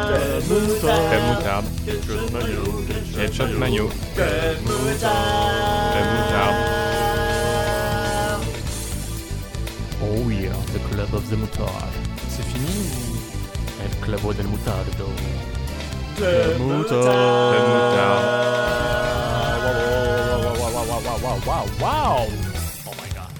[0.06, 1.08] Club Moutarde.
[1.10, 1.66] Crème moutarde.
[1.84, 2.64] Ketchup mayo.
[3.16, 3.86] Ketchup mayo.
[4.14, 5.94] Club Moutarde.
[5.94, 6.62] Crème moutarde.
[10.04, 11.98] Oh yeah, the club of the moutarde.
[12.30, 12.86] C'est fini
[13.84, 15.08] El clavo del mutardo.
[16.18, 17.58] Club Moutarde.
[17.58, 18.52] Wow, wow,
[21.06, 22.28] wow, wow, wow, wow, wow.
[22.88, 23.32] Oh my god.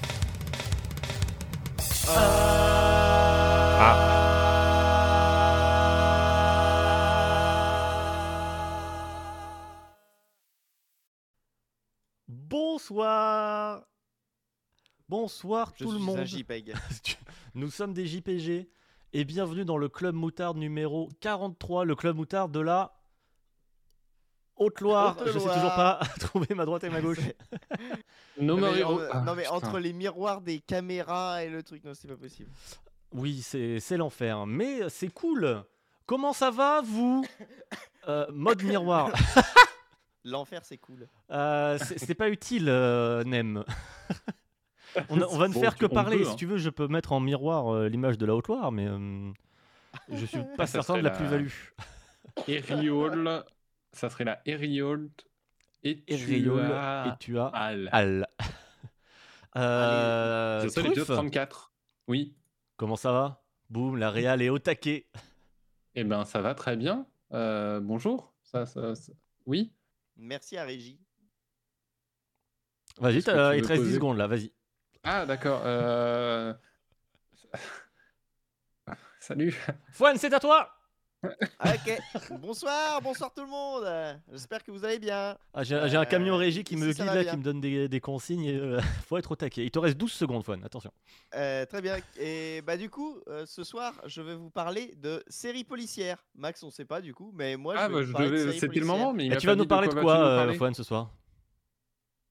[2.08, 2.12] Ah,
[12.28, 13.84] Bonsoir.
[15.08, 16.18] Bonsoir Je tout le monde.
[16.18, 16.74] un JPEG.
[17.54, 18.68] Nous sommes des JPG
[19.12, 22.94] et bienvenue dans le club moutarde numéro 43, le club moutarde de la
[24.62, 25.16] Haute-Loire.
[25.26, 27.18] Je sais toujours pas trouver ma droite et ma gauche.
[28.40, 28.86] No non, mais, Mario.
[28.86, 29.54] en- Ah, non, mais putain.
[29.56, 32.50] entre les miroirs des caméras et le truc, non, c'est pas possible.
[33.12, 35.62] Oui, c'est l'enfer, mais c'est cool.
[36.06, 37.24] Comment ça va, vous?
[38.08, 39.12] Euh, Mode miroir.
[40.24, 41.06] L'enfer, c'est cool.
[41.30, 43.62] Euh, c'est pas utile, euh, Nem.
[45.08, 46.18] On, va ne Bon, faire que parler.
[46.18, 46.34] peut, Si hein.
[46.36, 49.30] tu veux, je peux mettre en miroir euh, l'image de la Haute-Loire, mais euh,
[50.10, 51.48] je suis pas Ça certain de la la- plus-value.
[52.48, 53.44] Eriol.
[53.92, 55.10] Ça serait la Eriol.
[55.84, 57.06] Et tu Eriol, as...
[57.08, 57.88] et tu as Al.
[57.92, 58.26] Al.
[59.54, 61.74] Euh, Ce serait l'épisode Truffe, 34.
[62.08, 62.34] Oui.
[62.78, 63.44] comment ça va?
[63.68, 65.08] Boum, la Réal est au taquet.
[65.94, 67.06] Eh ben, ça va très bien.
[67.34, 68.32] Euh, bonjour.
[68.44, 69.12] Ça, ça, ça-
[69.44, 69.74] Oui.
[70.16, 70.98] Merci à Régie.
[72.98, 74.54] Vas-y, il te reste 10 poser secondes là, vas-y.
[75.02, 75.60] Ah, d'accord.
[75.66, 76.54] euh,
[79.20, 79.54] Salut.
[79.90, 80.70] Fouane, c'est à toi
[81.22, 82.00] ok.
[82.40, 83.84] bonsoir, bonsoir tout le monde.
[84.32, 85.36] J'espère que vous allez bien.
[85.54, 87.30] Ah, J'ai un camion Euh, régie qui me guide là, bien.
[87.32, 88.44] qui me donne des, des consignes.
[88.44, 89.64] et, euh, faut être au taquet.
[89.64, 90.90] Il te reste 12 secondes, Fouane, attention.
[91.34, 91.96] Euh, très bien.
[92.18, 96.24] Et bah du coup, euh, ce soir, je vais vous parler de séries policières.
[96.34, 98.30] Max, on sait pas du coup, mais moi, Ah, je bah, vais je vous parler
[98.30, 98.96] de devais- C'était le policières.
[98.96, 101.10] moment, mais il tu vas nous parler de quoi, Fouane, ce soir?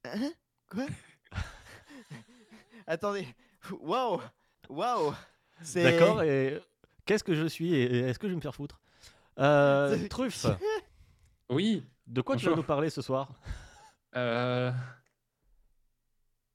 [0.04, 0.32] Hein?
[0.70, 0.86] Quoi?
[2.88, 3.28] Attendez.
[3.80, 4.20] Waouh,
[4.70, 5.14] waouh.
[5.76, 6.60] D'accord, et
[7.06, 8.81] qu'est-ce que je suis et est-ce que je vais me faire foutre?
[9.40, 10.46] Euh, Truffe,
[11.50, 11.84] Oui.
[12.08, 13.34] de quoi tu vas nous parler ce soir?
[14.16, 14.72] Euh...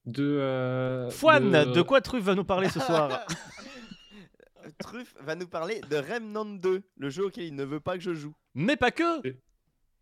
[0.05, 0.23] De.
[0.23, 1.83] euh, Fouane, de...
[1.83, 3.27] quoi Truffe va nous parler ce soir?
[4.79, 8.03] Truffe va nous parler de Remnant 2, le jeu auquel il ne veut pas que
[8.03, 8.35] je joue.
[8.55, 9.23] Mais pas que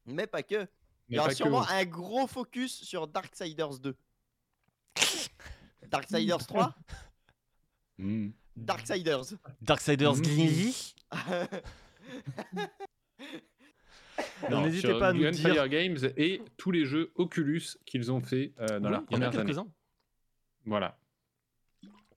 [0.07, 0.67] Mais pas que.
[1.09, 1.35] Il y aura que.
[1.35, 3.97] sûrement un gros focus sur Darksiders 2.
[5.89, 6.75] Darksiders 3
[7.99, 8.31] Hmm.
[8.57, 9.35] Darksiders.
[9.61, 10.73] Darksiders Mhm.
[14.51, 15.69] N'hésitez pas à nous Gunfire dire.
[15.69, 19.53] Games et tous les jeux Oculus qu'ils ont fait euh, dans Oui, leurs premières années.
[20.65, 20.99] Voilà.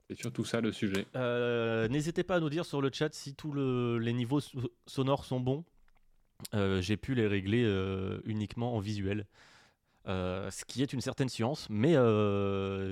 [0.08, 1.06] C'est surtout ça le sujet.
[1.16, 4.72] Euh, N'hésitez pas à nous dire sur le chat si tous le- les niveaux so-
[4.86, 5.64] sonores sont bons.
[6.54, 9.26] Euh, J'ai pu les régler euh, uniquement en visuel.
[10.06, 11.92] Ce qui est une certaine science, mais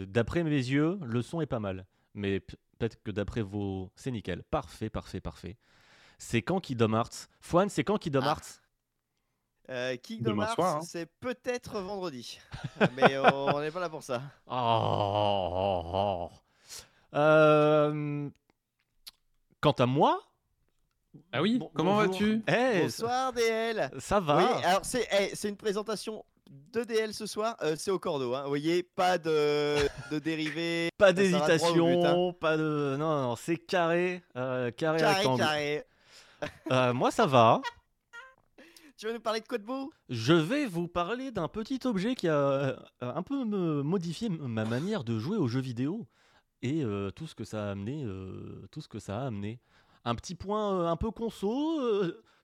[0.06, 1.86] d'après mes yeux, le son est pas mal.
[2.14, 3.90] Mais peut-être que d'après vos.
[3.96, 4.42] C'est nickel.
[4.50, 5.56] Parfait, parfait, parfait.
[6.18, 7.28] C'est quand Kingdom Hearts?
[7.40, 8.28] Fouane, c'est quand Kingdom Ah.
[8.30, 8.60] Hearts?
[9.68, 10.80] Euh, Kingdom Hearts, hein.
[10.82, 12.38] c'est peut-être vendredi.
[12.96, 14.22] Mais on n'est pas là pour ça.
[14.46, 16.30] Oh, oh, oh.
[17.14, 18.28] Euh,
[19.60, 20.20] Quant à moi?
[21.32, 22.42] Ah oui, bon- comment vas-tu?
[22.46, 23.90] Eh, Bonsoir DL.
[23.98, 24.36] Ça va.
[24.36, 26.24] Oui, alors c'est eh, c'est une présentation
[26.72, 27.56] de DL ce soir.
[27.62, 28.34] Euh, c'est au cordeau.
[28.34, 28.42] Hein.
[28.42, 29.76] Vous voyez, pas de,
[30.10, 30.90] de dérivés.
[30.98, 32.96] Pas d'hésitation, pas de.
[32.98, 34.22] Non, non, c'est carré.
[34.36, 35.40] euh, carré, Carré, rectangle.
[35.42, 35.84] carré.
[36.70, 37.60] Euh, moi, ça va.
[38.96, 39.92] Tu vas nous parler de quoi de beau?
[40.08, 45.04] Je vais vous parler d'un petit objet qui a euh, un peu modifié ma manière
[45.04, 46.06] de jouer aux jeux vidéo
[46.62, 48.04] et euh, tout ce que ça a amené.
[48.04, 49.60] euh, tout ce que ça a amené.
[50.04, 51.78] Un petit point un peu conso.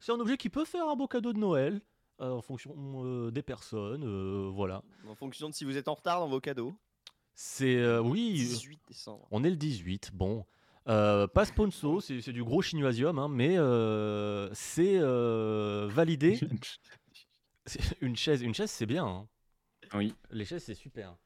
[0.00, 1.80] c'est un objet qui peut faire un beau cadeau de Noël
[2.18, 4.50] en fonction des personnes.
[4.50, 4.82] voilà.
[5.08, 6.74] En fonction de si vous êtes en retard dans vos cadeaux.
[7.34, 8.32] C'est oui.
[8.34, 9.26] 18 décembre.
[9.30, 10.44] On est le 18, bon.
[10.88, 16.40] Euh, pas sponsor, c'est c'est du gros chinoisium, hein, mais euh, c'est euh, validé.
[18.00, 19.06] Une chaise, une chaise c'est bien.
[19.06, 19.28] hein.
[19.94, 20.12] Oui.
[20.32, 21.16] Les chaises c'est super.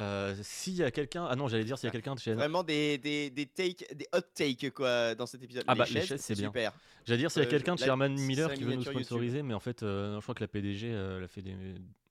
[0.00, 2.34] Euh, s'il y a quelqu'un, ah non j'allais dire s'il y a quelqu'un de chez,
[2.34, 5.64] Vraiment des, des, des, take, des hot takes quoi dans cet épisode.
[5.66, 6.48] Ah bah, les chaises, c'est bien.
[6.48, 6.72] super.
[7.06, 8.92] j'allais dire s'il y a quelqu'un de chez Herman Miller qui veut nous YouTube.
[8.92, 11.42] sponsoriser, mais en fait euh, non, je crois que la PDG euh, elle a fait
[11.42, 11.56] des,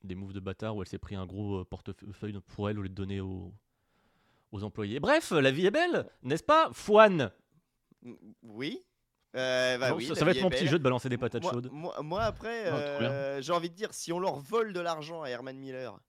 [0.04, 2.90] des moves de bâtard où elle s'est pris un gros portefeuille pour elle au lieu
[2.90, 3.54] de donner aux,
[4.52, 5.00] aux employés.
[5.00, 7.32] Bref, la vie est belle, n'est-ce pas, Fouane?
[8.02, 8.14] Mm,
[8.44, 8.84] Oui.
[9.36, 11.52] Euh, bah Bon, oui, ça, va être mon petit jeu de balancer des patates moi,
[11.52, 11.70] chaudes.
[11.72, 15.22] Moi, moi, après, Ah, euh, j'ai envie de dire, si on leur vole de l'argent
[15.22, 16.00] à Herman Miller,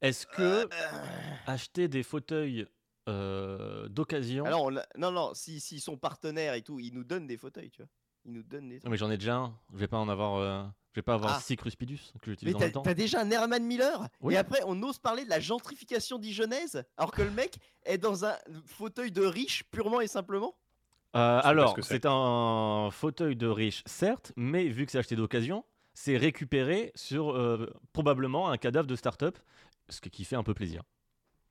[0.00, 0.68] Est-ce que
[1.46, 2.66] acheter des fauteuils
[3.08, 4.44] euh, d'occasion.
[4.44, 7.26] Alors, on l'a- non, non, s'ils si, s'ils sont partenaires et tout, ils nous donnent
[7.26, 7.90] des fauteuils, tu vois.
[8.24, 9.58] Ils nous donnent des Non, mais j'en ai déjà un.
[9.72, 10.72] Je vais pas en avoir.
[10.92, 11.40] Je vais pas avoir Ah.
[11.40, 12.82] six Cruspidus que Mais j'utilise en t'as même temps.
[12.82, 14.34] t'as déjà un Herman Miller Oui.
[14.34, 18.24] Et après, on ose parler de la gentrification dijonnaise alors que le mec est dans
[18.24, 18.34] un
[18.66, 20.54] fauteuil de riche purement et simplement?
[21.16, 22.06] Euh, alors, c'est.
[22.06, 25.64] un fauteuil de riche, certes, mais vu que c'est acheté d'occasion,
[25.94, 29.36] c'est récupéré sur euh, probablement un cadavre de start-up,
[29.88, 30.82] ce qui fait un peu plaisir.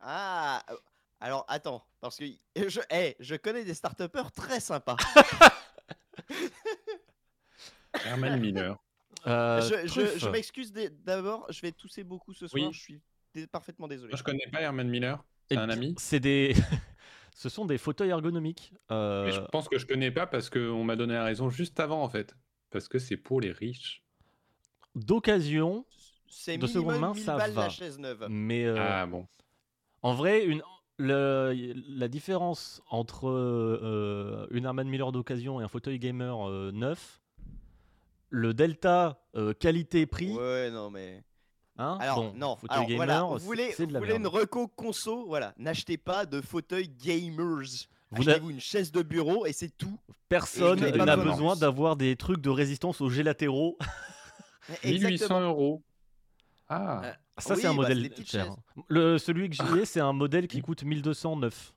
[0.02, 0.76] Ah euh,
[1.20, 2.24] Alors, attends, parce que
[2.56, 4.02] je, eh, je connais des start
[4.34, 4.96] très sympas.
[8.06, 8.78] Herman Miller.
[9.30, 10.18] Euh, je je- truffe.
[10.18, 10.74] je m'excuse
[11.06, 12.74] d'abord, je vais tousser beaucoup ce soir, Oui.
[12.74, 14.10] je suis parfaitement désolé.
[14.12, 15.24] Moi, je connais pas Herman Miller.
[15.50, 15.96] C'est un ami.
[15.98, 16.54] C'est des.
[17.36, 18.74] Ce sont des fauteuils ergonomiques.
[18.92, 21.80] euh, Mais je pense que je connais pas parce qu'on m'a donné la raison juste
[21.80, 22.36] avant, en fait.
[22.70, 24.04] Parce que c'est pour les riches.
[24.96, 25.86] d'occasion,
[26.28, 27.48] C'est de seconde main, 1000 ça va.
[27.48, 28.26] la chaise neuve.
[28.30, 29.28] mais euh, Ah bon.
[30.02, 30.62] en vrai, une,
[30.98, 31.54] le-
[31.88, 37.19] la différence entre euh, une Herman Miller d'occasion et un fauteuil gamer euh, neuf,
[38.30, 41.24] le delta euh, qualité-prix, Ouais, non mais.
[41.78, 45.26] hein, Alors bon, non, fauteuil alors, gamer, voilà, vous voulez, vous voulez une reco conso,
[45.28, 47.88] voilà, n'achetez pas de fauteuil gamers.
[48.12, 50.00] Vous Achetez-vous une chaise de bureau et c'est tout.
[50.30, 51.56] Personne avez n'a besoin.
[51.56, 53.78] d'avoir des trucs de résistance aux gélatéraux.
[54.84, 55.84] 1800 euros.
[56.68, 57.02] Ah.
[57.04, 58.56] Euh, Ça, Oui, c'est un bah, modèle cher.
[58.88, 61.74] Le, celui que j'ai, c'est un modèle qui coûte 1209.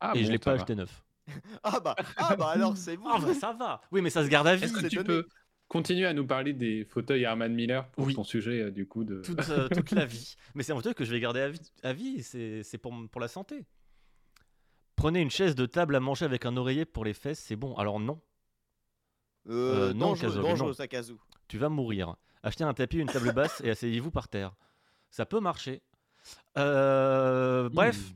[0.00, 0.56] ah et je bon, l'ai ça pas va.
[0.56, 1.02] acheté neuf.
[1.62, 3.04] Ah bah, ah bah alors c'est bon.
[3.08, 3.80] Ah, bah, ça va.
[3.92, 4.64] Oui, mais ça se garde à vie.
[4.64, 5.06] Est-ce que c'est tu donné.
[5.06, 5.28] peux
[5.70, 8.14] continuer à nous parler des fauteuils Herman Miller pour Oui.
[8.14, 10.34] ton sujet euh, du coup de toute, euh, toute la vie.
[10.54, 11.72] Mais c'est un fauteuil que je vais garder à vie.
[11.82, 13.64] À vie et c'est c'est pour, pour la santé.
[14.96, 17.74] Prenez une chaise de table à manger avec un oreiller pour les fesses, c'est bon.
[17.76, 18.20] Alors non,
[19.48, 20.72] Euh, Euh, non, dangereux, non.
[20.74, 21.18] ça Kazoo.
[21.48, 22.16] tu vas mourir.
[22.42, 24.54] Achetez un tapis, une table basse et asseyez-vous par terre.
[25.10, 25.82] Ça peut marcher.
[26.58, 28.14] Euh, bref, Mmh.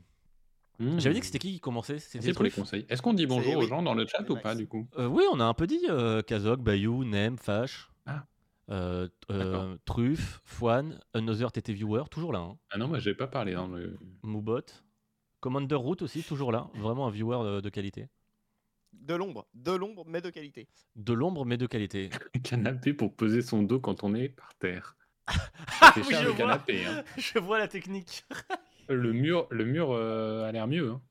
[0.79, 2.85] J'avais dit que c'était qui qui commençait C'était pour les conseils.
[2.89, 3.63] Est-ce qu'on dit bonjour oui.
[3.65, 5.67] aux gens dans le chat ou pas du coup Euh, Oui, on a un peu
[5.67, 8.25] dit euh, Kazog, Bayou, Nem, Fash, Ah.
[8.69, 9.77] euh, euh, D'accord.
[9.85, 12.39] Truff, Fouane, Another TT Viewer, toujours là.
[12.39, 12.57] hein.
[12.71, 13.97] Ah non, moi j'ai pas parlé dans le.
[14.23, 14.61] Moubot,
[15.39, 16.69] Commander Root aussi, toujours là.
[16.75, 18.07] Vraiment un viewer de qualité.
[18.93, 20.67] De l'ombre, de l'ombre mais de qualité.
[20.95, 22.09] De l'ombre, mais de qualité.
[22.43, 24.95] canapé pour poser son dos quand on est par terre.
[25.81, 26.85] Ah C'est cher le canapé.
[26.85, 27.03] hein.
[27.17, 28.25] Je vois la technique.
[28.87, 30.91] Le mur, le mur euh, a l'air mieux.
[30.91, 31.01] hein.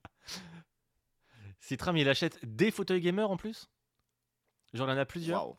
[1.60, 3.68] Citram, il achète des fauteuils gamers en plus?
[4.74, 5.44] Genre, il en a plusieurs?
[5.46, 5.56] Waouh.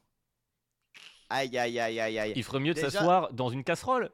[1.29, 2.33] Aïe aïe aïe aïe aïe.
[2.35, 4.11] Il ferait mieux de Déjà- s'asseoir dans une casserole.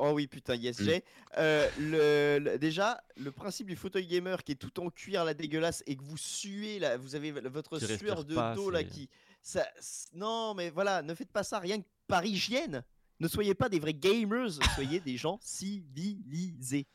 [0.00, 0.84] Oh oui putain yes Mm.
[0.84, 1.04] j'ai.
[1.38, 5.34] Euh, le, le- déjà le principe du fauteuil gamer qui est tout en cuir là
[5.34, 9.08] dégueulasse et que vous suez là, vous avez votre sueur de pas, dos là qui
[9.42, 9.66] ça
[10.12, 12.84] non mais voilà ne faites pas ça rien que par hygiène.
[13.20, 16.86] Ne soyez pas des vrais gamers, soyez des gens civilisés.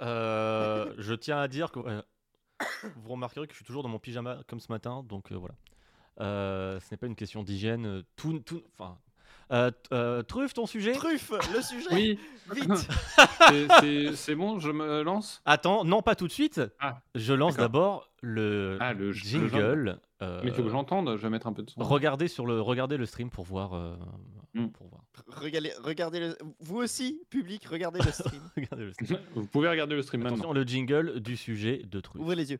[0.00, 2.02] Euh, je tiens à dire que euh,
[2.96, 5.54] vous remarquerez que je suis toujours dans mon pyjama comme ce matin, donc euh, voilà.
[6.18, 8.02] Ce n'est pas une question d'hygiène.
[8.16, 8.98] Tout, tout, enfin,
[9.52, 11.86] euh, euh, Truffe, ton sujet Truffe, le sujet.
[11.92, 12.18] Oui,
[12.54, 12.70] Vite.
[14.16, 15.40] c'est- bon, je me lance?
[15.44, 16.60] Attends, non, pas tout de suite.
[16.80, 20.00] Ah, Je lance d'abord le Ah, le- le jingle.
[20.22, 21.80] euh, Mais il faut que j'entende, je vais mettre un peu de son.
[21.82, 23.74] regardez sur le, regardez le stream pour voir.
[23.74, 23.94] euh,
[24.54, 24.68] Mm.
[24.68, 25.02] pour voir.
[25.28, 26.38] Regardez, regardez le...
[26.60, 28.40] vous aussi public regardez le stream.
[28.56, 29.18] Regardez le stream.
[29.34, 30.36] Vous pouvez regarder le stream maintenant.
[30.38, 32.22] Attention, le jingle du sujet de Truffe.
[32.22, 32.58] Ouvrez les yeux.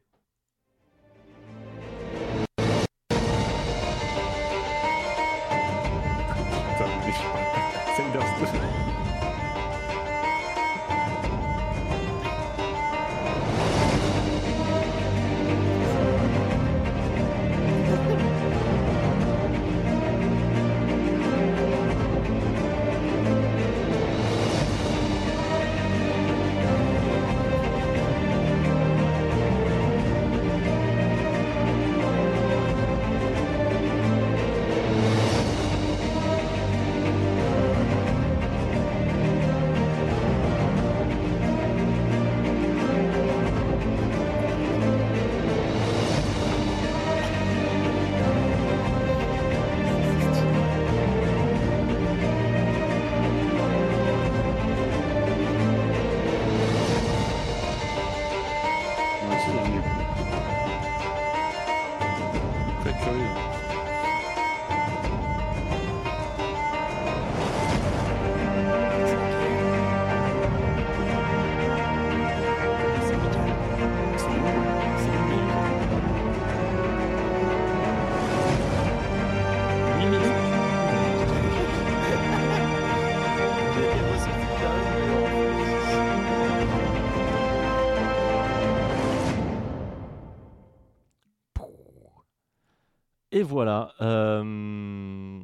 [93.58, 93.92] Voilà.
[94.00, 95.40] euh,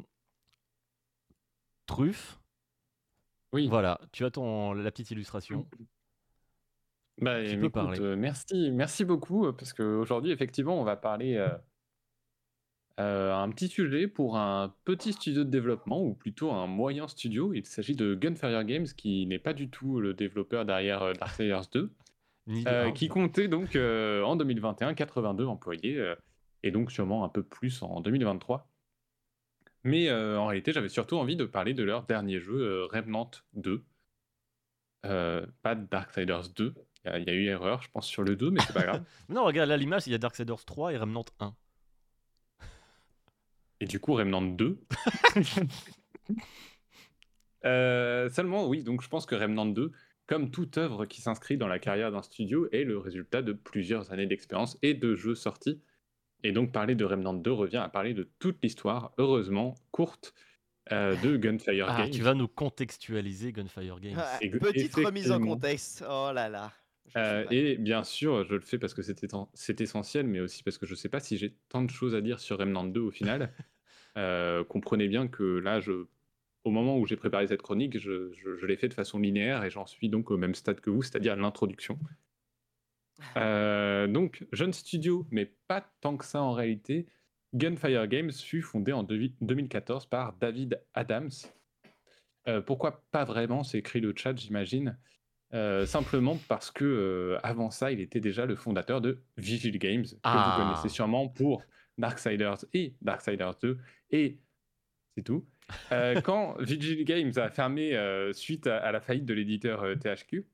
[1.87, 2.39] Truffe.
[3.53, 3.67] Oui.
[3.69, 5.67] Voilà, tu as ton la petite illustration.
[7.21, 8.01] Bah, Tu peux écoute, parler.
[8.01, 11.49] euh, merci, merci beaucoup, euh, parce qu'aujourd'hui, effectivement, on va parler euh,
[13.01, 17.53] euh, un petit sujet pour un petit studio de développement, ou plutôt un moyen studio.
[17.53, 21.67] Il s'agit de Gunfire Games, qui n'est pas du tout le développeur derrière euh, Darksiders
[21.73, 21.93] 2,
[22.47, 26.15] Ni- euh, ah, qui comptait donc en 2021 82 employés,
[26.65, 28.69] et donc sûrement un peu plus en 2023.
[29.85, 33.31] Mais euh, en réalité, j'avais surtout envie de parler de leur dernier jeu, euh, Remnant
[33.53, 33.85] 2.
[35.05, 36.75] Euh, pas Darksiders 2.
[37.05, 38.73] Il y, a- il y a eu erreur, je pense, sur le 2, mais c'est
[38.73, 39.05] pas grave.
[39.29, 41.55] Non, regarde là l'image, il y a Darksiders 3 et Remnant 1.
[43.81, 44.81] Et du coup, Remnant 2.
[47.65, 49.93] Euh, seulement, oui, donc je pense que Remnant 2,
[50.27, 54.13] comme toute œuvre qui s'inscrit dans la carrière d'un studio, est le résultat de plusieurs
[54.13, 55.81] années d'expérience et de jeux sortis.
[56.45, 60.35] Et donc, parler de Remnant 2 revient à parler de toute l'histoire, heureusement courte,
[60.93, 62.11] euh, de Gunfire Ah, Games.
[62.11, 64.19] tu vas nous contextualiser Gunfire Games.
[64.19, 66.05] Ah, Petite remise en contexte.
[66.07, 66.71] Oh là là.
[67.17, 70.85] Euh, et bien sûr, je le fais parce que c'est essentiel, mais aussi parce que
[70.87, 73.11] je ne sais pas si j'ai tant de choses à dire sur Remnant 2 au
[73.11, 73.53] final.
[74.17, 76.07] Euh, comprenez bien que là, je,
[76.63, 79.65] au moment où j'ai préparé cette chronique, je, je- je l'ai fait de façon linéaire
[79.65, 81.99] et j'en suis donc au même stade que vous, c'est-à-dire l'introduction.
[83.37, 87.07] Euh, donc, jeune studio, mais pas tant que ça en réalité,
[87.55, 91.31] Gunfire Games fut fondé en deux- 2014 par David Adams.
[92.49, 94.99] Euh, pourquoi pas vraiment C'est écrit le chat, j'imagine.
[95.53, 100.11] Euh, simplement parce que avant ça, il était déjà le fondateur de Vigil Games, que
[100.25, 100.57] Ah.
[100.59, 101.63] vous connaissez sûrement pour
[101.97, 103.79] Darksiders et Darksiders 2,
[104.11, 104.41] et
[105.17, 105.47] c'est tout.
[106.25, 107.97] Quand Vigil Games a fermé
[108.33, 110.45] suite à, à la faillite de l'éditeur THQ,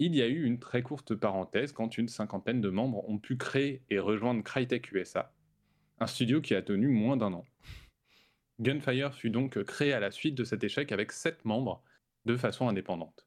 [0.00, 3.36] il y a eu une très courte parenthèse quand une cinquantaine de membres ont pu
[3.36, 5.32] créer et rejoindre Crytek USA,
[6.00, 7.44] un studio qui a tenu moins d'un an.
[8.60, 11.82] Gunfire fut donc créé à la suite de cet échec avec sept membres
[12.24, 13.26] de façon indépendante.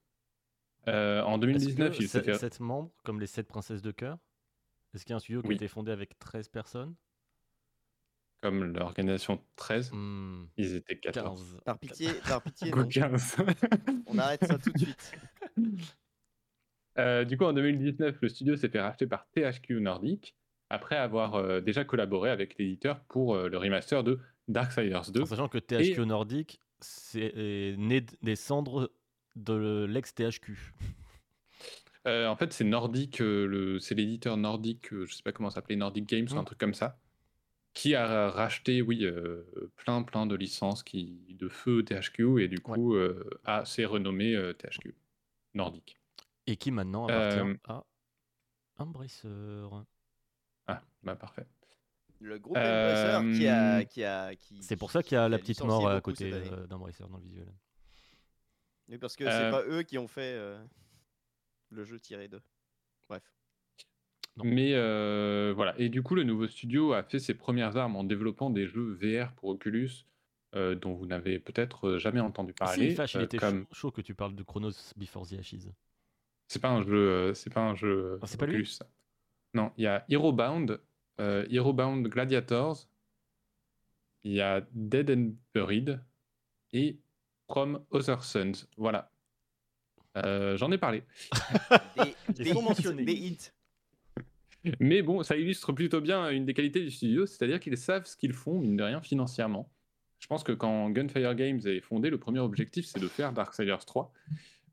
[0.88, 2.34] Euh, en Est-ce 2019, que il s'est sept- fait...
[2.38, 4.18] sept membres, comme les 7 princesses de cœur?
[4.92, 5.54] Est-ce qu'il y a un studio qui Oui.
[5.54, 6.94] a été fondé avec 13 personnes?
[8.42, 11.40] Comme l'organisation 13, Hmm, ils étaient 14.
[11.54, 11.60] 15.
[11.64, 12.88] Par pitié, par pitié, Quoi, non.
[12.88, 13.36] 15.
[14.06, 15.12] On arrête ça tout de suite.
[16.98, 20.36] Euh, du coup, en 2019, le studio s'est fait racheter par THQ Nordic
[20.70, 25.22] après avoir euh, déjà collaboré avec l'éditeur pour euh, le remaster de Darksiders 2.
[25.22, 28.90] En sachant que THQ Nordic, c'est est né des cendres
[29.36, 30.74] de l'ex-THQ.
[32.06, 36.06] En fait, c'est Nordic, le, c'est l'éditeur Nordic, je sais pas comment ça s'appelait, Nordic
[36.06, 36.98] Games ou un truc comme ça,
[37.72, 39.06] qui a racheté, oui,
[39.76, 42.94] plein plein de licences qui, de feu THQ et du coup
[43.46, 44.94] a s'est renommé THQ
[45.54, 45.96] Nordic.
[46.46, 47.84] Et qui maintenant appartient Euh, à
[48.76, 49.28] Embracer.
[50.66, 51.46] Ah, bah parfait.
[52.20, 54.62] Le groupe Embracer qui a, Euh, qui a, qui.
[54.62, 57.22] C'est pour ça qu'il y a la petite mort à côté euh, d'Embracer dans le
[57.22, 57.48] visuel.
[58.88, 60.62] Oui, parce que Euh, c'est pas eux qui ont fait euh,
[61.70, 62.40] le jeu tiré 2.
[63.08, 63.22] Bref.
[64.36, 64.44] Non.
[64.44, 65.74] Mais euh, voilà.
[65.78, 68.92] Et du coup, le nouveau studio a fait ses premières armes en développant des jeux
[69.00, 69.90] VR pour Oculus,
[70.54, 72.90] euh, dont vous n'avez peut-être euh, jamais entendu parler.
[72.90, 73.60] si, Flash, il euh, était comme...
[73.66, 75.68] chaud, chaud que tu parles de Chronos Before the Ashes.
[76.48, 78.66] C'est pas un jeu, euh, c'est pas un jeu Ah, c'est pas lui Oculus.
[78.66, 78.86] ça.
[79.54, 80.80] Non, il y a Hero Bound,
[81.20, 82.88] euh, Hero Bound Gladiators,
[84.24, 86.00] il y a Dead and Buried
[86.72, 86.98] et
[87.48, 88.66] From Other Suns.
[88.76, 89.10] Voilà.
[90.16, 91.02] Euh, J'en ai parlé.
[92.28, 93.04] Des, des mentionnés.
[93.04, 93.36] Des.
[94.80, 98.16] Mais bon, ça illustre plutôt bien une des qualités du studio, c'est-à-dire qu'ils savent ce
[98.16, 99.70] qu'ils font, mine de rien, financièrement.
[100.20, 103.84] Je pense que quand Gunfire Games est fondé, le premier objectif, c'est de faire Darksiders
[103.84, 104.10] 3.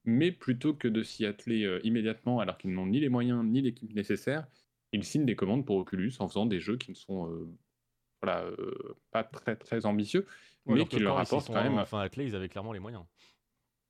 [0.03, 3.62] Mais plutôt que de s'y atteler euh, immédiatement, alors qu'ils n'ont ni les moyens ni
[3.62, 4.48] l'équipe nécessaire,
[4.93, 7.48] ils signent des commandes pour Oculus en faisant des jeux qui ne sont euh,
[8.22, 10.25] voilà, euh, pas très très ambitieux,
[10.65, 11.77] Ouais, mais qui leur apportent quand même.
[11.79, 13.03] Enfin, attelés, ils avaient clairement les moyens.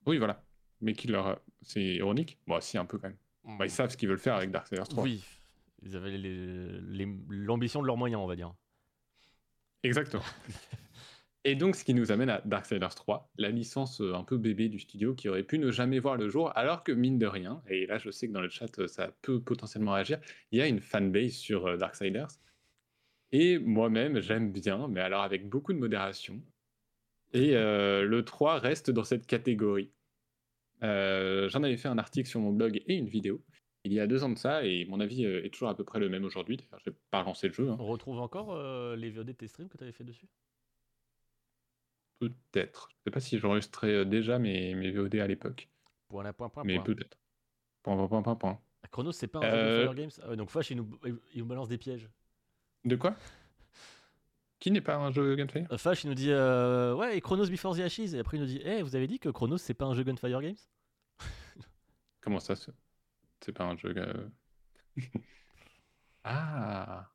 [0.06, 0.44] Oui, voilà.
[0.80, 1.42] Mais qui leur.
[1.62, 3.58] C'est ironique Bon, si, un peu quand même.
[3.58, 5.04] Bah, ils savent ce qu'ils veulent faire avec Darksiders 3.
[5.04, 5.24] Oui,
[5.82, 8.54] ils avaient les- les- l'ambition de leurs moyens, on va dire.
[9.84, 10.24] Exactement.
[11.44, 14.70] Et donc, ce qui nous amène à Darksiders 3, la licence euh, un peu bébé
[14.70, 17.64] du studio qui aurait pu ne jamais voir le jour, alors que mine de rien,
[17.68, 20.20] et là je sais que dans le chat euh, ça peut potentiellement réagir,
[20.52, 22.28] il y a une fanbase sur euh, Darksiders.
[23.32, 26.44] Et moi-même, j'aime bien, mais alors avec beaucoup de modération.
[27.34, 29.94] Et le 3 reste dans cette catégorie.
[30.82, 33.42] J'en avais fait un article sur mon blog et une vidéo
[33.86, 36.00] il y a deux ans de ça, et mon avis est toujours à peu près
[36.00, 36.58] le même aujourd'hui.
[36.58, 37.70] D'ailleurs, je vais pas relancer le jeu.
[37.70, 37.78] hein.
[37.80, 38.56] On retrouve encore
[38.96, 40.28] les VOD de tes streams que tu avais fait dessus?
[42.22, 42.88] Peut-être.
[42.92, 45.70] Je sais pas si j'enregistrais euh, déjà mes, mes VOD à l'époque,
[46.08, 46.84] Point, là, point, point, mais point.
[46.84, 47.18] peut-être.
[47.82, 48.62] Point, point, point, point, point.
[48.92, 51.00] Chronos, c'est pas un jeu Euh, de Fire Games Ah Donc Flash, il nous,
[51.34, 52.10] il nous balance des pièges.
[52.86, 53.16] De quoi?
[54.60, 55.66] Qui n'est pas un jeu Gunfire?
[55.72, 58.14] Euh, Fash, il nous dit euh, Ouais, et Chronos Before the Ashes.
[58.14, 60.04] Et après, il nous dit Eh, vous avez dit que Chronos, c'est pas un jeu
[60.04, 60.56] Gunfire Games?
[62.22, 62.70] Comment ça se-
[63.44, 63.96] C'est pas un jeu.
[66.24, 67.10] ah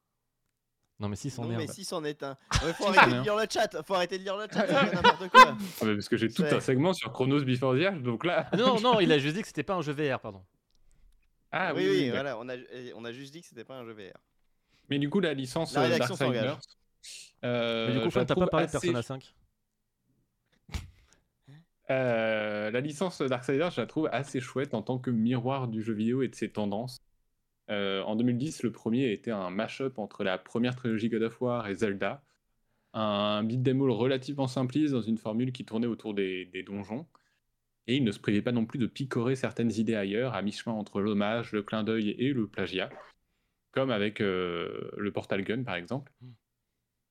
[0.98, 1.58] Non, mais si, c'en est un.
[1.58, 2.38] mais si c'en est un.
[2.64, 3.82] Ouais, faut arrêter de lire le chat.
[3.82, 4.66] Faut arrêter de lire le chat.
[4.66, 5.48] c'est n'importe quoi.
[5.48, 8.48] Ah, Parce que j'ai tout un segment sur Chronos Before the Age, donc là.
[8.50, 10.42] Ah, Non, non, il a juste dit que c'était pas un jeu VR, pardon.
[11.52, 12.12] Ah oui, oui, d'accord.
[12.22, 12.38] voilà.
[12.38, 14.16] On a, euh, on a juste dit que c'était pas un jeu VR.
[14.88, 16.44] Mais du coup, la licence La euh, rédaction s'engage.
[16.44, 16.76] Darksiders.
[17.44, 19.34] euh, mais du coup, t'as pas parlé de assez- Persona 5
[21.90, 25.92] Euh, la licence Darksiders, je la trouve assez chouette en tant que miroir du jeu
[25.92, 26.98] vidéo et de ses tendances.
[27.70, 31.68] Euh, en 2010, le premier était un mash-up entre la première trilogie God of War
[31.68, 32.22] et Zelda.
[32.94, 37.06] Un beat'em all relativement simpliste dans une formule qui tournait autour des, des donjons.
[37.88, 40.74] Et il ne se privait pas non plus de picorer certaines idées ailleurs, à mi-chemin
[40.74, 42.90] entre l'hommage, le clin d'œil et le plagiat.
[43.72, 46.12] Comme avec euh, le Portal Gun, par exemple.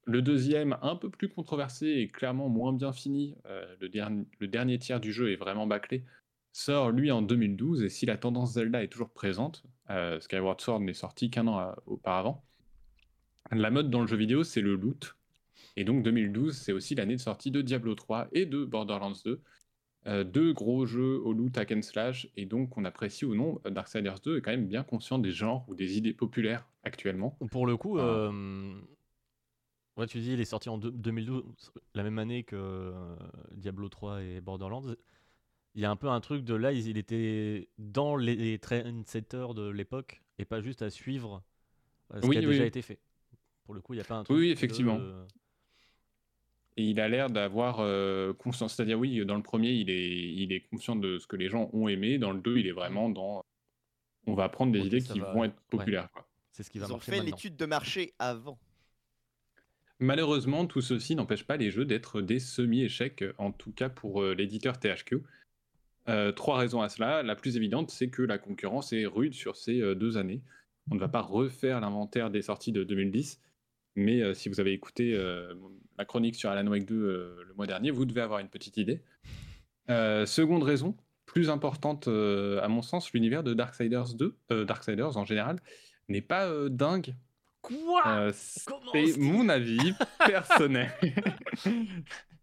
[0.05, 3.89] Le deuxième, un peu plus controversé et clairement moins bien fini, euh, le,
[4.39, 6.03] le dernier tiers du jeu est vraiment bâclé,
[6.55, 10.79] sort lui en 2012, et si la tendance Zelda est toujours présente, euh, Skyward Sword
[10.79, 12.43] n'est sorti qu'un an euh, auparavant,
[13.51, 15.15] la mode dans le jeu vidéo, c'est le loot.
[15.75, 19.41] Et donc 2012, c'est aussi l'année de sortie de Diablo 3 et de Borderlands 2,
[20.07, 23.59] euh, deux gros jeux au loot hack and slash, et donc on apprécie ou non,
[23.69, 27.37] Darksiders 2 est quand même bien conscient des genres ou des idées populaires actuellement.
[27.51, 28.79] Pour le coup, euh,
[29.97, 31.43] ouais, tu dis, il est sorti en deux- 2012,
[31.95, 32.93] la même année que
[33.51, 34.95] Diablo 3 et Borderlands.
[35.75, 39.53] Il y a un peu un truc de là, il il était dans les, trendsetters
[39.53, 41.43] de l'époque et pas juste à suivre
[42.13, 42.99] euh, ce Oui, qui a oui, déjà été fait.
[43.65, 44.35] Pour le coup, il n'y a pas un truc.
[44.35, 44.99] Oui, oui, de- effectivement.
[46.77, 48.75] Et il a l'air d'avoir euh, conscience.
[48.75, 51.69] C'est-à-dire, oui, dans le premier, il est, il est conscient de ce que les gens
[51.73, 52.17] ont aimé.
[52.17, 53.45] Dans le 2, il est vraiment dans.
[54.27, 55.31] On va prendre des idées qui va.
[55.33, 56.09] vont être populaires.
[56.51, 58.57] C'est ce qui va Ils ont marcher fait l'étude de marché avant.
[59.99, 64.33] Malheureusement, tout ceci n'empêche pas les jeux d'être des semi-échecs, en tout cas pour euh,
[64.33, 65.21] l'éditeur THQ.
[66.07, 67.23] Euh, trois raisons à cela.
[67.23, 70.41] La plus évidente, c'est que la concurrence est rude sur ces euh, deux années.
[70.91, 73.41] On ne va pas refaire l'inventaire des sorties de 2010,
[73.95, 75.17] mais euh, si vous avez écouté
[75.97, 78.77] la chronique sur Alan Wake 2 euh, le mois dernier, vous devez avoir une petite
[78.77, 79.01] idée.
[79.87, 85.59] Seconde raison, plus importante à mon sens, l'univers de Darksiders 2, euh, Darksiders en général,
[86.09, 87.15] n'est pas dingue.
[87.61, 88.31] Quoi?
[88.33, 89.93] C'est mon avis
[90.25, 90.91] personnel.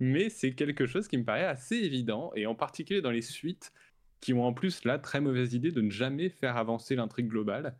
[0.00, 3.72] Mais c'est quelque chose qui me paraît assez évident, et en particulier dans les suites,
[4.20, 7.76] qui ont en plus la très mauvaise idée de ne jamais faire avancer l'intrigue globale.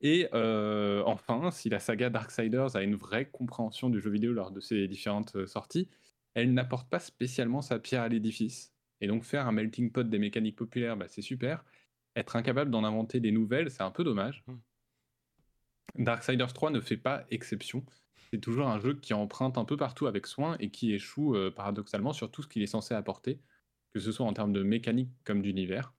[0.00, 4.50] Et euh, enfin, si la saga Darksiders a une vraie compréhension du jeu vidéo lors
[4.50, 5.88] de ses différentes euh, sorties,
[6.34, 8.72] elle n'apporte pas spécialement sa pierre à l'édifice.
[9.00, 11.64] Et donc faire un melting pot des mécaniques populaires, bah, c'est super.
[12.16, 14.44] Être incapable d'en inventer des nouvelles, c'est un peu dommage.
[15.96, 17.84] Darksiders 3 ne fait pas exception.
[18.32, 21.50] C'est toujours un jeu qui emprunte un peu partout avec soin et qui échoue euh,
[21.50, 23.38] paradoxalement sur tout ce qu'il est censé apporter,
[23.92, 25.92] que ce soit en termes de mécanique comme d'univers.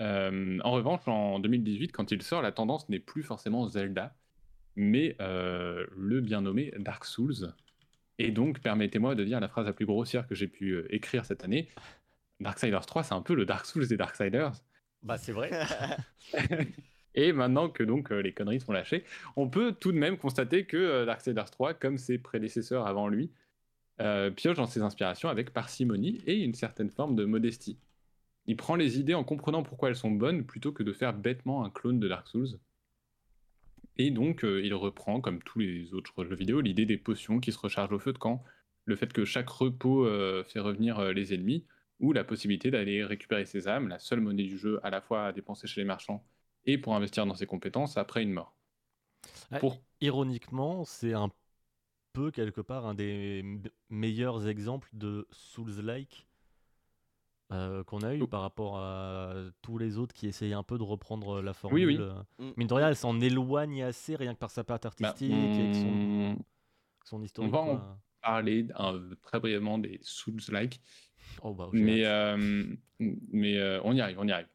[0.00, 4.16] Euh, en revanche, en 2018, quand il sort, la tendance n'est plus forcément Zelda,
[4.76, 7.52] mais euh, le bien nommé Dark Souls.
[8.18, 11.24] Et donc, permettez-moi de dire la phrase la plus grossière que j'ai pu euh, écrire
[11.24, 11.68] cette année.
[12.40, 14.52] Darksiders 3, c'est un peu le Dark Souls des Darksiders.
[15.02, 15.50] Bah, c'est vrai.
[17.16, 19.02] Et maintenant que donc euh, les conneries sont lâchées,
[19.36, 23.30] on peut tout de même constater que euh, Darksiders 3, comme ses prédécesseurs avant lui,
[24.00, 27.78] euh, pioche dans ses inspirations avec parcimonie et une certaine forme de modestie.
[28.46, 31.64] Il prend les idées en comprenant pourquoi elles sont bonnes plutôt que de faire bêtement
[31.64, 32.58] un clone de Dark Souls.
[33.96, 37.58] Et donc il reprend, comme tous les autres jeux vidéo, l'idée des potions qui se
[37.58, 38.44] rechargent au feu de camp,
[38.84, 40.06] le fait que chaque repos
[40.44, 41.64] fait revenir les ennemis,
[41.98, 45.26] ou la possibilité d'aller récupérer ses âmes, la seule monnaie du jeu à la fois
[45.26, 46.22] à dépenser chez les marchands
[46.66, 48.56] et pour investir dans ses compétences après une mort.
[49.60, 51.30] Pour- Ironiquement, c'est un
[52.12, 53.44] peu quelque part un des
[53.88, 56.26] meilleurs exemples de Souls-like
[57.52, 58.26] euh, qu'on a eu Oh.
[58.26, 61.86] par rapport à tous les autres qui essayaient un peu de reprendre la formule.
[61.86, 61.96] oui.
[62.00, 62.12] euh.
[62.38, 62.52] Mm.
[62.56, 65.74] Mine de rien, elle s'en éloigne assez rien que par sa patte Bah, artistique et
[65.74, 66.36] son, on
[67.04, 67.52] son historique.
[67.52, 67.98] va en- quoi.
[68.24, 70.80] un- très brièvement des Souls-like,
[71.42, 72.66] Oh, bah, euh,
[73.00, 74.48] mais euh, on y arrive, on y arrive.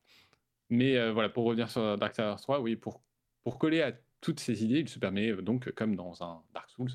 [0.72, 3.04] Mais euh, voilà, pour revenir sur Darksiders 3, oui, pour,
[3.60, 6.92] coller à toutes ces idées, il se permet euh, donc, comme dans un Dark Souls,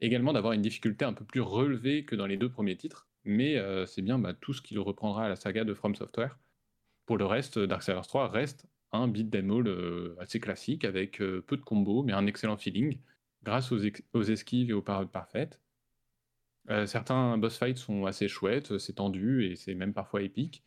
[0.00, 3.56] également d'avoir une difficulté un peu plus relevée que dans les deux premiers titres, mais
[3.56, 6.38] euh, c'est bien bah, tout ce qu'il reprendra à la saga de From Software.
[7.04, 11.62] Pour le reste, Darksiders 3 reste un beat'em all euh, assez classique avec peu de
[11.62, 13.00] combos, mais un excellent feeling,
[13.42, 13.80] grâce aux,
[14.12, 15.60] aux esquives et aux paroles parfaites.
[16.86, 20.62] Certains boss fights sont assez chouettes, c'est tendu et c'est même parfois épique.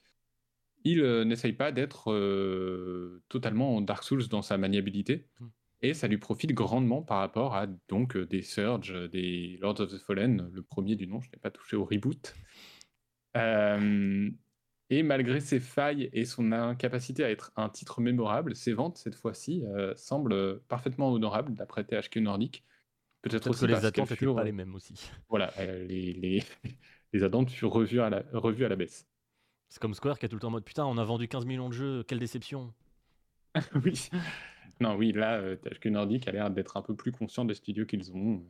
[0.84, 5.28] Il euh, n'essaye pas d'être euh, totalement Dark Souls dans sa maniabilité.
[5.39, 5.48] Hmm.
[5.82, 9.91] Et ça lui profite grandement par rapport à donc euh, des Surge, des Lords of
[9.91, 12.34] the Fallen, le premier du nom, je n'ai pas touché au reboot.
[13.36, 14.30] Euh,
[14.89, 19.15] et malgré ses failles et son incapacité à être un titre mémorable, ses ventes cette
[19.15, 22.63] fois-ci euh, semblent parfaitement honorables d'après THQ Nordic.
[23.22, 24.93] Peut-être aussi que les attentes n'étaient furent, pas les mêmes aussi.
[25.30, 26.43] voilà, euh, les, les,
[27.13, 29.08] les attentes furent revues à la, revues à la baisse.
[29.74, 31.48] C'est comme Square qui est tout le temps en mode putain, on a vendu 15
[31.48, 32.72] millions de jeux, quelle déception.
[33.84, 34.08] oui.
[34.80, 37.88] Non, oui, là, euh, THQ Nordic a l'air d'être un peu plus conscient des studios
[37.88, 38.46] qu'ils ont.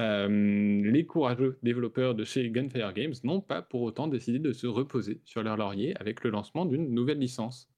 [0.00, 4.66] Euh, les courageux développeurs de chez Gunfire Games n'ont pas pour autant décidé de se
[4.66, 7.70] reposer sur leur laurier avec le lancement d'une nouvelle licence.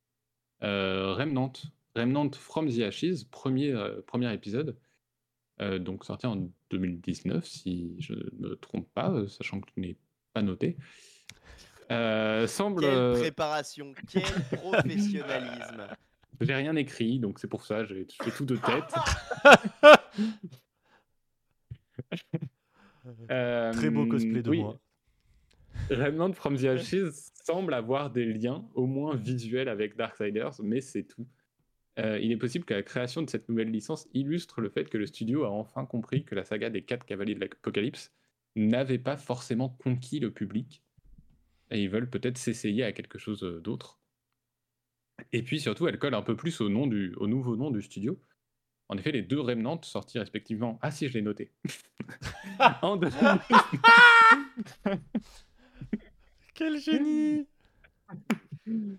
[0.63, 1.53] Euh, Remnant,
[1.95, 3.75] Remnant from the Ashes, premier,
[4.07, 4.79] premier épisode,
[5.61, 9.99] donc sorti en 2019, si je ne me trompe pas, sachant que tu n'es
[10.33, 10.79] pas noté.
[11.91, 12.83] Euh, semble.
[12.83, 14.23] Quelle euh, préparation, quel
[14.53, 15.89] professionnalisme.
[16.41, 18.95] J'ai rien écrit, donc c'est pour ça, j'ai je fais tout de tête.
[23.31, 24.79] Euh, Très beau cosplay de oui, moi.
[25.91, 31.05] Remnant from the Ashes semble avoir des liens, au moins visuels, avec Darksiders, mais c'est
[31.05, 31.27] tout.
[31.99, 34.99] Euh, il est possible que la création de cette nouvelle licence illustre le fait que
[34.99, 38.13] le studio a enfin compris que la saga des quatre cavaliers de l'Apocalypse
[38.55, 40.83] n'avait pas forcément conquis le public,
[41.71, 44.01] et ils veulent peut-être s'essayer à quelque chose euh, d'autre.
[45.33, 47.83] Et puis surtout, elle colle un peu plus au, nom du, au nouveau nom du
[47.83, 48.21] studio.
[48.89, 50.79] En effet, les deux Remnants sortis respectivement.
[50.81, 51.53] Ah si, je l'ai noté.
[52.83, 53.11] en deux-
[56.55, 57.47] Quel génie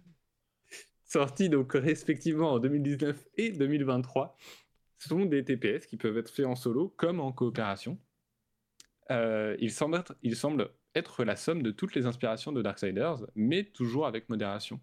[1.06, 4.38] sortis donc respectivement en 2019 et 2023,
[5.00, 7.98] sont des TPS qui peuvent être faits en solo comme en coopération.
[9.12, 13.26] Euh, ils, semblent être, ils semblent être la somme de toutes les inspirations de Darksiders,
[13.36, 14.80] mais toujours avec modération.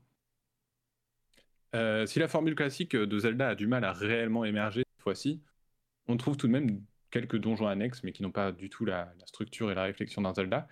[1.75, 5.43] Euh, si la formule classique de Zelda a du mal à réellement émerger cette fois-ci,
[6.07, 9.13] on trouve tout de même quelques donjons annexes, mais qui n'ont pas du tout la,
[9.27, 10.69] structure et la réflexion d'un Zelda.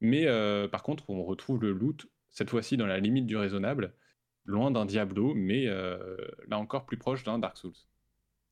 [0.00, 3.94] Mais euh, par contre, on retrouve le loot, cette fois-ci dans la limite du raisonnable,
[4.44, 6.16] loin d'un Diablo, mais euh,
[6.48, 7.72] là encore plus proche d'un Dark Souls.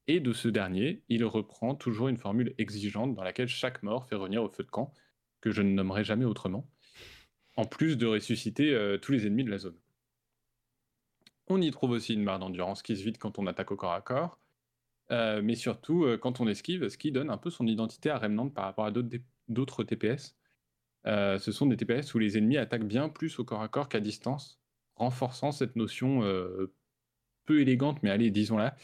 [0.06, 4.16] Et de ce dernier, il reprend toujours une formule exigeante dans laquelle chaque mort fait
[4.16, 4.92] revenir au feu de camp,
[5.44, 6.66] que je ne nommerai jamais autrement,
[7.56, 9.76] en plus de ressusciter euh, tous les ennemis de la zone.
[11.48, 13.92] On y trouve aussi une barre d'endurance qui se vide quand on attaque au corps
[13.92, 14.40] à corps,
[15.10, 18.16] euh, mais surtout euh, quand on esquive, ce qui donne un peu son identité à
[18.16, 18.90] Remnant par rapport à
[19.48, 20.34] d'autres TPS.
[21.06, 23.90] Euh, ce sont des TPS où les ennemis attaquent bien plus au corps à corps
[23.90, 24.62] qu'à distance,
[24.96, 26.72] renforçant cette notion euh,
[27.44, 28.76] peu élégante, mais allez, disons-la,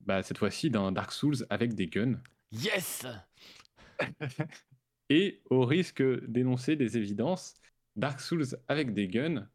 [0.00, 2.20] bah, cette fois-ci d'un Dark Souls avec des guns.
[2.50, 3.06] Yes
[5.10, 7.54] Et au risque d'énoncer des évidences,
[7.96, 9.48] Dark Souls avec des guns,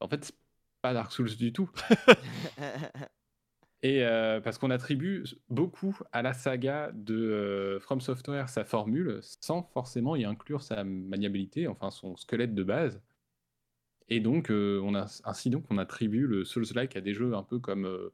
[0.00, 0.34] en fait, c'est
[0.82, 1.70] pas Dark Souls du tout.
[3.82, 9.20] Et euh, parce qu'on attribue beaucoup à la saga de euh, From Software sa formule,
[9.22, 13.00] sans forcément y inclure sa maniabilité, enfin son squelette de base.
[14.08, 17.42] Et donc, euh, on a, ainsi donc, on attribue le Souls-like à des jeux un
[17.42, 18.12] peu comme euh,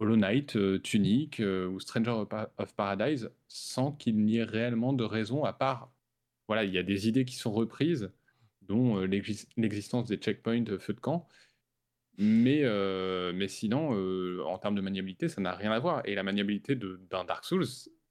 [0.00, 2.24] Hollow Knight, Tunic ou Stranger
[2.58, 5.90] of Paradise, sans qu'il n'y ait réellement de raison à part.
[6.48, 8.10] Voilà, il y a des idées qui sont reprises,
[8.62, 11.28] dont euh, l'exis- l'existence des checkpoints euh, feu de camp.
[12.16, 13.90] Mais, euh, mais sinon,
[14.44, 16.02] en termes de maniabilité, ça n'a rien à voir.
[16.04, 17.64] Et la maniabilité d'un Dark Souls,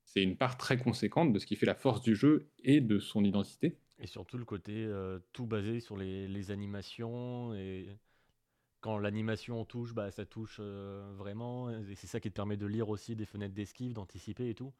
[0.06, 3.00] c'est une part très conséquente de ce qui fait la force du jeu et de
[3.00, 3.76] son identité.
[4.00, 4.90] Et surtout le côté
[5.34, 7.90] tout basé sur les, animations et
[8.80, 12.88] quand l'animation touche, bah ça touche vraiment et c'est ça qui te permet de lire
[12.88, 14.72] aussi des fenêtres d'esquive, d'anticiper et tout.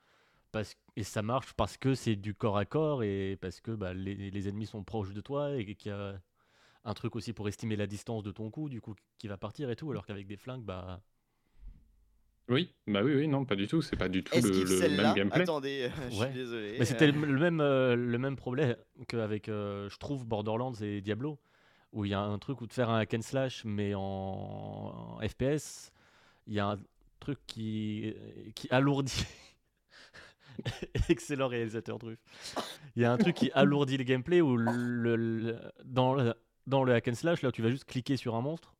[0.52, 3.94] Parce, et ça marche parce que c'est du corps à corps et parce que bah,
[3.94, 6.20] les, les ennemis sont proches de toi et qu'il y a
[6.86, 9.70] un truc aussi pour estimer la distance de ton coup, du coup qui va partir
[9.70, 11.02] et tout, alors qu'avec des flingues, bah
[12.50, 13.82] Oui, bah oui, oui, non, pas du tout.
[13.82, 15.44] C'est pas du tout le, même gameplay.
[15.44, 16.28] Attendez, euh, je Ouais.
[16.28, 16.76] suis désolé.
[16.80, 18.76] Mais c'était euh, le, le même, euh, le même problème
[19.08, 21.40] qu'avec, euh, je trouve, Borderlands et Diablo,
[21.92, 24.02] où il y a un truc où de faire un hack and slash, mais en,
[24.02, 25.92] en FPS,
[26.48, 26.80] il y a un
[27.20, 28.14] truc qui,
[28.56, 29.26] qui alourdit.
[31.10, 32.18] Excellent réalisateur Druff.
[32.96, 34.58] Il y a un truc qui alourdit le gameplay où
[35.86, 38.74] dans, le, hack and slash, là, tu vas juste cliquer sur un monstre.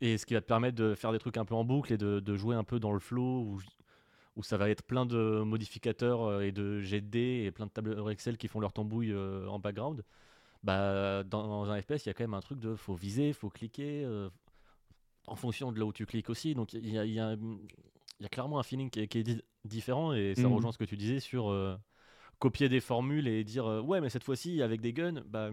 [0.00, 1.98] Et, ce qui va te permettre de faire des trucs un peu en boucle et
[1.98, 3.58] de, jouer un peu dans le flow
[4.36, 8.10] où, ça va être plein de modificateurs euh, et de dés et plein de tableurs
[8.10, 10.02] Excel qui font leur tambouille euh, en background.
[10.62, 13.50] Bah, dans, un FPS, il y a quand même un truc de faut viser, faut
[13.50, 14.30] cliquer, euh,
[15.26, 16.54] en fonction de là où tu cliques aussi.
[16.54, 17.36] Donc il y a,
[18.30, 20.54] clairement un feeling qui est, qui est différent et ça Mhm.
[20.54, 21.76] rejoint ce que tu disais sur euh,
[22.38, 25.50] copier des formules et dire euh, ouais, mais cette fois-ci avec des guns, bah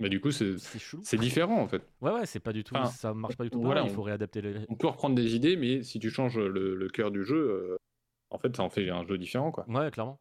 [0.00, 1.82] Bah, du coup, c'est différent en fait.
[2.00, 2.76] Ouais, ouais, c'est pas du tout.
[2.76, 3.60] Enfin, ça marche pas du tout.
[3.60, 4.54] voilà, pareil, il faut réadapter les.
[4.68, 7.76] On peut reprendre des idées, mais si tu changes le, le cœur du jeu, euh,
[8.30, 9.66] en fait, ça en fait un jeu différent, quoi.
[9.68, 10.18] Ouais, clairement.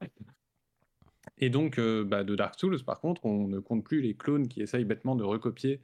[1.37, 4.61] Et donc, bah, de Dark Souls, par contre, on ne compte plus les clones qui
[4.61, 5.81] essayent bêtement de recopier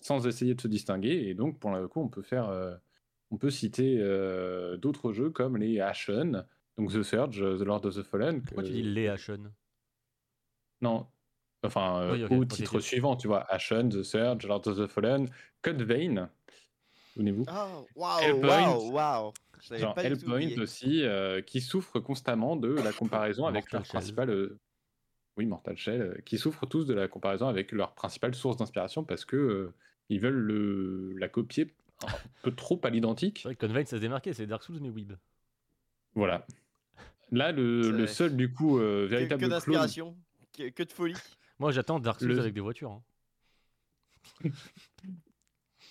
[0.00, 1.28] sans essayer de se distinguer.
[1.28, 2.48] Et donc, pour le coup, on peut faire,
[3.32, 6.44] on peut citer euh, d'autres jeux comme les Ashen,
[6.76, 8.42] donc The Surge, The Lord of the Fallen.
[8.42, 9.50] Pourquoi que- tu dis les Ashen?
[10.82, 11.06] Non,
[11.62, 14.86] enfin, euh, Oui, ok, au titre suivant, tu vois, Ashen, The Surge, Lord of the
[14.86, 15.28] Fallen,
[15.62, 16.28] Code Vein.
[17.14, 17.44] Souvenez-vous.
[17.48, 19.32] Ah, waouh, Hellpoint.
[19.60, 23.78] Je savais Genre pas Hellpoint aussi, euh, qui souffrent constamment de la comparaison avec Mortal
[23.80, 23.92] leur Shell.
[24.00, 24.30] principale.
[24.30, 24.58] euh,
[25.38, 29.04] Oui, Mortal Shell, euh, qui souffrent tous de la comparaison avec leur principale source d'inspiration
[29.04, 29.74] parce que euh,
[30.10, 31.14] ils veulent le...
[31.16, 31.72] la copier
[32.04, 32.12] un
[32.42, 33.38] peu trop à l'identique.
[33.42, 35.12] C'est vrai que Conveyne, ça se démarquait, c'est Dark Souls, mais Weeb.
[36.14, 36.46] Voilà.
[37.30, 39.50] Là, le, seul, du coup, euh, Que, véritable que clone.
[39.58, 40.16] d'inspiration,
[40.56, 41.14] que, que de folie.
[41.58, 42.90] Moi, j'attends Dark Souls Le- avec des voitures.
[42.90, 43.02] hein.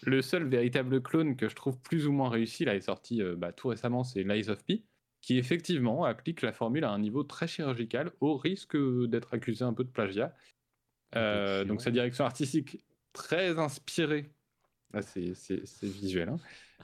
[0.03, 3.35] Le seul véritable clone que je trouve plus ou moins réussi, là, est sorti euh,
[3.35, 4.83] bah, tout récemment, c'est Lies of P,
[5.21, 8.75] qui effectivement applique la formule à un niveau très chirurgical, au risque
[9.07, 10.35] d'être accusé un peu de plagiat.
[11.15, 12.79] Euh, donc sa direction artistique
[13.13, 14.31] très inspirée,
[14.93, 15.33] là c'est
[15.83, 16.37] visuel, hein,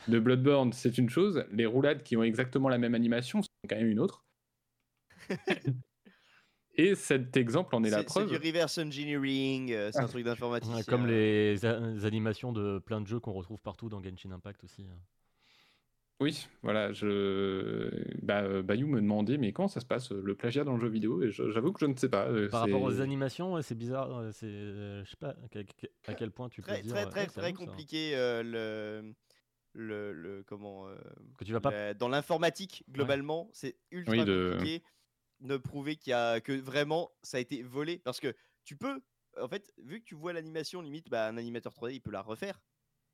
[0.08, 3.76] de Bloodborne, c'est une chose, les roulades qui ont exactement la même animation, c'est quand
[3.76, 4.26] même une autre.
[6.80, 8.30] Et cet exemple en est, la C'est c'est preuve.
[8.30, 10.78] du reverse engineering, euh, c'est un truc d'informaticien.
[10.78, 14.86] Ouais, comme les, animations de plein de jeux qu'on retrouve partout dans Genshin Impact aussi.
[16.20, 16.24] Hein.
[16.26, 17.90] Oui, voilà, je...
[18.24, 20.82] bah, euh, Bayou me demandait, mais comment ça se passe, euh, le plagiat dans le
[20.82, 21.22] jeu vidéo?
[21.22, 22.28] Et j'avoue que je ne sais pas.
[22.28, 24.18] euh, Par rapport aux animations, ouais, c'est bizarre.
[24.18, 25.66] euh, C'est, je sais pas à quel,
[26.08, 27.10] à quel point tu peux Très, dire.
[27.12, 27.54] très, très, ça.
[27.54, 29.14] compliqué euh, le,
[29.74, 30.88] le, le- comment.
[30.88, 30.96] euh,
[31.38, 31.94] Que tu vas pas.
[31.94, 34.84] dans l'informatique, globalement, c'est ultra Oui, de- compliqué
[35.40, 39.02] de prouver qu'il y a que vraiment ça a été volé parce que tu peux
[39.40, 42.22] en fait vu que tu vois l'animation limite bah, un animateur 3D il peut la
[42.24, 42.60] refaire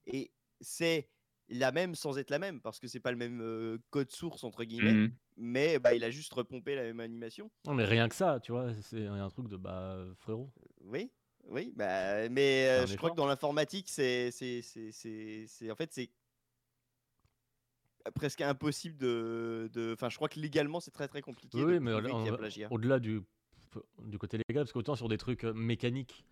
[0.05, 1.09] et c'est
[1.49, 4.43] la même sans être la même parce que c'est pas le même euh, code source
[4.43, 5.11] entre guillemets Mhm.
[5.37, 8.51] mais bah, il a juste repompé la même animation Non, mais rien que ça, tu
[8.51, 10.49] vois, c'est un truc de bah frérot.
[10.81, 11.11] oui
[11.49, 15.75] oui bah, mais euh, je crois que dans l'informatique c'est c'est c'est c'est c'est- en
[15.75, 16.09] fait c'est
[18.15, 21.79] presque impossible de de enfin je crois que légalement c'est très très compliqué Oui, de
[21.79, 21.93] mais
[22.69, 23.21] au-delà du,
[24.05, 26.25] du côté légal, parce qu'autant sur des trucs mécaniques,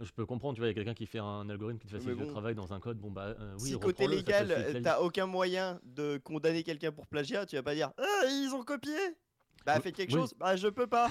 [0.00, 1.92] je peux comprendre, tu vois, il y a quelqu'un qui fait un algorithme qui te
[1.92, 4.50] facilite Mais le bon, travail dans un code, bon bah euh, oui, si côté légal,
[4.50, 8.52] euh, t'as aucun moyen de condamner quelqu'un pour plagiat, tu vas pas dire Ah, ils
[8.54, 8.92] ont copié
[9.66, 10.20] Bah, fais quelque oui.
[10.20, 11.10] chose Bah, je peux pas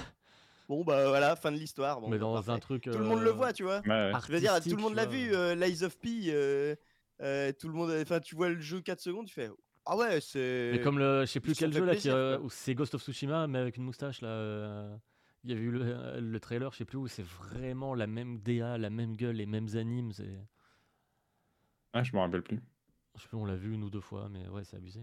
[0.68, 2.00] Bon, bah voilà, fin de l'histoire.
[2.00, 2.52] Bon, mais dans parfait.
[2.52, 2.84] un truc.
[2.84, 3.80] Tout le monde le euh, voit, tu vois.
[3.86, 4.12] Ouais.
[4.26, 5.14] Je veux dire, tout le monde l'a vois.
[5.14, 6.26] vu, euh, Lies of P.
[6.28, 6.76] euh,
[7.20, 7.90] euh, tout le monde.
[8.00, 9.50] Enfin, tu vois le jeu 4 secondes, tu fais
[9.84, 10.70] Ah ouais, c'est.
[10.72, 12.94] Mais comme le, je sais plus quel jeu là, qui, plaisir, euh, où c'est Ghost
[12.94, 14.96] of Tsushima, mais avec une moustache là.
[15.44, 18.38] Il y avait eu le, le trailer, je sais plus où, c'est vraiment la même
[18.40, 20.12] DA, la même gueule, les mêmes animes.
[20.12, 20.46] c'est-
[21.92, 22.60] Ah, je me rappelle plus.
[23.16, 25.02] Je sais plus, on l'a vu une ou deux fois, mais ouais, c'est abusé.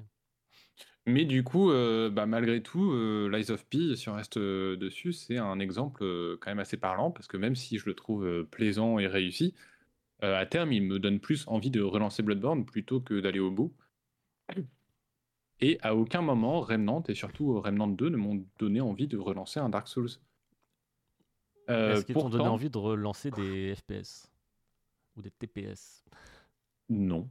[1.06, 4.76] Mais du coup, euh, bah, malgré tout, euh, Lies of P, si on reste euh,
[4.76, 6.04] dessus, c'est un exemple
[6.39, 9.54] quand même assez parlant, parce que même si je le trouve plaisant et réussi,
[10.21, 13.73] à terme, il me donne plus envie de relancer Bloodborne plutôt que d'aller au bout.
[15.60, 19.60] Et à aucun moment, Remnant, et surtout Remnant 2, ne m'ont donné envie de relancer
[19.60, 20.10] un Dark Souls.
[21.69, 24.32] Euh, Est-ce qu'ils t'ont donné envie de relancer des FPS
[25.15, 26.06] Ou des TPS
[26.89, 27.30] Non,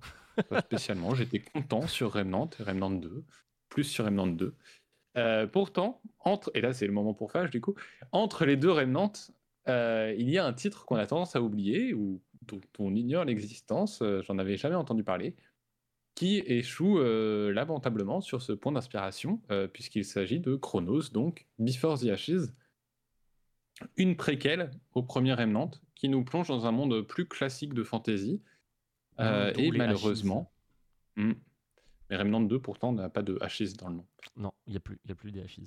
[0.49, 1.15] pas spécialement.
[1.15, 3.25] J'étais content sur Remnant et Remnant 2,
[3.69, 4.55] plus sur Remnant 2.
[5.17, 7.75] Euh, pourtant, entre, et là c'est le moment pour Fage du coup,
[8.13, 9.13] entre les deux Remnant,
[9.69, 13.25] euh, il y a un titre qu'on a tendance à oublier ou dont on ignore
[13.25, 15.35] l'existence, euh, j'en avais jamais entendu parler,
[16.15, 19.43] qui échoue lamentablement sur ce point d'inspiration,
[19.75, 22.55] puisqu'il s'agit de Chronos, donc Before the Ashes,
[23.97, 28.43] une préquelle au premier Remnant, qui nous plonge dans un monde plus classique de fantasy,
[29.21, 30.53] euh, D'où et malheureusement,
[31.17, 31.33] Hmm.
[32.11, 34.07] mais Remnant 2 pourtant n'a pas de Ashes dans le nom.
[34.37, 35.61] Non, il n'y a, plus- y a plus des Ashes.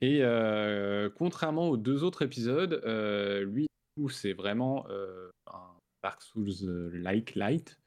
[0.00, 3.66] Et euh, contrairement aux deux autres épisodes, euh, lui,
[4.10, 5.70] c'est vraiment euh, un
[6.02, 7.80] Dark Souls-like light.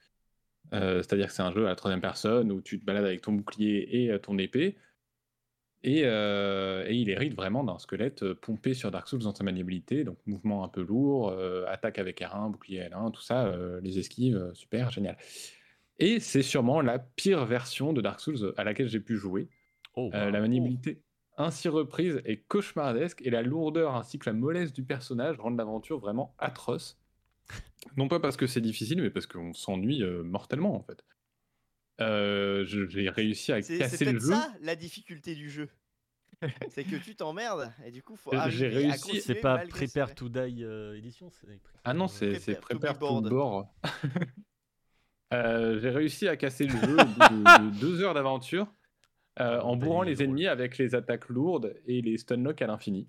[0.73, 3.21] Euh, C'est-à-dire que c'est un jeu à la troisième personne où tu te balades avec
[3.21, 4.75] ton bouclier et euh, ton épée.
[5.83, 9.45] Et, euh, et il hérite vraiment d'un squelette euh, pompé sur Dark Souls dans sa
[9.45, 13.79] maniabilité, donc mouvement un peu lourd, euh, attaque avec R1, bouclier L1, tout ça, euh,
[13.81, 15.17] les esquives, super, génial.
[15.97, 19.47] Et c'est sûrement la pire version de Dark Souls à laquelle j'ai pu jouer.
[19.95, 20.29] Oh, wow.
[20.29, 21.01] la maniabilité
[21.37, 25.97] ainsi reprise est cauchemardesque et la lourdeur ainsi que la mollesse du personnage rendent l'aventure
[25.97, 26.99] vraiment atroce.
[27.95, 31.03] Non pas parce que c'est difficile, mais parce qu'on s'ennuie mortellement en fait.
[32.01, 34.27] Euh, J'ai réussi à C'est c'est casser le jeu.
[34.33, 35.69] ça la difficulté du jeu.
[36.69, 40.63] c'est que tu t'emmerdes et du coup faut J'ai réussi- C'est pas Prepare to Die
[40.63, 41.47] euh, édition c'est
[41.83, 43.67] Ah non, c'est c'est Prepare Prepare to Board.
[45.31, 48.73] Euh, J'ai réussi à casser le jeu au bout de, de deux heures d'aventure
[49.39, 50.25] euh, en T'as bourrant les drôle.
[50.25, 53.07] ennemis avec les attaques lourdes et les stunlocks à l'infini.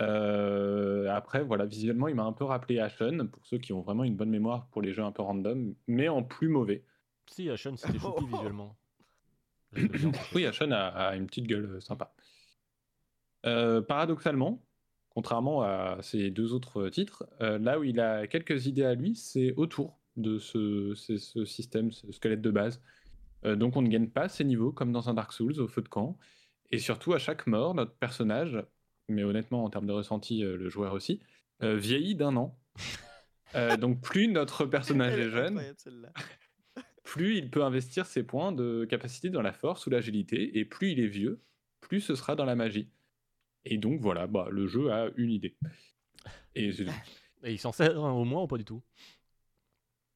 [0.00, 4.04] Euh, après, voilà, visuellement, il m'a un peu rappelé Ashen, pour ceux qui ont vraiment
[4.04, 6.82] une bonne mémoire pour les jeux un peu random, mais en plus mauvais.
[7.32, 8.76] Si, Ashen, c'était choupi visuellement.
[10.34, 12.14] Oui, Ashen a, a une petite gueule euh, sympa.
[13.46, 14.62] Euh, paradoxalement,
[15.10, 19.16] contrairement à ses deux autres titres, euh, là où il a quelques idées à lui,
[19.16, 22.82] c'est autour de ce, ce- ce système, ce squelette de base.
[23.44, 25.82] Euh, donc on ne gagne pas ces niveaux comme dans un Dark Souls au feu
[25.82, 26.18] de camp.
[26.70, 28.62] Et surtout, à chaque mort, notre personnage,
[29.08, 31.20] mais honnêtement en termes de ressenti, euh, le joueur aussi,
[31.62, 32.58] euh, vieillit d'un an.
[33.54, 35.58] Euh, donc plus notre personnage est jeune.
[37.12, 40.92] Plus il peut investir ses points de capacité dans la force ou l'agilité, et plus
[40.92, 41.42] il est vieux,
[41.82, 42.88] plus ce sera dans la magie.
[43.66, 45.54] Et donc voilà, bah, le jeu a une idée.
[46.54, 46.92] Et c'est tout.
[47.44, 48.82] Et il s'en sert hein, au moins ou pas du tout?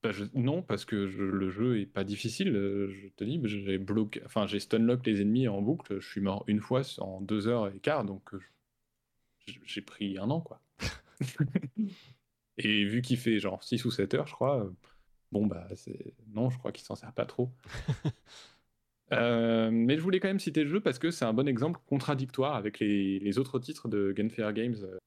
[0.02, 2.48] Bah, je- non, parce que je- le jeu est pas difficile.
[2.56, 6.00] euh, Je te dis, j'ai bloqué, enfin j'ai stunlock les ennemis en boucle.
[6.00, 8.40] Je suis mort une fois en deux heures et quart, donc euh,
[9.64, 10.60] j'ai pris un an quoi.
[12.58, 14.70] et vu qu'il fait genre 6 ou 7 heures, je crois, euh,
[15.32, 17.52] bon bah c'est non, je crois qu'il s'en sert pas trop.
[19.12, 21.78] Euh, mais je voulais quand même citer le jeu parce que c'est un bon exemple
[21.86, 24.98] contradictoire avec les, les autres titres de Gunfire Games euh,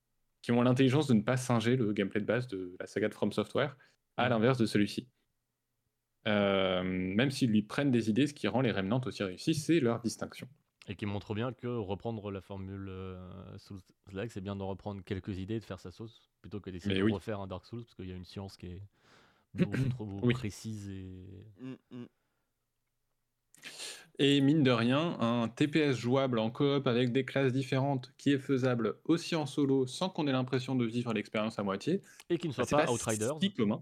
[0.41, 3.13] qui ont l'intelligence de ne pas singer le gameplay de base de la saga de
[3.13, 3.75] From Software,
[4.15, 4.29] à Mhm.
[4.29, 5.09] l'inverse de celui-ci.
[6.27, 9.79] Euh, même s'ils lui prennent des idées, ce qui rend les Remnants aussi réussis, c'est
[9.79, 10.47] leur distinction.
[10.87, 15.37] Et qui montre bien que reprendre la formule euh, Souls-like, c'est bien de reprendre quelques
[15.37, 17.11] idées et de faire sa sauce, plutôt que d'essayer de oui.
[17.11, 18.81] refaire un Dark Souls, parce qu'il y a une science qui est
[19.57, 20.33] trop Oui.
[20.33, 21.45] précise et...
[21.61, 22.05] Mm, mm.
[24.21, 28.37] Et mine de rien, un TPS jouable en coop avec des classes différentes qui est
[28.39, 32.49] faisable aussi en solo sans qu'on ait l'impression de vivre l'expérience à moitié, et qui
[32.49, 33.37] ne soit bah, pas, pas Outriders.
[33.41, 33.81] si commun.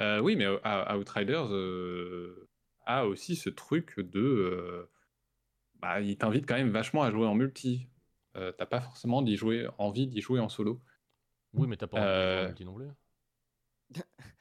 [0.00, 2.48] Euh, oui, mais euh, Outriders euh,
[2.84, 4.20] a aussi ce truc de.
[4.20, 4.90] euh,
[5.80, 7.88] bah, il t'invite quand même vachement à jouer en multi.
[8.36, 10.82] Euh, T'as pas forcément d'y jouer, envie d'y jouer en solo.
[11.54, 12.88] Oui, mais t'as pas envie de jouer en multi non plus.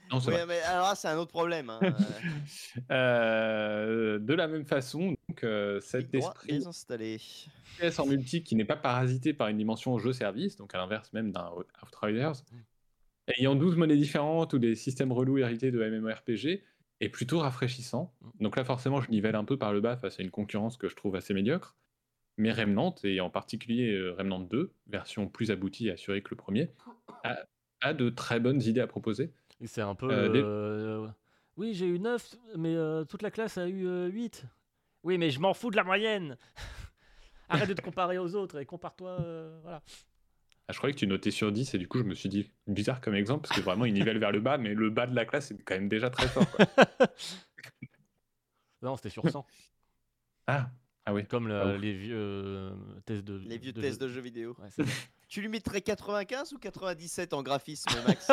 [0.10, 0.46] Non, vrai.
[0.46, 1.70] mais alors là, c'est un autre problème.
[1.70, 1.80] hein.
[2.92, 6.62] Euh, de la même façon, donc, euh, cet esprit.
[7.78, 11.32] FPS en multi qui n'est pas parasité par une dimension jeu-service, donc à l'inverse même
[11.32, 12.44] d'un Out- Outriders,
[13.38, 16.64] ayant 12 monnaies différentes ou des systèmes relous hérités de MMORPG,
[17.00, 18.14] est plutôt rafraîchissant.
[18.40, 20.88] Donc là, forcément, je nivelle un peu par le bas face à une concurrence que
[20.88, 21.76] je trouve assez médiocre.
[22.38, 26.36] Mais Remnant, et en particulier euh, Remnant 2, version plus aboutie et assurée que le
[26.38, 26.72] premier,
[27.24, 27.38] a,
[27.82, 29.32] a de très bonnes idées à proposer.
[29.62, 30.10] Et C'est un peu.
[30.12, 31.08] euh, des- euh,
[31.58, 34.46] Oui, j'ai eu 9, mais euh, toute la classe a eu 8.
[35.04, 36.38] Oui, mais je m'en fous de la moyenne
[37.50, 39.12] Arrête de te comparer aux autres et compare-toi.
[39.22, 39.82] euh, voilà.
[40.70, 42.52] Ah, je croyais que tu notais sur 10 et du coup je me suis dit
[42.68, 45.16] bizarre comme exemple parce que vraiment il nivelle vers le bas mais le bas de
[45.16, 46.46] la classe est quand même déjà très fort.
[46.52, 46.66] quoi.
[48.82, 49.46] Non, c'était sur 100.
[50.48, 50.70] Ah,
[51.06, 51.26] ah oui.
[51.26, 52.72] comme le- Ah les vieux euh,
[53.06, 53.38] tests de.
[53.38, 54.56] Les vieux tests de jeux vidéo.
[54.60, 54.86] Ouais.
[55.28, 58.32] Tu lui mettrais 95 ou 97 en graphisme, Max?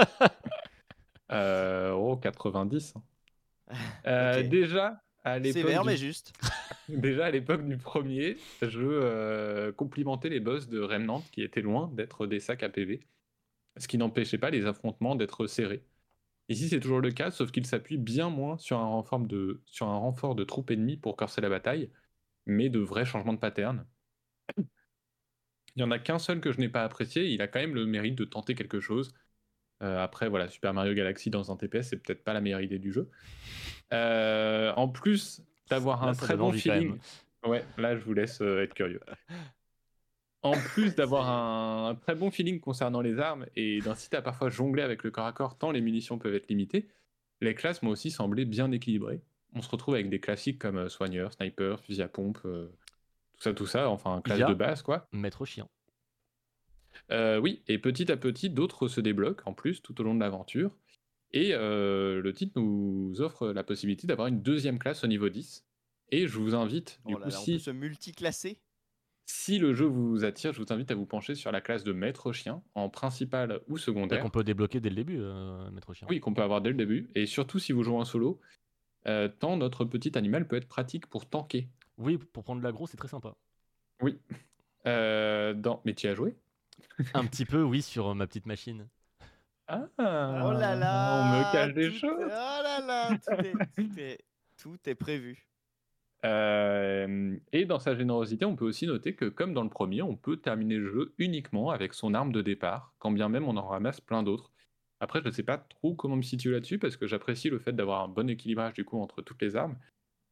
[1.33, 2.95] Euh, oh, 90.
[2.97, 3.03] hein.
[4.07, 4.43] Euh.
[4.43, 5.87] Déjà, à l'époque Sévère, du...
[5.87, 6.35] mais juste.
[6.89, 11.91] déjà à l'époque du premier, je euh, complimentais les boss de Remnant qui étaient loin
[11.95, 13.01] d'être des sacs à PV,
[13.79, 15.83] ce qui n'empêchait pas les affrontements d'être serrés.
[16.51, 19.89] Ici, c'est toujours le cas, sauf qu'il s'appuie bien moins sur un, renfort de, sur
[19.89, 21.91] un renfort de troupes ennemies pour corser la bataille,
[22.45, 23.87] mais de vrais changements de pattern.
[25.77, 27.75] Il n'y en a qu'un seul que je n'ai pas apprécié, il a quand même
[27.75, 29.13] le mérite de tenter quelque chose.
[29.83, 32.79] Euh, après, voilà, Super Mario Galaxy dans un TPS, c'est peut-être pas la meilleure idée
[32.79, 33.11] du jeu.
[33.93, 36.97] Euh, en plus d'avoir un très bon feeling.
[37.45, 39.01] Ouais, là, je vous laisse euh, être curieux.
[40.43, 44.51] En plus d'avoir un, un très bon feeling concernant les armes et d'inciter à parfois
[44.51, 46.87] jongler avec le corps à corps tant les munitions peuvent être limitées,
[47.41, 49.23] les classes m'ont aussi semblé bien équilibrées.
[49.55, 52.41] On se retrouve avec des classiques comme soigneur, sniper, fusil à pompe,
[53.37, 55.09] tout ça, tout ça, enfin, classe de base, quoi.
[55.13, 55.69] Maître chien.
[57.11, 60.21] Euh, oui, et petit à petit, d'autres se débloquent en plus tout au long de
[60.21, 60.77] l'aventure.
[61.33, 65.67] Et euh, le titre nous offre la possibilité d'avoir une deuxième classe au niveau 10.
[66.13, 68.61] Et je vous invite, du Oh là coup, là, on si, peut se multiclasser.
[69.27, 71.93] si le jeu vous attire, je vous invite à vous pencher sur la classe de
[71.93, 74.23] maître chien, en principal ou Et secondaire.
[74.23, 76.07] qu'on peut débloquer dès le début, euh, Maître chien.
[76.09, 77.11] Oui, qu'on peut avoir dès le début.
[77.17, 78.41] Et surtout si vous jouez en solo,
[79.09, 81.69] euh, tant notre petit animal peut être pratique pour tanker.
[81.99, 83.35] Oui, pour prendre l'aggro, c'est très sympa.
[84.03, 84.19] Oui.
[84.87, 85.81] Euh, dans...
[85.85, 86.37] Mais tu y as joué?
[87.15, 88.89] Un petit peu, oui, sur euh, ma petite machine.
[89.67, 92.29] Ah Oh là là On me cache des choses Oh
[92.63, 94.25] là là Tout est, tout est-
[94.57, 95.49] tout est prévu.
[96.25, 100.17] Euh, et dans sa générosité, on peut aussi noter que, comme dans le premier, on
[100.17, 103.67] peut terminer le jeu uniquement avec son arme de départ, quand bien même on en
[103.67, 104.51] ramasse plein d'autres.
[105.01, 107.73] Après, je ne sais pas trop comment me situer là-dessus, parce que j'apprécie le fait
[107.73, 109.77] d'avoir un bon équilibrage du coup entre toutes les armes.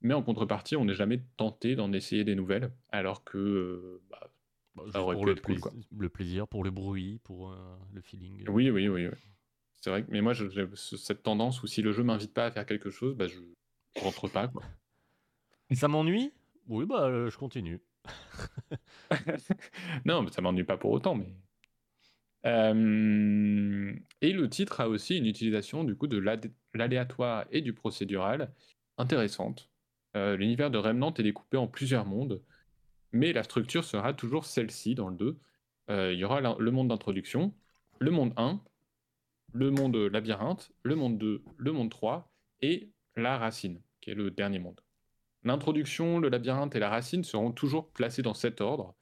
[0.03, 4.31] Mais en contrepartie, on n'est jamais tenté d'en essayer des nouvelles, alors que euh, bah,
[4.75, 5.73] Bah, Ça aurait pour pu le, être cool, plais- quoi.
[5.99, 7.57] le plaisir, pour le bruit, pour euh,
[7.93, 8.45] le feeling.
[8.49, 9.07] Oui, oui, oui.
[9.07, 9.15] oui.
[9.81, 12.47] C'est vrai, que- mais moi, j'ai ce- cette tendance où si le jeu m'invite pas
[12.47, 13.39] à faire quelque chose, bah, je
[14.01, 14.49] rentre pas.
[14.49, 14.63] Quoi.
[15.73, 16.33] Ça m'ennuie?
[16.69, 17.81] Oui, bah euh, je continue.
[20.05, 21.15] non, mais ça m'ennuie pas pour autant.
[21.17, 21.35] Mais...
[22.47, 26.19] Euh, Et le titre a aussi une utilisation du coup de
[26.75, 28.53] l'aléatoire et du procédural
[28.99, 29.71] intéressante.
[30.17, 32.43] Euh, L'univers de Remnant est découpé en plusieurs mondes,
[33.13, 35.39] mais la structure sera toujours celle-ci dans le 2.
[35.91, 37.55] Euh, il y aura le monde d'introduction,
[37.99, 38.61] le monde 1,
[39.53, 44.31] le monde labyrinthe, le monde 2, le monde 3 et la racine, qui est le
[44.31, 44.81] dernier monde.
[45.45, 48.95] L'introduction, le labyrinthe et la racine seront toujours placés dans cet ordre,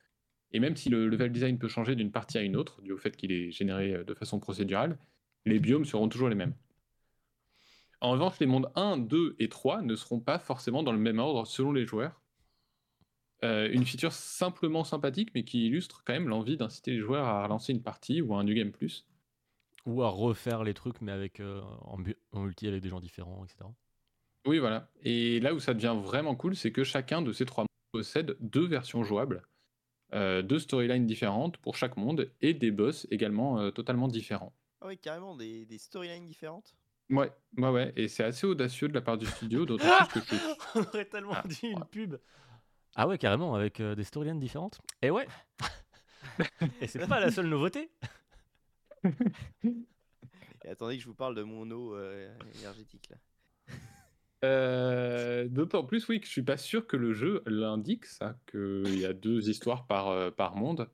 [0.53, 2.99] et même si le level design peut changer d'une partie à une autre, dû au
[2.99, 4.99] fait qu'il est généré euh, de façon procédurale,
[5.45, 6.55] les biomes seront toujours les mêmes.
[8.01, 11.19] En revanche, les mondes 1, 2 et 3 ne seront pas forcément dans le même
[11.19, 12.21] ordre selon les joueurs.
[13.43, 17.43] Euh, une feature simplement sympathique, mais qui illustre quand même l'envie d'inciter les joueurs à
[17.45, 19.07] relancer une partie ou un New Game Plus.
[19.87, 21.99] Ou à refaire les trucs, mais avec euh, en,
[22.39, 23.65] multi avec des gens différents, etc.
[24.47, 24.91] Oui, voilà.
[25.03, 28.37] Et là où ça devient vraiment cool, c'est que chacun de ces trois mondes possède
[28.41, 29.43] deux versions jouables,
[30.13, 34.55] euh, deux storylines différentes pour chaque monde et des boss également euh, totalement différents.
[34.81, 36.75] Ah oui, carrément, des, des storylines différentes.
[37.11, 37.93] Ouais, ouais, ouais.
[37.97, 40.41] Et c'est assez audacieux de la part du studio, d'autant plus que je.
[40.77, 42.17] On aurait tellement Ah, dit une pub.
[42.95, 44.81] Ah ouais, carrément, avec euh, des storylines différentes.
[45.03, 45.27] Et ouais.
[46.81, 47.91] Et c'est pas la seule nouveauté.
[50.65, 53.17] Et attendez que je vous parle de mon eau euh, énergétique là.
[54.43, 58.99] Euh, d'autant plus, oui, que je suis pas sûr que le jeu l'indique, ça, qu'il
[58.99, 60.89] y a deux histoires par, euh, par monde.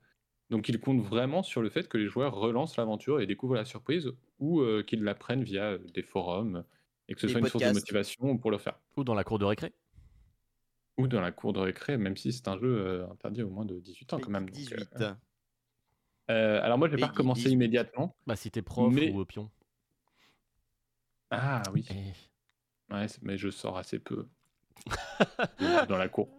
[0.49, 3.65] Donc il compte vraiment sur le fait que les joueurs relancent l'aventure et découvrent la
[3.65, 6.63] surprise, ou euh, qu'ils l'apprennent via euh, des forums,
[7.09, 8.79] et que ce Des soit une source de motivation pour le faire.
[8.95, 9.73] Ou dans la cour de récré.
[10.97, 13.65] Ou dans la cour de récré, même si c'est un jeu euh, interdit au moins
[13.65, 14.45] de 18 ans quand même.
[14.45, 14.89] donc, 18.
[15.01, 15.13] euh,
[16.31, 17.51] euh, alors moi, j'ai pas Peggy recommencé 18.
[17.53, 18.15] immédiatement.
[18.25, 19.49] Bah si t'es prof Mais- ou pion.
[21.29, 24.27] Ah oui, Eh, Ouais, mais je sors assez peu
[25.89, 26.29] dans la cour.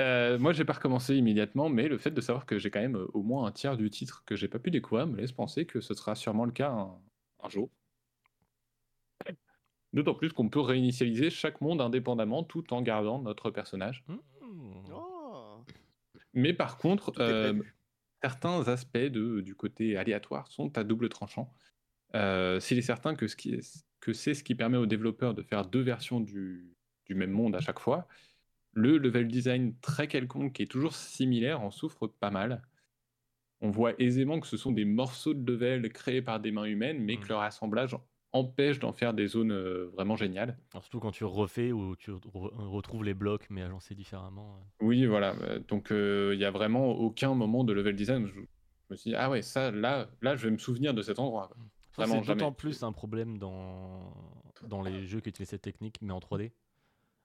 [0.00, 2.96] Euh, moi, j'ai pas recommencé immédiatement, mais le fait de savoir que j'ai quand même
[2.96, 5.66] euh, au moins un tiers du titre que j'ai pas pu découvrir me laisse penser
[5.66, 6.98] que ce sera sûrement le cas un,
[7.42, 7.70] un jour.
[9.92, 14.04] D'autant plus qu'on peut réinitialiser chaque monde indépendamment tout en gardant notre personnage.
[14.06, 14.18] hmm.
[14.92, 15.64] Oh,
[16.32, 17.60] Mais par contre, euh,
[18.22, 21.52] certains aspects de, du côté aléatoire sont à double tranchant.
[22.14, 25.34] Euh, S'il est certain que, ce qui est- que c'est ce qui permet aux développeurs
[25.34, 28.08] de faire deux versions du, du même monde à chaque fois,
[28.72, 32.62] le level design très quelconque qui est toujours similaire en souffre pas mal.
[33.60, 36.98] On voit aisément que ce sont des morceaux de level créés par des mains humaines,
[36.98, 37.94] mais que leur assemblage
[38.32, 40.56] empêche d'en faire des zones euh, vraiment géniales.
[40.72, 44.56] Alors, surtout quand tu refais ou tu re- retrouves les blocs mais agencés différemment.
[44.56, 44.86] euh.
[44.86, 45.34] Oui, voilà.
[45.42, 48.34] euh, Donc, euh, il n'y a vraiment aucun moment de level design où je,
[48.88, 51.50] me suis dit, ah ouais, ça, là, là, je vais me souvenir de cet endroit.
[51.92, 54.14] c'est d'autant plus un problème dans,
[54.68, 56.52] dans les jeux qui utilisent cette technique, mais en 3D,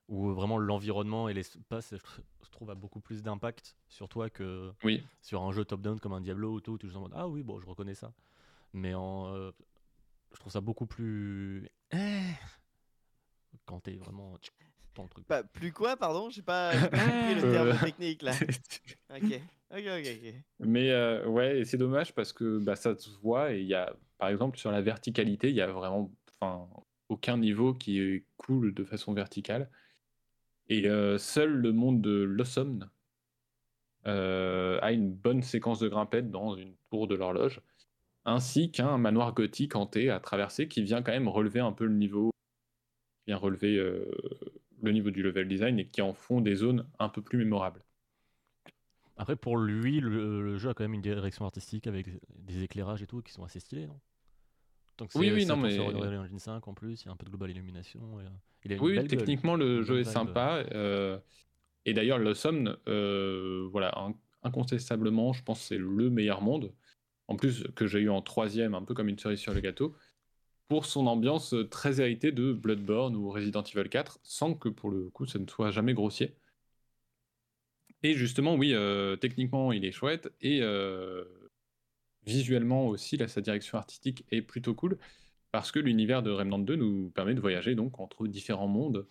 [0.07, 4.71] où vraiment l'environnement et l'espace, je je trouve, a beaucoup plus d'impact sur toi que
[4.83, 7.13] Oui, sur un jeu top-down comme un Diablo ou tout, où tu es en mode
[7.15, 8.13] Ah oui, bon, je reconnais ça.
[8.71, 9.51] Mais en, euh,
[10.33, 11.69] je trouve ça beaucoup plus.
[11.91, 12.21] Eh,
[13.65, 14.37] quand t'es vraiment
[15.09, 15.27] truc.
[15.27, 16.29] Pas plus quoi, pardon?
[16.29, 17.79] J'ai pas, compris le terme Euh.
[17.79, 18.31] technique là.
[19.09, 19.23] Ok,
[19.71, 20.07] ok, ok.
[20.07, 20.33] ok.
[20.59, 23.73] Mais euh, ouais, et c'est dommage parce que bah, ça se voit et il y
[23.75, 26.67] a, par exemple, sur la verticalité, il y a vraiment enfin,
[27.09, 29.69] aucun niveau qui est cool de façon verticale.
[30.69, 32.89] Et euh, seul le monde de Lossomne
[34.07, 37.61] euh, a une bonne séquence de grimpettes dans une tour de l'horloge,
[38.25, 41.95] ainsi qu'un manoir gothique hanté à traverser qui vient quand même relever un peu le
[41.95, 42.31] niveau,
[43.27, 44.11] vient relever euh,
[44.81, 47.83] le niveau du level design et qui en font des zones un peu plus mémorables.
[49.17, 52.07] Après, pour lui, le, le jeu a quand même une direction artistique avec
[52.37, 53.99] des éclairages et tout qui sont assez stylés, non?
[54.97, 57.25] Que Oui, oui, non, mais- Unreal Engine 5 en plus, il y a un peu
[57.25, 58.19] de global illumination.
[58.19, 58.23] et,
[58.63, 59.19] il a une Oui, belle gueule.
[59.19, 60.63] techniquement, le jeu est sympa.
[60.73, 61.19] euh,
[61.85, 66.73] et d'ailleurs, le Somme, euh, voilà, in- incontestablement, je pense que c'est le meilleur monde.
[67.27, 69.95] En plus, que j'ai eu en troisième, un peu comme une cerise sur le gâteau,
[70.67, 74.89] pour son ambiance euh, très héritée de Bloodborne ou Resident Evil 4, sans que pour
[74.89, 76.35] le coup, ça ne soit jamais grossier.
[78.03, 80.31] Et justement, oui, euh, techniquement, il est chouette.
[80.41, 80.61] Et
[82.25, 84.97] visuellement aussi, là, sa direction artistique est plutôt cool.
[85.51, 89.07] Parce que l'univers de Remnant 2 nous permet de voyager donc entre différents mondes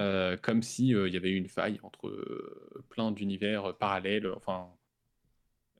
[0.00, 4.26] euh, comme si euh, il y avait eu une faille entre euh, plein d'univers parallèles,
[4.34, 4.68] enfin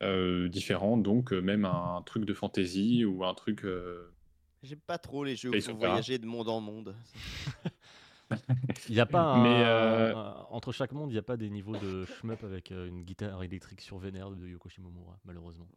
[0.03, 3.65] euh, différents, donc euh, même un truc de fantasy ou un truc.
[3.65, 4.13] euh,
[4.63, 5.89] J'aime pas trop les jeux où Sopra.
[5.89, 6.95] voyager de monde en monde.
[8.89, 11.37] Il n'y a pas un- Mais, euh, un- entre chaque monde, il n'y a pas
[11.37, 15.69] des niveaux de shmup avec une guitare électrique sur Vénère de Yoko Shimomura, malheureusement.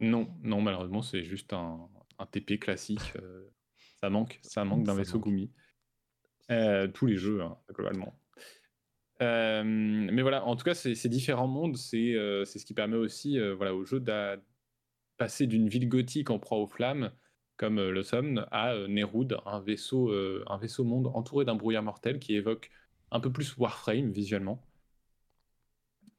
[0.00, 1.88] Non, non, malheureusement, c'est juste un,
[2.18, 3.12] un TP classique.
[3.16, 3.48] euh,
[4.00, 5.18] ça manque, ça manque d'un vaisseau.
[5.18, 5.52] Gumi.
[6.50, 8.18] Euh, tous les jeux, hein, globalement.
[9.20, 13.38] Euh, mais voilà, en tout cas, ces, ces différents mondes, c'est ce qui permet aussi
[13.56, 14.40] voilà, au jeu de
[15.16, 17.10] passer d'une ville gothique en proie aux flammes,
[17.56, 20.12] comme le Somme, à Neroud, un vaisseau,
[20.46, 22.70] un vaisseau monde entouré d'un brouillard mortel qui évoque
[23.10, 24.67] un peu plus Warframe visuellement.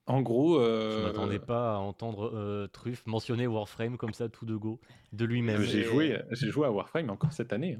[0.10, 4.46] En gros, Je euh, m'attendais pas à entendre euh, Truff mentionner Warframe comme ça tout
[4.46, 4.82] de go,
[5.14, 5.62] de lui-même.
[5.62, 7.78] J'ai joué, j'ai joué à Warframe encore cette année.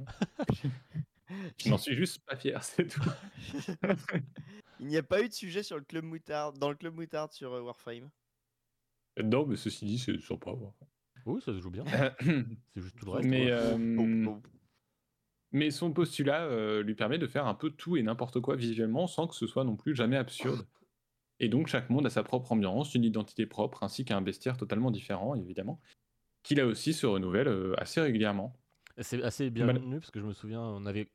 [0.48, 0.70] hein.
[1.58, 3.02] Je n'en suis juste pas fier, c'est tout.
[4.78, 7.32] Il n'y a pas eu de sujet sur le club moutarde, dans le club moutarde
[7.32, 8.08] sur euh, Warframe?
[9.22, 10.50] non, mais ceci dit, c'est sympa.
[10.52, 10.88] Warframe.
[11.26, 11.84] Oui, ça se joue bien.
[12.20, 13.28] C'est juste tout le reste.
[13.28, 14.42] mais, euh, Bon, bon.
[15.52, 19.06] mais son postulat euh, lui permet de faire un peu tout et n'importe quoi visuellement
[19.06, 20.66] sans que ce soit non plus jamais absurde.
[21.40, 24.90] Et donc chaque monde a sa propre ambiance, une identité propre, ainsi qu'un bestiaire totalement
[24.90, 25.80] différent, évidemment,
[26.42, 28.54] qui là aussi se renouvelle euh, assez régulièrement.
[28.98, 31.08] C'est assez bienvenu parce que je me souviens, on avait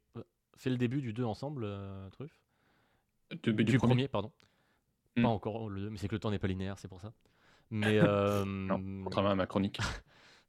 [0.58, 2.32] fait le début du 2 ensemble, euh, Truff.
[3.44, 3.78] Du, Du, premier.
[3.78, 4.32] premier, pardon.
[5.16, 5.24] Hmm.
[5.24, 7.14] Pas encore le 2, mais c'est que le temps n'est pas linéaire, c'est pour ça.
[7.70, 9.80] Mais euh, Non, contrairement à ma chronique.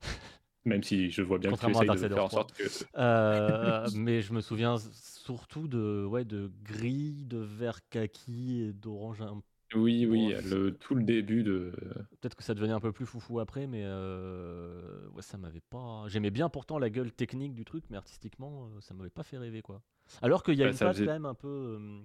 [0.65, 2.31] Même si je vois bien que tu essayes de faire en 3.
[2.31, 2.65] sorte que...
[2.97, 9.21] Euh, mais je me souviens surtout de, ouais, de gris, de vert kaki et d'orange.
[9.21, 9.43] un-
[9.75, 11.73] Oui, oui, le, tout le début de...
[12.21, 16.05] Peut-être que ça devenait un peu plus foufou après, mais euh, ouais, ça m'avait pas.
[16.09, 19.39] J'aimais bien pourtant la gueule technique du truc, mais artistiquement, euh, ça m'avait pas fait
[19.39, 19.83] rêver quoi.
[20.23, 21.49] Alors qu'il y a Bah, une patte faisait- quand même un peu
[21.81, 22.01] euh,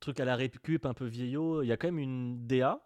[0.00, 1.62] truc à la récup, un peu vieillot.
[1.62, 2.80] Il y a quand même une DA,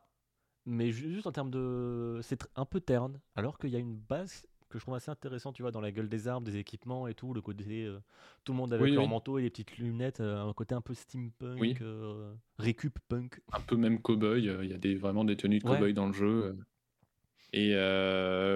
[0.67, 3.21] mais ju- juste en termes de, c'est un peu terne.
[3.37, 5.93] Alors qu'il y a une base que je trouve assez intéressante, tu vois, dans la
[5.93, 7.99] gueule des armes, des équipements et tout, le côté euh,
[8.43, 9.11] tout le monde avec Oui, leur oui.
[9.11, 11.77] manteau et les petites lunettes, euh, un côté un peu steampunk, Oui.
[11.83, 13.41] euh, récup punk.
[13.53, 15.77] un peu même cow-boy, il y a des, vraiment des tenues de Ouais.
[15.77, 16.57] cow-boy dans le jeu.
[17.53, 17.75] Et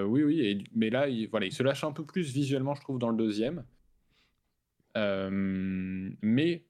[0.06, 2.80] oui, oui, et, mais là, il, voilà, il se lâche un peu plus visuellement, je
[2.80, 3.64] trouve, dans le deuxième.
[6.22, 6.64] Mais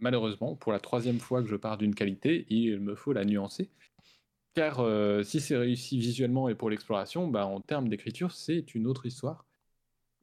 [0.00, 3.70] malheureusement, pour la troisième fois que je pars d'une qualité, il me faut la nuancer.
[4.54, 8.86] Car euh, si c'est réussi visuellement et pour l'exploration, bah, en termes d'écriture, c'est une
[8.86, 9.46] autre histoire.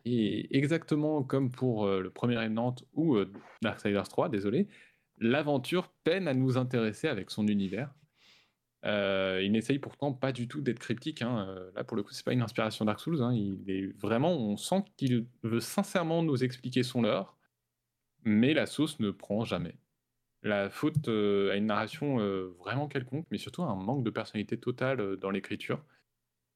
[0.06, 4.68] Et exactement comme pour euh, le premier Remnant ou euh, Darksiders 3, désolé,
[5.20, 7.94] l'aventure peine à nous intéresser avec son univers.
[8.86, 11.22] Euh, il n'essaye pourtant pas du tout d'être cryptique.
[11.22, 11.56] hein.
[11.76, 13.22] Là, pour le coup, c'est pas une inspiration Dark Souls.
[13.22, 13.34] hein.
[13.34, 17.38] Il est vraiment, on sent qu'il veut sincèrement nous expliquer son lore,
[18.24, 19.76] mais la sauce ne prend jamais.
[20.44, 24.10] La faute euh, à une narration euh, vraiment quelconque, mais surtout à un manque de
[24.10, 25.84] personnalité totale euh, dans l'écriture.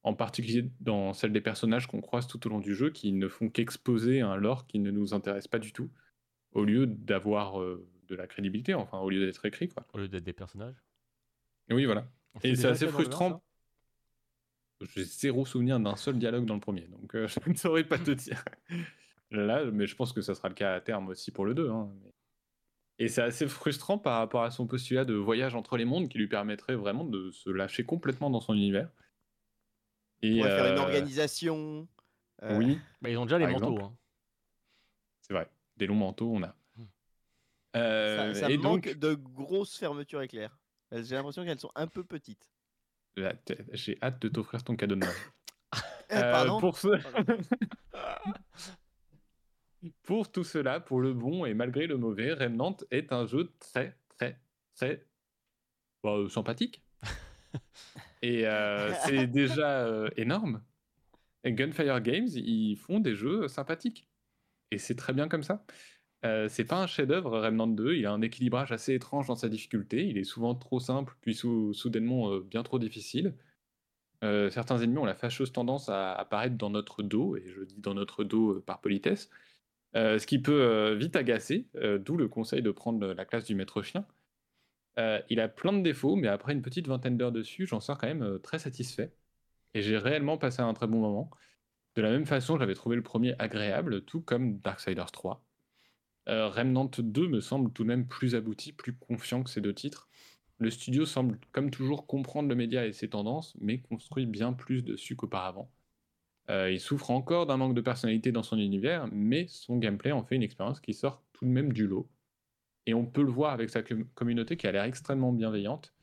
[0.03, 3.27] En particulier dans celle des personnages qu'on croise tout au long du jeu, qui ne
[3.27, 5.89] font qu'exposer un lore qui ne nous intéresse pas du tout,
[6.51, 9.85] au lieu d'avoir de la crédibilité, enfin, au lieu d'être écrit, quoi.
[9.93, 10.75] Au lieu d'être des personnages.
[11.71, 12.07] Oui, voilà.
[12.41, 13.41] C'est Et c'est assez frustrant.
[14.81, 17.97] J'ai zéro souvenir d'un seul dialogue dans le premier, donc euh, je ne saurais pas
[17.97, 18.43] te dire.
[19.31, 21.69] Là, mais je pense que ça sera le cas à terme aussi pour le 2.
[21.69, 22.11] hein, mais-
[22.97, 26.17] Et c'est assez frustrant par rapport à son postulat de voyage entre les mondes qui
[26.17, 28.89] lui permettrait vraiment de se lâcher complètement dans son univers.
[30.23, 31.87] On Et, pourrait faire une euh, organisation.
[32.43, 33.83] euh, Oui, Bah, ils ont déjà les Par manteaux.
[33.83, 33.97] hein.
[35.21, 35.49] c'est vrai.
[35.75, 36.55] Des longs manteaux, on a.
[36.77, 36.83] Hmm.
[37.75, 40.57] Euh, Ça, ça et manque donc, de grosses fermetures éclairs.
[40.93, 42.47] J'ai l'impression qu'elles sont un peu petites.
[43.73, 45.15] j'ai hâte de t'offrir ton cadeau de Noël.
[46.07, 46.87] Pardon pour, ce-
[50.03, 53.97] pour tout cela, pour le bon et malgré le mauvais, Remnant est un jeu très,
[54.09, 54.39] très,
[54.75, 55.05] très
[56.03, 56.83] bah, euh, sympathique.
[58.21, 60.63] et euh, c'est déjà euh, énorme.
[61.43, 64.09] Et Gunfire Games, ils font des jeux sympathiques.
[64.71, 65.65] Et c'est très bien comme ça.
[66.25, 67.95] Euh, c'est pas un chef-d'œuvre, Remnant 2.
[67.95, 70.07] Il a un équilibrage assez étrange dans sa difficulté.
[70.07, 73.35] Il est souvent trop simple, puis sou- soudainement bien trop difficile.
[74.49, 77.93] Certains ennemis ont la fâcheuse tendance à apparaître dans notre dos, et je dis dans
[77.93, 79.29] notre dos par politesse,
[79.95, 83.45] euh, ce qui peut euh, vite agacer, euh, d'où le conseil de prendre la classe
[83.45, 84.05] du maître chien.
[85.29, 88.07] Il a plein de défauts, mais après une petite vingtaine d'heures dessus, j'en sors quand
[88.07, 89.11] même très satisfait.
[89.73, 91.29] Et j'ai réellement passé un très bon moment.
[91.95, 95.45] De la même façon, j'avais trouvé le premier agréable, tout comme Darksiders 3.
[96.29, 99.73] Euh, Remnant 2 me semble tout de même plus abouti, plus confiant que ces deux
[99.73, 100.09] titres.
[100.57, 104.81] Le studio semble, comme toujours, comprendre le média et ses tendances, mais construit bien plus
[104.81, 105.71] dessus qu'auparavant.
[106.49, 110.23] Euh, il souffre encore d'un manque de personnalité dans son univers, mais son gameplay en
[110.23, 112.07] fait une expérience qui sort tout de même du lot.
[112.85, 115.93] Et on peut le voir avec sa com- communauté qui a l'air extrêmement bienveillante.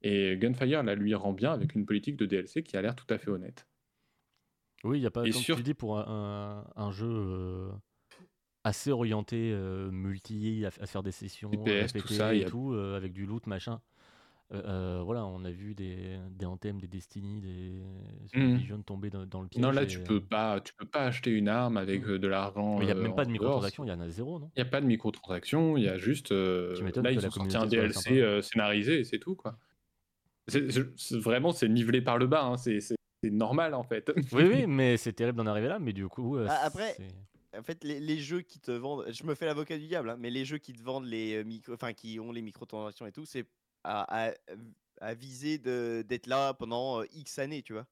[0.00, 3.06] Et Gunfire la lui rend bien avec une politique de DLC qui a l'air tout
[3.10, 3.68] à fait honnête.
[4.82, 7.70] Oui, il n'y a pas, Et comme sur- tu dis, pour un, jeu euh,
[8.64, 11.50] assez orienté euh, multi, à, à faire des sessions,
[12.00, 13.80] tout ça, et a- tout, euh, avec du loot, machin.
[14.52, 17.80] Euh, euh, voilà, on a vu des, des Anthem, des Destiny, des.
[18.34, 19.62] Division tomber dans, dans le piège.
[19.62, 22.10] Non, là, et, tu peux pas, tu peux pas acheter une arme avec Mm.
[22.10, 22.78] euh, de l'argent.
[22.80, 23.32] il n'y a euh, même pas de dehors.
[23.32, 24.50] microtransactions, il y en a zéro, non?
[24.56, 26.32] Il n'y a pas de microtransactions, il y a juste.
[26.32, 29.58] euh, là, ils ont sorti un DLC euh, scénarisé et c'est tout, quoi.
[31.12, 32.80] Vraiment, c'est nivelé par le bas, hein, c'est
[33.24, 34.12] normal, en fait.
[34.32, 36.36] Oui, oui, mais c'est terrible d'en arriver là, mais du coup.
[36.36, 39.44] euh, Ah, après- c'est- En fait, les, les jeux qui te vendent, je me fais
[39.46, 42.18] l'avocat du diable, hein, mais les jeux qui te vendent les euh, micro, enfin qui
[42.18, 43.44] ont les microtransactions et tout, c'est
[43.84, 44.34] à, à-
[45.00, 47.86] à viser d'être là pendant X années, tu vois?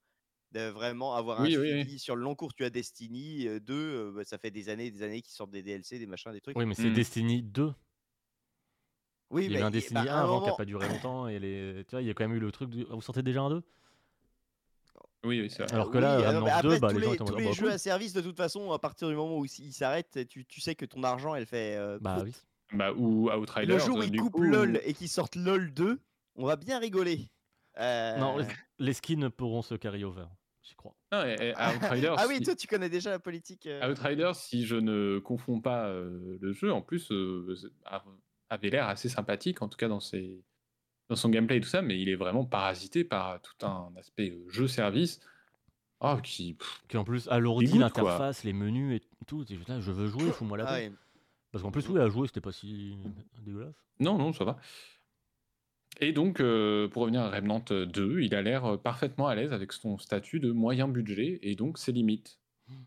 [0.52, 1.82] De vraiment avoir Oui, un oui, oui.
[1.82, 2.54] suivi sur le long cours.
[2.54, 5.98] Tu as Destiny 2, ça fait des années et des années qu'ils sortent des DLC,
[5.98, 6.56] des machins, des trucs.
[6.56, 6.94] Oui, mais c'est Mm.
[6.94, 7.72] Destiny 2.
[9.30, 10.56] Oui, Il y a eu un Destiny bah, 1 à un avant qui n'a moment-
[10.56, 11.28] pas duré longtemps.
[11.28, 11.84] Et les...
[11.86, 12.74] tu vois, il y a quand même eu le truc.
[12.74, 13.62] Vous sortez déjà un 2
[15.22, 15.72] Oui, oui, c'est vrai.
[15.72, 17.24] Alors que Oui, là, ah non, Remnant mais 2, après, bah, tous les les, tous
[17.36, 17.70] bah, jeux cool.
[17.70, 20.74] à service, de toute façon, à partir du moment où ils s'arrêtent, tu, tu sais
[20.74, 21.76] que ton argent, elle fait.
[21.76, 22.34] euh, Bah oui.
[22.72, 23.74] Bah, ou Et Outriders.
[23.76, 26.00] le jour où euh, ils coupent coup, LOL et qu'ils sortent LOL 2,
[26.36, 27.30] on va bien rigoler.
[27.78, 28.36] Euh, Non,
[28.78, 30.26] les- skins pourront se carry over,
[30.62, 30.94] j'y crois.
[31.12, 33.66] Non, et- et Outriders, Ah oui, si- toi, tu connais déjà la politique.
[33.66, 37.56] euh, Outriders, si je ne confonds pas euh, le jeu, en plus, euh,
[38.50, 40.42] avait l'air assez sympathique, en tout cas dans, ses,
[41.08, 44.30] dans son gameplay et tout ça, mais il est vraiment parasité par tout un aspect
[44.30, 45.20] euh, jeu-service.
[46.02, 46.54] Oh, qui.
[46.54, 49.44] pff, Qui en plus alourdit l'interface, les menus et tout.
[49.46, 50.92] Je veux jouer, fous-moi la ah paix.
[51.52, 52.96] Parce qu'en plus, oui, à jouer, c'était pas si
[53.44, 53.74] dégueulasse.
[53.98, 54.58] Non, non, ça va.
[56.00, 59.72] Et donc, euh, pour revenir à Remnant 2, il a l'air parfaitement à l'aise avec
[59.72, 62.38] son statut de moyen budget et donc ses limites.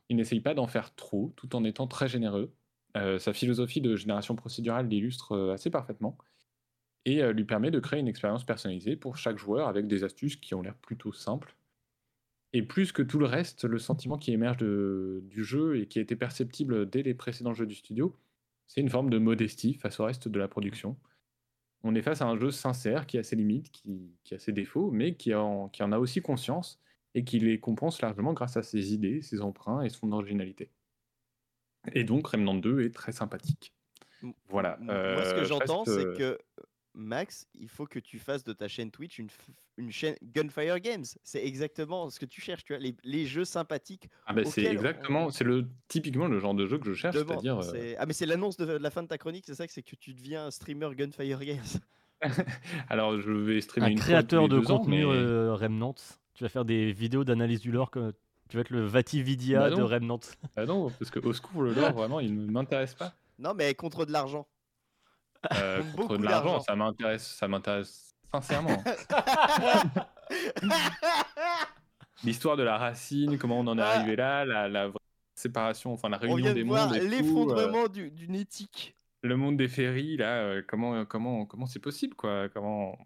[0.09, 2.53] Il n'essaye pas d'en faire trop, tout en étant très généreux.
[2.95, 6.15] Euh, sa philosophie de génération procédurale l'illustre euh, assez parfaitement
[7.05, 10.35] et euh, lui permet de créer une expérience personnalisée pour chaque joueur avec des astuces
[10.37, 11.55] qui ont l'air plutôt simples.
[12.53, 15.97] Et plus que tout le reste, le sentiment qui émerge de- du jeu et qui
[15.99, 18.15] a été perceptible dès les précédents jeux du studio,
[18.73, 20.97] c'est une forme de modestie face au reste de la production.
[21.83, 24.51] On est face à un jeu sincère qui a ses limites, qui, qui a ses
[24.51, 26.81] défauts, mais qui en, qui en a aussi conscience
[27.13, 30.71] et qui les compense largement grâce à ses idées, ses emprunts et son originalité.
[31.93, 33.75] Et donc Remnant 2 est très sympathique.
[34.47, 34.77] Voilà.
[34.79, 36.39] Moi, ce que euh, j'entends, reste, c'est euh, que
[36.95, 39.27] Max, il faut que tu fasses de ta chaîne Twitch une,
[39.77, 41.05] une chaîne Gunfire Games.
[41.23, 44.09] C'est exactement ce que tu cherches, tu vois, les, les jeux sympathiques.
[44.27, 47.15] Ah bah, c'est exactement, on- c'est le typiquement le genre de jeu que je cherche,
[47.17, 49.55] c'est-à-dire euh, c'est- Ah, mais c'est l'annonce de, de la fin de ta chronique, c'est
[49.55, 51.61] ça que c'est que tu deviens un streamer Gunfire Games.
[52.89, 55.95] alors je vais streamer Un une créateur de ans, contenu mais- euh, Remnant.
[56.35, 57.91] Tu vas faire des vidéos d'analyse du lore.
[57.91, 58.11] Comme...
[58.49, 59.81] Tu vas être le Vatividia Bah de.
[59.81, 60.19] Remnant.
[60.55, 63.13] Ah non, parce que au secours le lore vraiment il ne m'intéresse pas.
[63.39, 64.47] Non, mais contre de l'argent.
[65.53, 68.81] Euh, Contre de l'argent, ça m'intéresse, ça m'intéresse sincèrement.
[72.23, 73.91] L'histoire de la racine, comment on en est Ah.
[73.91, 74.97] arrivé là, la, la vraie
[75.35, 78.95] séparation, enfin la On réunion vient de des voir mondes, euh, l'effondrement du- d'une éthique.
[79.23, 82.97] le monde des féeries là, euh, comment comment comment c'est possible quoi, comment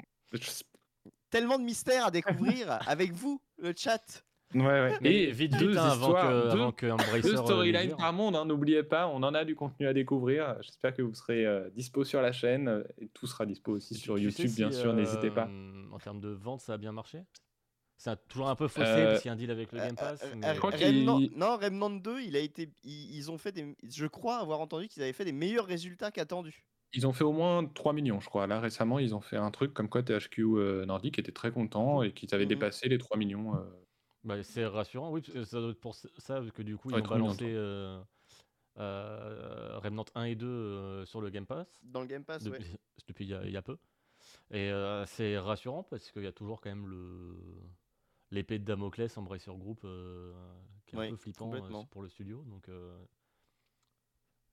[1.30, 4.24] Tellement de mystères à découvrir avec vous, le chat.
[4.54, 4.98] Ouais ouais.
[5.04, 7.96] Et vite, deux vite, hein, avant histoires, que, deux- avant que Embracer, Deux euh, storylines
[7.98, 10.56] par monde, hein, n'oubliez pas, on en a du contenu à découvrir.
[10.62, 13.96] J'espère que vous serez euh, dispo sur la chaîne euh, et tout sera dispo aussi
[13.96, 15.48] Tu- sur tu sais YouTube, bien si, sûr, n'hésitez pas.
[15.50, 17.24] euh, En termes de vente, ça a bien marché?
[17.98, 19.86] C'est toujours un peu faussé Euh, parce qu'il y a un deal avec le Euh,
[19.88, 20.24] Game Pass.
[20.24, 23.76] euh, mais- euh, Remnant- Non, Remnant 2, il a été, ils, ils ont fait des,
[23.90, 26.64] je crois avoir entendu qu'ils avaient fait des meilleurs résultats qu'attendus.
[26.94, 28.48] Ils ont fait au moins 3 millions, je crois.
[28.48, 32.02] Là, récemment, ils ont fait un truc comme quoi THQ euh, Nordic était très content
[32.02, 32.50] et qu'ils avaient Mhm.
[32.50, 33.56] dépassé les 3 millions.
[33.56, 33.60] euh.
[34.28, 37.00] Bah, c'est rassurant, oui, parce que ça doit être pour ça que du coup, Ouais,
[37.00, 38.02] ils ont trop bien, balancé euh,
[38.78, 42.52] euh, Remnant 1 et 2 euh, sur le Game Pass Dans le Game Pass, ouais.
[42.60, 43.78] depuis, depuis il y, a, il y a peu.
[44.52, 47.36] Et euh, c'est rassurant parce qu'il y a toujours quand même le
[48.32, 50.34] l'épée de Damoclès Embracer Group euh,
[50.86, 52.44] qui est Ouais, un peu flippant euh, pour le studio.
[52.44, 52.98] Donc, euh,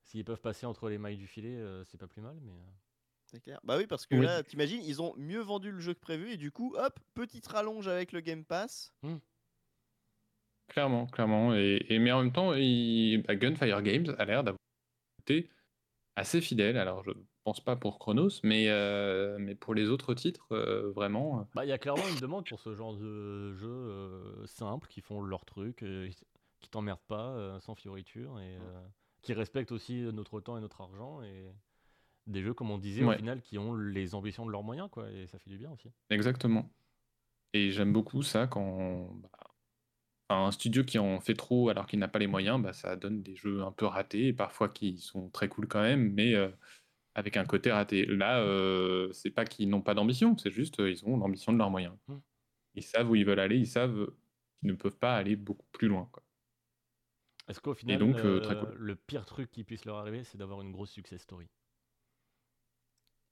[0.05, 2.39] s'ils peuvent passer entre les mailles du filet, euh, c'est pas plus mal.
[2.43, 2.70] Mais euh,
[3.25, 3.59] C'est clair.
[3.64, 4.25] Bah oui, parce que Oui.
[4.25, 7.47] là, t'imagines, ils ont mieux vendu le jeu que prévu et du coup, hop, petite
[7.49, 8.95] rallonge avec le Game Pass.
[10.69, 11.55] Clairement, clairement.
[11.55, 14.59] Et, et- mais en même temps, il- bah, Gunfire Games a l'air d'avoir
[15.21, 15.49] été
[16.17, 16.77] assez fidèle.
[16.79, 17.11] Alors, je
[17.45, 21.41] pense pas pour Chronos, mais, euh, mais pour les autres titres, euh, vraiment.
[21.41, 24.89] euh, Bah, il y a clairement une demande pour ce genre de jeux euh, simples
[24.89, 25.85] qui font leur truc,
[26.61, 28.57] qui t'emmerdent pas, sans fioriture, et
[29.23, 31.23] qui respectent aussi notre temps et notre argent.
[31.23, 31.53] Et
[32.27, 33.15] des jeux, comme on disait, Ouais.
[33.15, 35.71] au final, qui ont les ambitions de leurs moyens, quoi, et ça fait du bien
[35.73, 35.91] aussi.
[36.11, 36.71] Exactement.
[37.53, 39.29] Et j'aime beaucoup ça quand bah,
[40.29, 43.22] un studio qui en fait trop alors qu'il n'a pas les moyens, bah, ça donne
[43.22, 46.51] des jeux un peu ratés, et parfois qui sont très cool quand même, mais, euh,
[47.14, 48.07] avec un côté raté.
[48.07, 51.59] Là, euh, c'est pas qu'ils n'ont pas d'ambition, c'est juste euh, ils ont l'ambition de
[51.59, 51.97] leurs moyens.
[52.09, 52.16] Mm.
[52.77, 54.12] Ils savent où ils veulent aller, ils savent
[54.61, 56.11] qu'ils ne peuvent pas aller beaucoup plus loin.
[57.49, 58.75] Est-ce qu'au final, donc, euh, euh, très cool.
[58.75, 61.47] le pire truc qui puisse leur arriver, c'est d'avoir une grosse success story?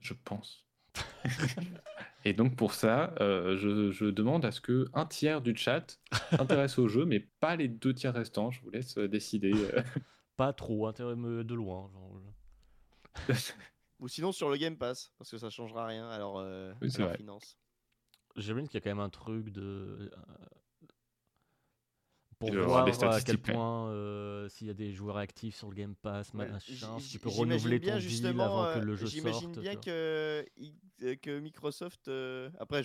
[0.00, 0.66] Je pense.
[2.24, 5.98] Et donc pour ça, euh, je, je demande à ce que un tiers du chat
[6.30, 8.50] s'intéresse au jeu, mais pas les deux tiers restants.
[8.50, 9.52] Je vous laisse euh, décider.
[9.52, 9.82] euh.
[10.36, 11.90] Pas trop, de loin.
[11.92, 12.20] genre,
[14.00, 16.08] Ou sinon sur le Game Pass, parce que ça changera rien.
[16.08, 17.58] Alors, euh, Oui, à finance.
[18.36, 20.10] J'imagine qu'il y a quand même un truc de.
[22.46, 23.54] Pour voir des à quel même.
[23.54, 27.04] point euh, s'il y a des joueurs actifs sur le Game Pass, Ouais, machin, j-
[27.04, 29.60] si tu peux j'imagine renouveler bien, ton deal avant que euh, le jeu J'imagine sorte.
[29.60, 32.08] bien que, i- euh, que Microsoft.
[32.08, 32.82] euh, après,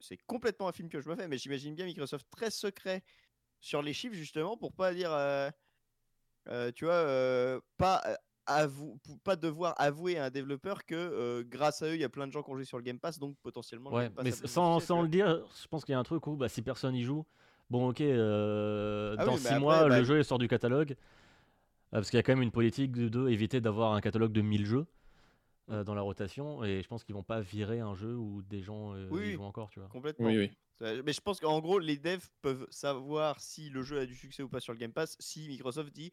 [0.00, 3.02] c'est complètement un film que je me fais, mais j'imagine bien Microsoft très secret
[3.60, 5.12] sur les chiffres, justement, pour pas dire.
[5.12, 5.50] euh,
[6.48, 8.02] euh, tu vois, euh, pas.
[8.46, 12.04] avou- pour pas devoir avouer à un développeur que euh, grâce à eux il y
[12.04, 14.02] a plein de gens qui ont joué sur le Game Pass donc potentiellement le Ouais,
[14.04, 16.50] Game Pass mais sans, le dire, je pense qu'il y a un truc où bah,
[16.50, 17.24] si personne y joue,
[17.78, 20.48] bon ok, euh, Ah dans oui, mais 6 après, mois, bah- le jeu sort du
[20.48, 20.92] catalogue.
[20.92, 20.96] euh,
[21.90, 24.40] parce qu'il y a quand même une politique de, de éviter d'avoir un catalogue de
[24.42, 24.86] 1000 jeux
[25.70, 26.62] euh, dans la rotation.
[26.64, 29.32] Et je pense qu'ils vont pas virer un jeu où des gens euh, Oui, y
[29.34, 29.88] jouent encore, tu vois.
[29.88, 30.50] complètement Oui,
[30.80, 34.42] Mais je pense qu'en gros, les devs peuvent savoir si le jeu a du succès
[34.42, 36.12] ou pas sur le Game Pass si Microsoft dit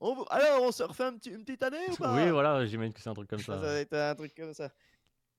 [0.00, 2.24] On Alors, on se refait un petit- une petite année ou pas?
[2.24, 3.60] Oui, voilà, j'imagine que c'est un truc comme Ça, ça.
[3.60, 4.70] ça va être un truc comme ça.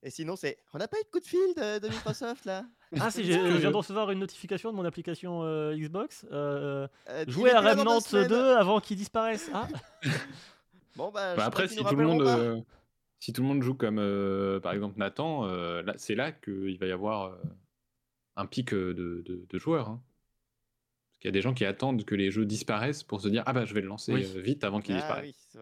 [0.05, 2.63] Et sinon, c'est On n'a pas eu de coup de fil de, de Microsoft là?
[2.99, 6.25] Ah si, j'ai- je viens de recevoir une notification de mon application euh, Xbox.
[6.31, 8.27] Euh, Euh, jouer à Remnant semaines.
[8.29, 9.49] 2 avant qu'il disparaisse.
[9.53, 9.67] Ah,
[10.95, 12.63] Bon, bah, je Bah après, si tout, le monde,
[13.19, 16.77] si tout le monde joue comme euh, par exemple Nathan, euh, là, c'est là qu'il
[16.79, 17.35] va y avoir euh,
[18.37, 19.89] un pic de, de- de joueurs.
[19.89, 20.01] hein.
[21.09, 23.41] Parce qu'il y a des gens qui attendent que les jeux disparaissent pour se dire
[23.47, 24.23] Ah bah je vais le lancer Oui.
[24.41, 25.49] vite avant qu'il Ah disparaisse.
[25.55, 25.61] oui,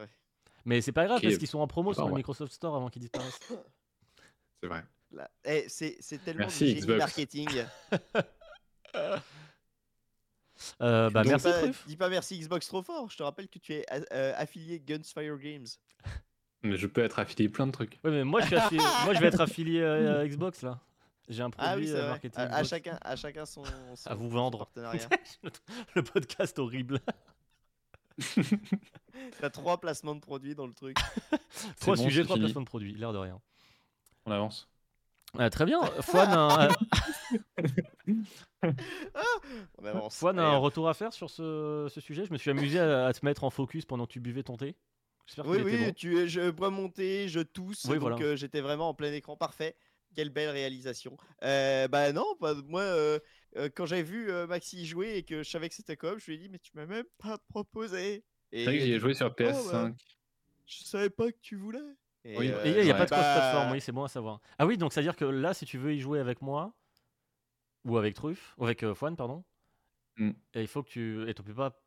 [0.65, 2.13] mais c'est pas grave parce qu'ils sont en promo sur le.
[2.13, 3.39] Microsoft Store avant qu'ils disparaissent.
[4.63, 4.85] C'est vrai.
[5.11, 7.49] Là, eh, c'est c'est tellement Merci, du génie marketing.
[10.81, 13.09] Euh, bah merci dis, pas, dis pas merci Xbox trop fort.
[13.09, 15.65] Je te rappelle que tu es a- euh, affilié Gunsfire Games.
[16.61, 17.99] Mais je peux être affilié plein de trucs.
[18.05, 20.79] Oui, mais moi je, suis affi- moi je vais être affilié à, à Xbox là.
[21.27, 22.39] J'ai un produit Ah oui, c'est euh, marketing.
[22.39, 23.63] À, à chacun, à chacun son,
[23.95, 24.69] son- vous vendre.
[25.95, 26.99] le podcast horrible.
[29.41, 30.95] T'as trois placements de produits dans le truc.
[31.81, 32.45] Trois bon, sujets, c'est trois fini.
[32.45, 33.41] placements de produits, l'air de rien.
[34.25, 34.69] On avance.
[35.39, 35.81] Euh, très bien.
[36.01, 36.69] Fouane a,
[39.77, 40.17] On avance.
[40.17, 40.63] Fouane a Allez, un hop.
[40.63, 42.25] retour à faire sur ce, ce sujet.
[42.25, 44.57] Je me suis amusé à, à te mettre en focus pendant que tu buvais ton
[44.57, 44.75] thé.
[45.25, 45.93] J'espère Oui, oui, bon.
[45.93, 48.17] tu, je bois monter, je tousse, Oui, donc voilà.
[48.21, 49.75] euh, j'étais vraiment en plein écran, parfait.
[50.15, 51.17] Quelle belle réalisation.
[51.43, 53.19] Euh, bah non, pas- moi, euh,
[53.57, 56.25] euh, quand j'avais vu euh, Maxi jouer et que je savais que c'était comme, je
[56.27, 58.23] lui ai dit, mais tu m'as même pas proposé.
[58.51, 59.95] C'est vrai que j'y ai joué sur Oh, bah, PS5.
[60.67, 61.79] je savais pas que tu voulais.
[62.25, 62.99] Et, Oui, euh, il n'y a ouais.
[62.99, 64.39] pas de cross-platform, bah, oui, c'est bon à savoir.
[64.57, 66.73] Ah oui, donc ça veut dire que là, si tu veux y jouer avec moi,
[67.85, 69.43] ou avec Truff, ou avec euh, Fouane, pardon,
[70.17, 70.29] Mm.
[70.53, 71.27] et il faut que tu.
[71.27, 71.81] Et tu peux pas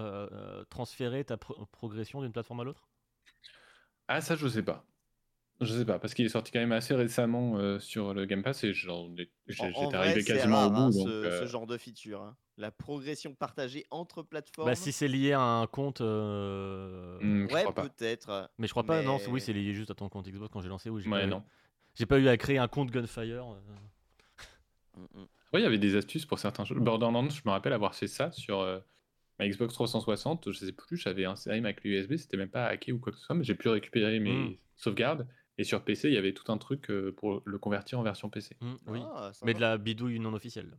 [0.00, 2.88] euh, transférer ta pro- progression d'une plateforme à l'autre?
[4.08, 4.84] Ah ça je sais pas.
[5.60, 8.42] Je sais pas, parce qu'il est sorti quand même assez récemment euh, sur le Game
[8.44, 9.08] Pass et j'en
[9.48, 10.76] j'étais arrivé quasiment rare, au bout.
[10.78, 12.22] hein, donc, ce, euh, ce genre de feature.
[12.22, 12.36] hein.
[12.58, 14.68] La progression partagée entre plateformes.
[14.68, 16.00] Bah, si c'est lié à un compte.
[16.00, 17.82] euh, hmm, je ouais, crois pas.
[17.88, 18.50] peut-être.
[18.58, 20.68] Mais je crois pas, non, oui, c'est lié juste à ton compte Xbox quand j'ai
[20.68, 20.90] lancé.
[20.90, 21.42] Oui, j'ai Ouais, pas, eu- non.
[21.94, 23.52] J'ai pas eu à créer un compte Gunfire.
[23.52, 23.60] euh.
[24.96, 25.26] Mm, mm.
[25.52, 26.74] Ouais, il y avait des astuces pour certains jeux.
[26.76, 28.78] Borderlands, je me rappelle avoir fait ça sur euh,
[29.38, 30.52] ma Xbox 360.
[30.52, 33.18] Je sais plus, j'avais inséré ma clé USB, c'était même pas hacké ou quoi que
[33.18, 34.56] ce soit, mais j'ai pu récupérer mes Mm.
[34.76, 35.26] sauvegardes.
[35.58, 38.30] Et sur PC, il y avait tout un truc euh, pour le convertir en version
[38.30, 38.56] PC.
[38.60, 39.00] Mm, oui.
[39.14, 40.78] Ah, Mais de la bidouille non officielle.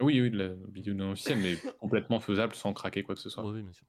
[0.00, 3.30] Oui, oui, de la vidéo non officielle, mais complètement faisable sans craquer quoi que ce
[3.30, 3.44] soit.
[3.44, 3.86] Oui, oui, bien sûr.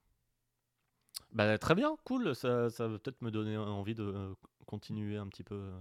[1.32, 2.36] Bah, très bien, cool.
[2.36, 4.34] Ça, ça va peut-être me donner envie de euh,
[4.68, 5.56] continuer un petit peu.
[5.56, 5.80] euh.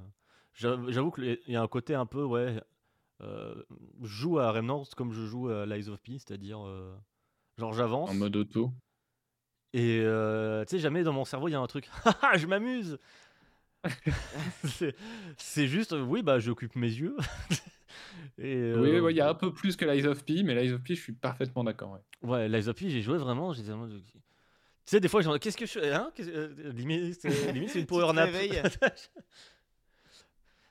[0.54, 2.58] J'avoue qu'il y a un côté un peu, ouais.
[3.22, 3.62] euh,
[4.02, 6.66] je joue à Remnant comme je joue à Lies of P, c'est-à-dire.
[6.66, 6.94] euh,
[7.58, 8.10] genre, j'avance.
[8.10, 8.72] En mode auto.
[9.74, 11.88] Et euh, tu sais, jamais dans mon cerveau, il y a un truc.
[12.36, 12.98] Je m'amuse
[15.38, 17.16] C'est- juste, euh, oui, bah, j'occupe mes yeux.
[18.38, 20.54] Et, Oui, euh, ouais, il y a un peu plus que Lies of P, mais
[20.54, 21.92] Lies of P, je suis parfaitement d'accord.
[22.22, 22.28] ouais.
[22.28, 23.48] Ouais, Lies of P, j'ai joué vraiment.
[23.48, 24.18] mode, Tu
[24.86, 27.86] sais, des fois, genre, qu'est-ce que je fais hein euh, Limite, c'est limite, c'est une
[27.86, 28.30] power nap.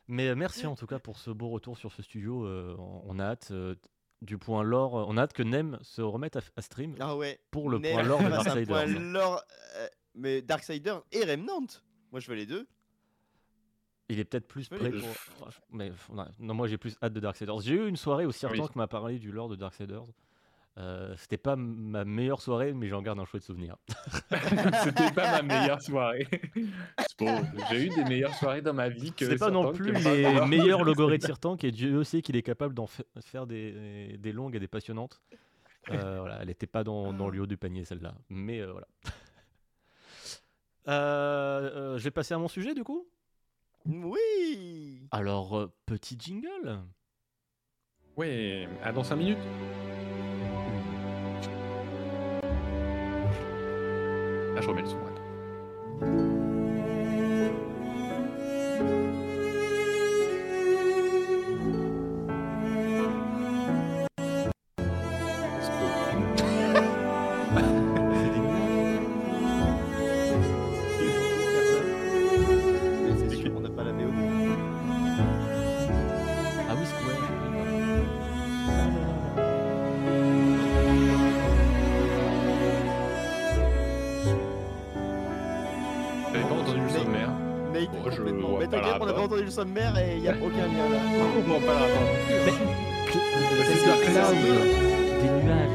[0.07, 2.45] Mais merci en tout cas pour ce beau retour sur ce studio.
[2.45, 3.76] euh, on, a hâte euh,
[4.22, 4.93] du point lore.
[5.07, 7.39] On a hâte que Nem se remette à, à stream Ah ouais.
[7.49, 9.41] pour le Nel point lore de un point lore,
[9.78, 11.68] euh, mais Darksiders et Remnant.
[12.12, 12.68] Moi, je veux les deux.
[14.12, 15.49] Il est peut-être plus Oui, prêt je- pour.
[15.72, 15.91] Mais
[16.39, 17.62] non, moi j'ai plus hâte de Darksiders.
[17.62, 18.72] J'ai eu une soirée où Sirtank Oui.
[18.76, 20.03] m'a parlé du lore de Darksiders.
[20.78, 23.76] Euh, C'était pas ma meilleure soirée, mais j'en garde un chouette souvenir.
[24.84, 26.28] C'était pas ma meilleure soirée.
[27.20, 27.39] Bon,
[27.70, 30.84] j'ai eu des meilleures soirées dans ma vie que C'est pas non plus les meilleurs
[30.84, 34.55] logorets de Tirtank, et Dieu sait qu'il est capable d'en fa- faire des, des longues
[34.55, 35.22] et des passionnantes.
[35.91, 38.88] Euh, voilà, elle n'était pas dans, dans le haut du panier celle-là, mais euh, voilà.
[40.88, 43.07] Euh, je vais passer à mon sujet du coup?
[43.86, 46.79] Oui Alors, euh, petit jingle.
[48.17, 49.38] Ouais, à dans 5 minutes.
[54.53, 54.97] Là, je remets le son.
[55.07, 56.30] attends.
[89.52, 90.99] Le sommaire et il n'y a aucun lien là.
[91.14, 92.56] On comprend pas plus, hein.
[93.66, 94.08] C'est sûr que
[95.22, 95.70] des nuages.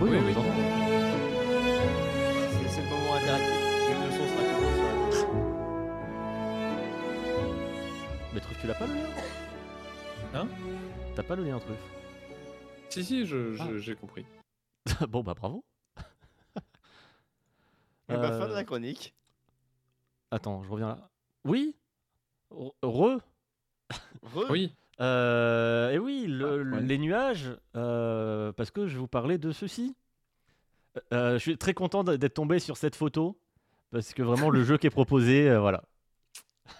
[0.00, 0.34] Oui, Oui, on oui.
[2.68, 3.54] C'est le moment interactif.
[4.04, 4.68] Le son sera coupé
[5.16, 5.28] sur.
[8.34, 9.08] Mais Truff, tu l'as pas le lien?
[10.34, 10.46] Hein?
[11.14, 11.76] T'as pas le lien, Truff
[12.88, 13.78] Si, si, je- je- Ah.
[13.78, 14.24] j'ai compris.
[15.08, 15.64] Bon, bah bravo.
[18.10, 19.14] Et bah, fin de Euh, la chronique.
[20.30, 21.10] Attends, je reviens là.
[21.44, 21.74] Oui
[22.50, 23.20] Re-.
[24.50, 26.82] Oui, Euh, et oui, le- Ah, ouais.
[26.82, 29.96] les nuages, euh, parce que je vais vous parler de ceci.
[31.12, 33.36] Euh, je suis très content d'être tombé sur cette photo,
[33.90, 35.82] parce que vraiment le jeu qui est proposé, euh, voilà.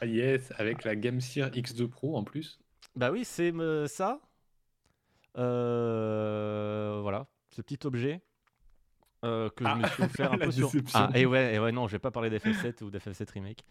[0.00, 2.60] ah, yes, avec la Gamesir X2 Pro en plus.
[2.94, 4.20] Bah oui, c'est euh, ça.
[5.36, 8.22] Euh, voilà, ce petit objet
[9.24, 10.70] euh, que je me Ah, suis offert un peu sur.
[10.94, 13.64] Ah, et ouais, et ouais, non, je vais pas parler d'FF7 ou d'FF7 Remake.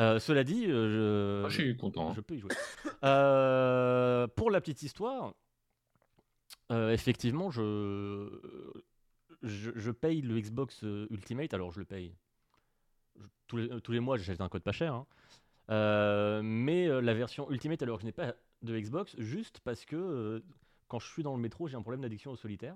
[0.00, 2.12] Euh, cela dit, euh, Ah, je suis content.
[2.14, 2.50] je peux y jouer.
[3.04, 5.34] Euh, pour la petite histoire,
[6.70, 8.28] euh, effectivement, je,
[9.42, 11.52] je, je paye le Xbox Ultimate.
[11.54, 12.14] Alors, je le paye.
[13.18, 14.94] Je- tous, les, tous les mois, j'achète un code pas cher.
[14.94, 15.06] hein.
[15.70, 19.84] Euh, mais euh, la version Ultimate, alors que je n'ai pas de Xbox, juste parce
[19.84, 20.40] que euh,
[20.88, 22.74] quand je suis dans le métro, j'ai un problème d'addiction au solitaire.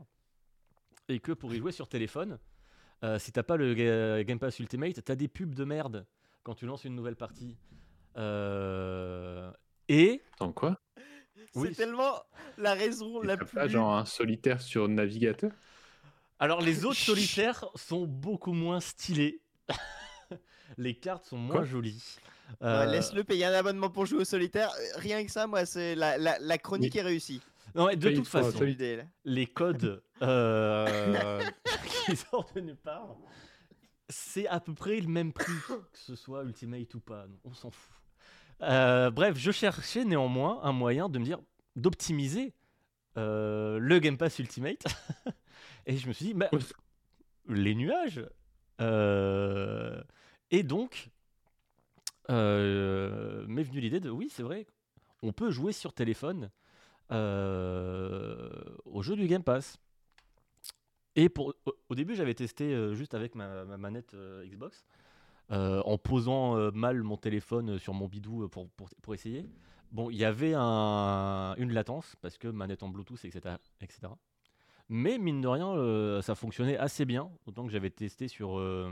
[1.09, 2.39] Et que pour y jouer sur téléphone,
[3.05, 6.07] euh, si t'as pas le Ga- Game Pass Ultimate, t'as des pubs de merde
[6.43, 7.57] quand tu lances une nouvelle partie.
[8.17, 9.51] Euh,
[9.89, 10.81] et Attends, quoi?
[11.55, 11.69] Oui.
[11.69, 12.23] C'est tellement
[12.59, 13.55] la raison Et la t'as plus.
[13.55, 15.53] pas genre un solitaire sur navigateur?
[16.39, 19.41] Alors les autres solitaires sont beaucoup moins stylés.
[20.79, 21.65] les cartes sont moins Quoi?
[21.65, 22.03] jolies.
[22.61, 24.71] Ouais, Euh, Laisse-le payer un abonnement pour jouer au solitaire.
[24.97, 27.41] Rien que ça, moi, c'est la, la, la chronique est réussie.
[27.75, 28.59] Non, mais de toute façon,
[29.25, 31.43] les codes euh,
[32.07, 33.17] qui sortent de nulle part,
[34.09, 37.27] c'est à peu près le même prix, que ce soit Ultimate ou pas.
[37.45, 37.95] On s'en fout.
[38.63, 41.39] Euh, bref, je cherchais néanmoins un moyen de me dire
[41.75, 42.55] d'optimiser
[43.19, 44.83] euh, le Game Pass Ultimate.
[45.87, 46.51] Et je me suis dit, bah,
[47.49, 48.25] les nuages.
[48.81, 50.03] euh,
[50.51, 51.11] et donc,
[52.29, 52.35] m'est
[53.63, 54.67] venue l'idée de, oui, c'est vrai,
[55.23, 56.51] on peut jouer sur téléphone
[57.11, 59.79] au jeu du Game Pass.
[61.17, 61.55] Et pour,
[61.89, 64.85] au, début, j'avais testé euh, juste avec ma, ma manette euh, Xbox,
[65.51, 68.69] euh, en posant euh, mal mon téléphone sur mon bidou euh, pour,
[69.03, 69.49] pour, essayer.
[69.93, 73.57] Bon, il y avait un- une latence, parce que manette en Bluetooth, etc.
[73.81, 74.09] etc.
[74.91, 78.91] Mais mine de rien, euh, ça fonctionnait assez bien, autant que j'avais testé sur, euh,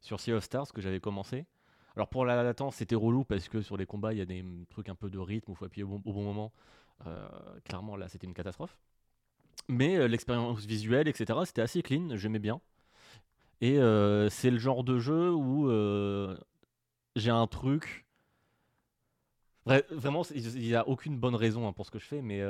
[0.00, 1.44] sur Sea of Stars, que j'avais commencé.
[1.98, 4.44] Alors pour la latence, c'était relou parce que sur les combats, il y a des
[4.70, 6.52] trucs un peu de rythme où il faut appuyer au bon, au bon moment.
[7.08, 7.28] Euh,
[7.64, 8.78] clairement, là, c'était une catastrophe.
[9.68, 12.60] Mais euh, l'expérience visuelle, etc., c'était assez clean, j'aimais bien.
[13.60, 15.68] Et euh, c'est le genre de jeu où
[17.16, 18.06] j'ai un truc.
[19.66, 22.40] Vra- vraiment, il n'y a aucune bonne raison hein, pour ce que je fais, mais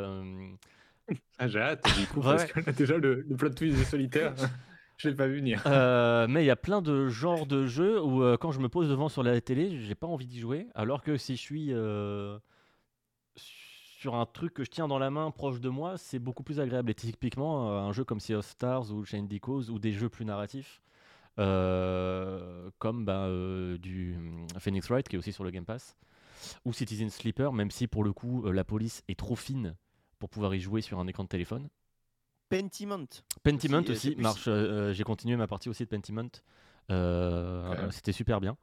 [1.38, 3.84] Ah, j'ai hâte, du coup, Ouais, parce que là, déjà, le, le plot twist des
[3.84, 4.34] solitaires,
[4.98, 5.62] je l'ai pas venir.
[5.66, 8.68] Euh, mais il y a plein de genres de jeux où euh, quand je me
[8.68, 10.66] pose devant sur la télé, j'ai pas envie d'y jouer.
[10.74, 12.36] Alors que si je suis euh,
[13.36, 16.58] sur un truc que je tiens dans la main proche de moi, c'est beaucoup plus
[16.58, 16.90] agréable.
[16.90, 20.24] Et typiquement, un jeu comme Sea of Stars ou Chain Cause ou des jeux plus
[20.24, 20.82] narratifs,
[21.36, 24.16] comme euh, du
[24.58, 25.96] Phoenix Wright qui est aussi sur le Game Pass,
[26.64, 29.76] ou Citizen Sleeper, même si pour le coup la police est trop fine
[30.18, 31.68] pour pouvoir y jouer sur un écran de téléphone.
[32.48, 33.06] Pentiment.
[33.42, 34.48] Pentiment Aussi, euh, aussi, marche.
[34.48, 34.50] euh,
[34.90, 36.28] euh, j'ai continué ma partie aussi de Pentiment.
[36.90, 37.90] Euh.
[37.90, 38.56] C'était super bien.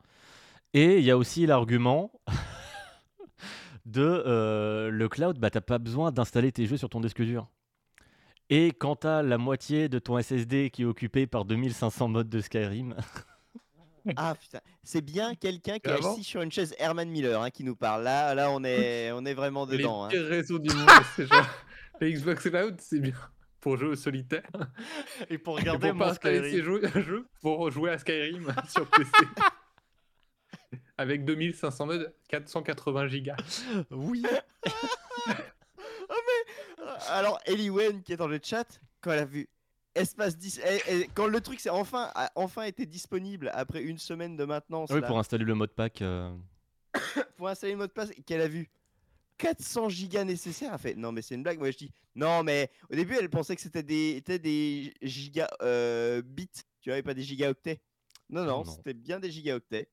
[0.73, 2.11] Et il y a aussi l'argument
[3.85, 7.47] de euh, le cloud, bah, t'as pas besoin d'installer tes jeux sur ton disque dur.
[8.49, 12.41] Et quand t'as la moitié de ton SSD qui est occupé par 2500 modes de
[12.41, 12.95] Skyrim,
[14.17, 17.63] Ah putain, c'est bien quelqu'un qui est assis sur une chaise Herman Miller hein, qui
[17.63, 18.03] nous parle.
[18.03, 20.03] Là, là, on est, on est vraiment Les dedans.
[20.03, 20.09] hein.
[20.09, 21.45] pires réseaux du monde, c'est genre.
[22.01, 23.15] Les Xbox Cloud, c'est bien
[23.65, 24.47] pour jouer au solitaire.
[25.31, 27.97] et pour Et regarder pour pas mon installer Skyrim, ces jeux, jeux pour jouer à
[27.97, 29.09] Skyrim sur PC.
[30.99, 33.35] Avec 2500 modes, 480 gigas.
[33.89, 34.23] oui,
[37.09, 39.49] Alors, Eliwen qui est dans le chat, quand elle a vu
[39.95, 43.97] Espace 10, eh, eh, quand le truc c'est enfin, a enfin été disponible après une
[43.97, 46.03] semaine de maintenance oui là, pour installer le mode pack.
[46.03, 46.31] euh,
[47.37, 48.69] pour installer le mot de passe, et qu'elle a vu
[49.37, 51.59] 400 gigas nécessaires, elle fait non mais c'est une blague.
[51.59, 55.49] Moi je dis non mais au début elle pensait que c'était des, c'était des gigas
[55.61, 56.47] euh, bits,
[56.81, 57.81] tu vois, et pas des gigaoctets.
[58.29, 58.65] Non non, Non.
[58.65, 59.89] c'était bien des gigaoctets.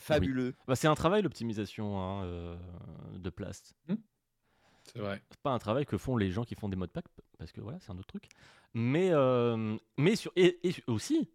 [0.00, 0.54] Fabuleux.
[0.68, 2.56] bah, c'est un travail l'optimisation hein, euh,
[3.18, 3.74] de place.
[4.84, 5.20] C'est vrai.
[5.42, 7.06] Pas un travail que font les gens qui font des modes pack
[7.38, 8.28] parce que voilà c'est un autre truc.
[8.74, 11.28] Mais euh, mais sur et, et aussi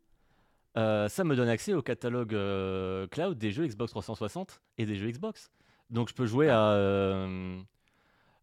[0.77, 4.95] euh, ça me donne accès au catalogue euh, cloud des jeux Xbox 360 et des
[4.95, 5.51] jeux Xbox.
[5.91, 7.61] Donc je peux jouer à euh,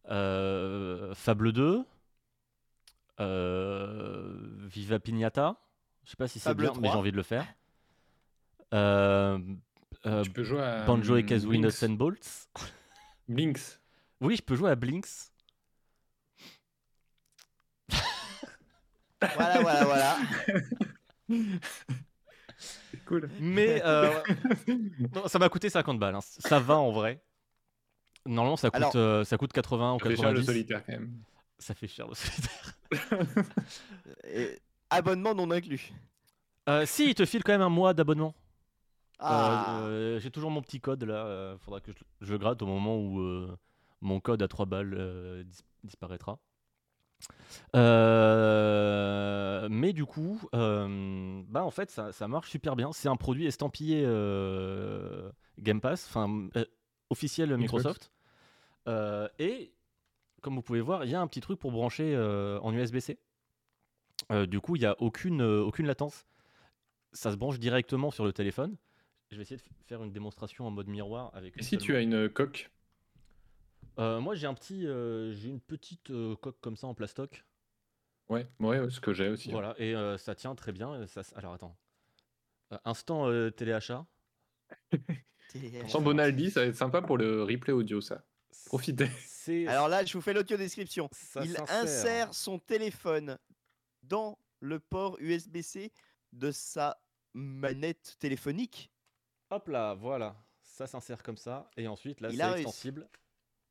[0.09, 1.83] euh, Fable 2,
[3.19, 4.33] euh,
[4.67, 5.55] Viva Pignata.
[6.05, 6.97] Je sais pas si c'est bien, mais j'ai 3.
[6.97, 7.45] envie de le faire.
[8.73, 9.39] Euh,
[10.05, 10.85] euh, tu peux jouer à.
[10.85, 11.81] Banjo et Kazooie Blinks.
[11.81, 12.47] Nuts and Bolts.
[13.27, 13.79] Blinks.
[14.21, 15.07] Oui, je peux jouer à Blinks.
[19.35, 20.17] Voilà voilà voilà.
[22.57, 23.29] C'est cool.
[23.41, 24.17] Mais euh,
[25.13, 26.15] non, ça m'a coûté 50 balles.
[26.15, 26.19] hein.
[26.21, 27.21] Ça va en vrai.
[28.29, 30.45] Normalement, ça coûte, Alors- euh, ça coûte 80 ou Ça fait cher le 90.
[30.45, 31.11] solitaire quand même.
[31.57, 32.73] Ça fait cher le solitaire.
[34.23, 34.59] Et
[34.89, 35.91] abonnement non inclus.
[36.69, 38.33] Euh, si, il te file quand même un mois d'abonnement.
[39.19, 39.81] Ah.
[39.81, 41.25] euh, J'ai toujours mon petit code là.
[41.25, 43.53] euh, faudra que je, gratte au moment où euh,
[44.01, 46.37] mon code à 3 balles euh, dis- disparaîtra.
[48.39, 52.91] Euh, mais du coup, euh, bah en fait, ça, ça marche super bien.
[52.93, 56.65] C'est un produit estampillé euh, Game Pass, enfin euh,
[57.09, 58.11] officiel Microsoft.
[58.89, 59.71] Euh, et
[60.41, 63.17] comme vous pouvez voir, il y a un petit truc pour brancher euh, en USB-C.
[64.31, 66.25] Euh, du coup, il n'y a aucune, euh, aucune latence.
[67.13, 68.75] Ça se branche directement sur le téléphone.
[69.31, 71.57] Je vais essayer de faire une démonstration en mode miroir avec.
[71.57, 72.69] Et si seule tu as une coque
[73.99, 77.45] Euh, moi, j'ai un petit, euh, j'ai une petite euh, coque comme ça en plastoc.
[78.29, 79.49] Ouais, ouais, ce que j'ai aussi.
[79.49, 79.53] hein.
[79.53, 81.05] Voilà, et euh, ça tient très bien.
[81.07, 81.75] Ça, alors attends.
[82.71, 84.05] Euh, instant euh, téléachat.
[85.87, 88.23] Sans Bonaldi, ça va être sympa pour le replay audio, ça.
[88.65, 89.09] Profitez.
[89.67, 91.09] Alors là, je vous fais l'audio description.
[91.11, 93.37] ça Il insère son téléphone
[94.03, 95.91] dans le port USB-C
[96.33, 97.01] de sa
[97.33, 98.91] manette téléphonique.
[99.49, 100.35] Hop là, voilà.
[100.61, 101.69] Ça s'insère comme ça.
[101.77, 103.09] Et ensuite, là, Il c'est extensible.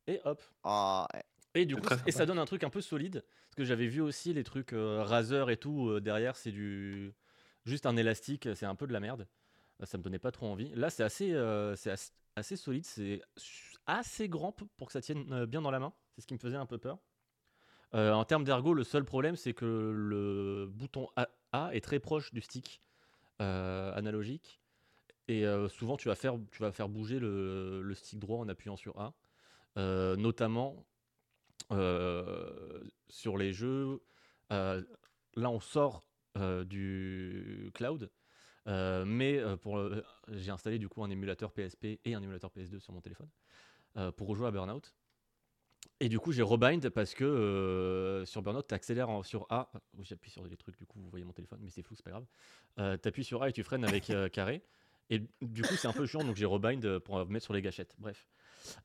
[0.06, 0.42] Et hop.
[0.64, 1.22] Ah, ouais.
[1.54, 3.24] Et du coup, et ça donne un truc un peu solide.
[3.48, 5.88] Parce que j'avais vu aussi les trucs euh, Razer et tout.
[5.88, 7.14] euh, derrière, c'est du.
[7.64, 8.48] Juste un élastique.
[8.54, 9.26] C'est un peu de la merde.
[9.84, 10.70] Ça me donnait pas trop envie.
[10.74, 12.84] Là, c'est assez, euh, c'est assez, assez solide.
[12.84, 13.22] C'est
[13.88, 15.92] assez grand pour que ça tienne euh, bien dans la main.
[16.14, 16.98] C'est ce qui me faisait un peu peur.
[17.94, 21.08] Euh, en termes d'ergo, le seul problème, c'est que le bouton
[21.52, 22.82] A, est très proche du stick
[23.40, 24.60] euh, analogique.
[25.26, 26.38] Et souvent, tu vas, faire,
[26.88, 29.12] bouger le, stick droit en appuyant sur A.
[29.76, 30.86] Notamment
[31.70, 34.00] sur les jeux.
[34.48, 34.80] là,
[35.36, 36.02] on sort
[36.64, 38.10] du cloud.
[38.66, 39.42] mais
[40.28, 43.28] j'ai installé du coup un émulateur PSP et un émulateur PS2 sur mon téléphone
[44.16, 44.94] pour rejouer à Burnout.
[46.00, 49.72] Et du coup, j'ai rebind parce que euh, sur Burnout, tu accélères sur A.
[50.00, 52.10] J'appuie sur les trucs, du coup, vous voyez mon téléphone, mais c'est flou, c'est pas
[52.10, 52.98] grave.
[53.00, 54.62] tu appuies sur A et tu freines avec euh, carré.
[55.10, 57.54] Et du coup, c'est un peu chiant, donc j'ai rebind euh, pour euh, mettre sur
[57.54, 57.94] les gâchettes.
[57.98, 58.28] Bref.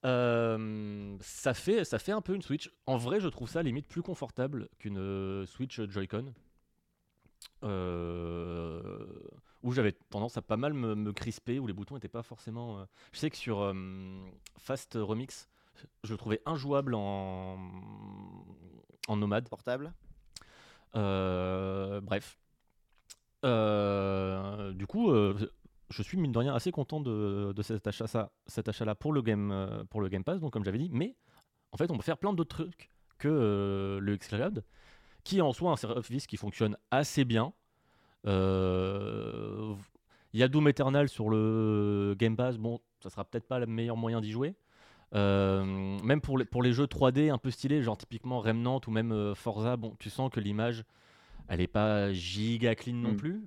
[0.05, 2.71] Euh, ça, fait, ça fait un peu une Switch.
[2.85, 6.33] En vrai, je trouve ça limite plus confortable qu'une euh, Switch Joy-Con.
[9.63, 12.79] Où j'avais tendance à pas mal me, me crisper, où les boutons n'étaient pas forcément.
[12.79, 13.73] euh, Je sais que sur euh,
[14.57, 15.49] Fast Remix,
[16.03, 17.57] je le trouvais injouable en,
[19.07, 19.47] en nomade.
[19.49, 19.93] portable.
[20.95, 22.37] Euh, bref.
[23.45, 25.35] Euh, du coup, euh,
[25.89, 29.13] je suis mine de rien assez content de, de cet achat, ça, cet achat-là pour
[29.13, 30.39] le game, euh, pour le Game Pass.
[30.39, 31.15] Donc, comme j'avais dit, mais
[31.71, 34.63] en fait, on peut faire plein d'autres trucs que euh, le xCloud,
[35.23, 37.53] qui est en soi un service qui fonctionne assez bien.
[38.25, 39.73] Euh,
[40.33, 42.57] Il y a Doom Eternal sur le Game Pass.
[42.57, 44.55] Bon, ça sera peut-être pas le meilleur moyen d'y jouer.
[45.13, 45.63] Euh,
[46.03, 49.11] même pour les, pour les jeux 3D un peu stylés, genre typiquement Remnant ou même
[49.11, 50.83] euh, Forza, bon, tu sens que l'image,
[51.47, 53.17] elle est pas giga clean non Mm.
[53.17, 53.43] plus.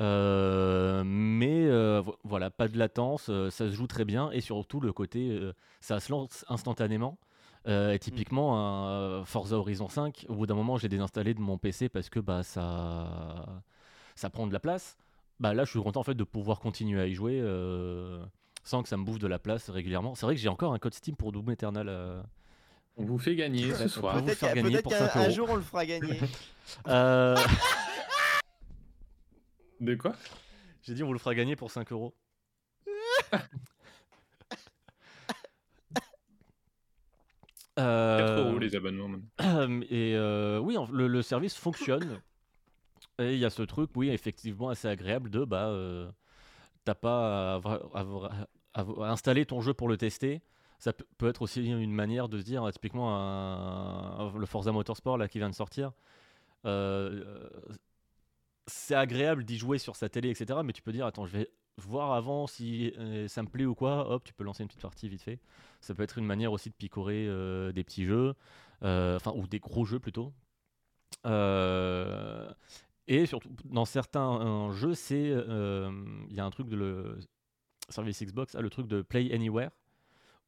[0.00, 1.68] Euh, mais
[2.00, 5.38] vo- voilà, pas de latence, ça se joue très bien et surtout le côté,
[5.80, 7.18] ça se lance instantanément.
[7.66, 11.88] Et typiquement, un Forza Horizon 5, au bout d'un moment, j'ai désinstallé de mon PC
[11.88, 13.46] parce que bah, ça,
[14.18, 14.96] ça prend de la place.
[15.40, 18.24] Bah, là, je suis content en fait de pouvoir continuer à y jouer euh,
[18.64, 20.14] sans que ça me bouffe de la place régulièrement.
[20.16, 21.88] C'est vrai que j'ai encore un code Steam pour Doom Eternal.
[21.88, 22.20] euh,
[22.96, 24.14] On vous fait gagner ce soir.
[24.14, 25.30] peut vous Peut-être faire qu'un gagner peut-être pour qu'un 5 un euros.
[25.34, 26.18] jour on le fera gagner.
[26.88, 27.36] euh,
[29.80, 30.16] De quoi?
[30.82, 32.14] J'ai dit, on vous le fera gagner pour 5 euros.
[37.78, 39.18] Euh, 4 euros les abonnements.
[39.90, 42.20] Et euh, oui, le service fonctionne.
[43.18, 46.10] Et il y a ce truc, oui, effectivement, assez agréable de bah, euh,
[46.84, 47.60] t'as pas
[47.94, 50.40] à, installer ton jeu pour le tester.
[50.78, 55.28] Ça peut, être aussi une manière de se dire, typiquement, un- le Forza Motorsport là,
[55.28, 55.92] qui vient de sortir.
[56.66, 57.48] euh,
[58.66, 60.62] c'est agréable d'y jouer sur sa télé, etc.
[60.62, 63.74] Mais tu peux dire, attends, je vais voir avant si euh, ça me plaît ou
[63.74, 64.10] quoi.
[64.10, 65.40] Hop, tu peux lancer une petite partie vite fait.
[65.80, 67.26] Ça peut être une manière aussi de picorer
[67.72, 68.34] des petits jeux,
[68.82, 70.32] enfin, ou des gros jeux plutôt.
[71.26, 72.50] Euh,
[73.08, 75.90] et surtout, dans certains jeux, c'est euh,
[76.30, 77.18] il y a un truc de le
[77.88, 79.70] service Xbox, a le truc de Play Anywhere,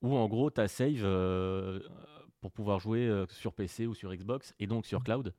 [0.03, 1.81] où en gros, tu as save euh,
[2.41, 5.35] pour pouvoir jouer euh, sur PC ou sur Xbox, et donc sur cloud.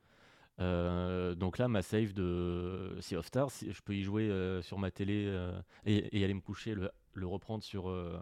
[0.60, 4.62] Euh, donc là, ma save de Sea of Stars, si- je peux y jouer euh,
[4.62, 5.52] sur ma télé euh,
[5.86, 8.18] et, et aller me coucher, le, le reprendre sur, euh,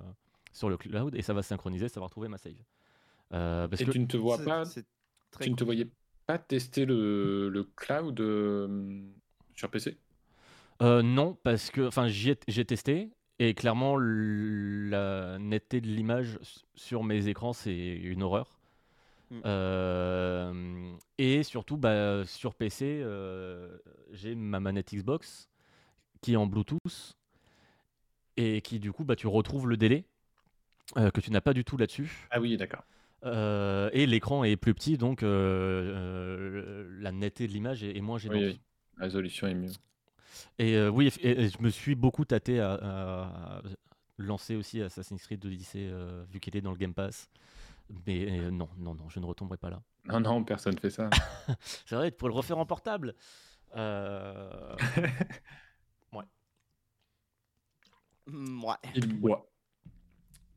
[0.53, 2.55] sur le cloud, et ça va synchroniser, ça va retrouver ma save.
[3.33, 4.87] Euh, parce Et que tu ne te vois pas, c'est
[5.31, 5.67] très tu ne te cool.
[5.67, 5.89] voyais
[6.31, 9.03] pas tester le, le cloud euh,
[9.57, 9.97] sur PC
[10.81, 13.11] Euh, non, parce que enfin j'ai testé
[13.41, 16.39] et clairement la netteté de l'image
[16.77, 18.61] sur mes écrans c'est une horreur.
[19.31, 19.41] Mm.
[19.45, 23.05] Euh, et surtout bah, sur PC
[24.13, 25.49] j'ai ma manette Xbox
[26.21, 27.17] qui est en Bluetooth
[28.37, 30.05] et qui du coup bah, tu retrouves le délai
[30.95, 32.29] que tu n'as pas du tout là-dessus.
[32.31, 32.85] Ah oui, d'accord.
[33.25, 38.01] Euh, et l'écran est plus petit donc euh, euh, la netteté de l'image est, est
[38.01, 38.39] moins gênante.
[38.39, 38.61] Oui, oui.
[38.97, 39.73] La résolution est mieux.
[40.59, 43.63] Et euh, oui, et, et je me suis beaucoup tâté à, à- à
[44.19, 47.29] lancer aussi Assassin's Creed Odyssey euh, vu qu'il est dans le Game Pass.
[48.07, 49.83] Mais euh, non, non, non, je ne retomberai pas là.
[50.07, 51.11] Non, non, personne fait ça.
[51.61, 53.15] C'est vrai, tu pourrais le refaire en portable.
[53.77, 54.77] Euh,
[58.27, 58.75] Mm, ouais.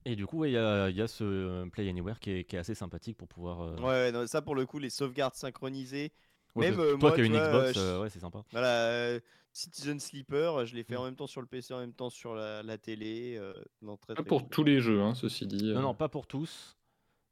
[0.06, 2.44] Et du coup, ouais, il y, a il y a ce Play Anywhere qui est,
[2.44, 3.62] qui est assez sympathique pour pouvoir.
[3.62, 6.12] euh, Ouais, ouais, non, ça pour le coup, les sauvegardes synchronisées.
[6.56, 8.44] ouais, même, euh, toi moi, qui as une vois, Xbox, euh, ouais, c'est sympa.
[8.52, 9.20] Voilà, euh,
[9.52, 11.00] Citizen Sleeper, je l'ai fait Mm.
[11.00, 13.36] en même temps sur le PC, en même temps sur la, la télé.
[13.38, 14.50] euh, non, très, Pas très pour cool.
[14.50, 15.74] tous les jeux, hein, ceci dit.
[15.74, 16.78] Non, non, pas pour tous.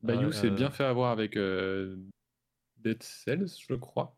[0.01, 1.97] Bayou Euh, s'est bien fait avoir avec euh,
[2.77, 4.17] Dead Cells, je crois.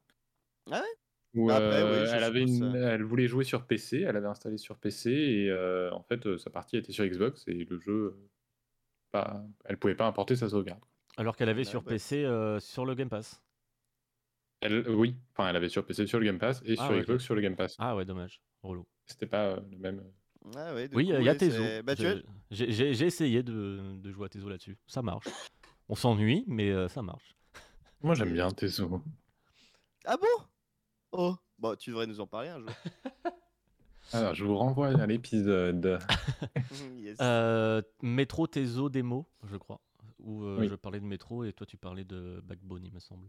[0.71, 0.87] Ah ouais?
[1.33, 2.75] Où, euh, oui, je elle, avait suppose une, ça.
[2.75, 6.37] elle voulait jouer sur PC, elle avait installé sur PC et euh, en fait euh,
[6.37, 8.15] sa partie était sur Xbox et le jeu,
[9.13, 10.83] pas, elle pouvait pas importer sa sauvegarde.
[11.15, 13.41] Alors qu'elle avait sur bah, PC euh, sur le Game Pass.
[14.61, 16.95] Elle, euh, oui, enfin elle avait sur PC sur le Game Pass et Ah, sur
[16.95, 17.01] ouais.
[17.01, 17.75] Xbox sur le Game Pass.
[17.79, 18.41] Ah ouais, dommage.
[18.63, 18.85] Relou.
[19.05, 20.03] C'était pas euh, le même.
[20.57, 21.63] Ah ouais, Oui, il y a Tezo.
[21.83, 21.93] Bah,
[22.49, 24.77] J'ai essayé de, de jouer à Tezo là-dessus.
[24.87, 25.27] Ça marche.
[25.87, 27.35] On s'ennuie, mais euh, ça marche.
[28.01, 29.01] Moi j'aime bien Tezo.
[30.05, 30.43] Ah bon?
[31.11, 32.69] Oh Bon, tu devrais nous en parler un jour.
[34.13, 35.99] Alors je vous renvoie à l'épisode.
[36.99, 37.17] Yes.
[37.21, 39.81] Euh, Métro Tezo démo, je crois.
[40.19, 40.67] Où euh, Oui.
[40.69, 43.27] je parlais de métro et toi tu parlais de Backbone, il me semble.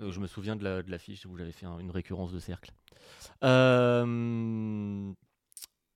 [0.00, 2.40] Euh, je me souviens de la, de l'affiche où j'avais fait un- une récurrence de
[2.40, 2.72] cercle.
[3.44, 5.12] Euh,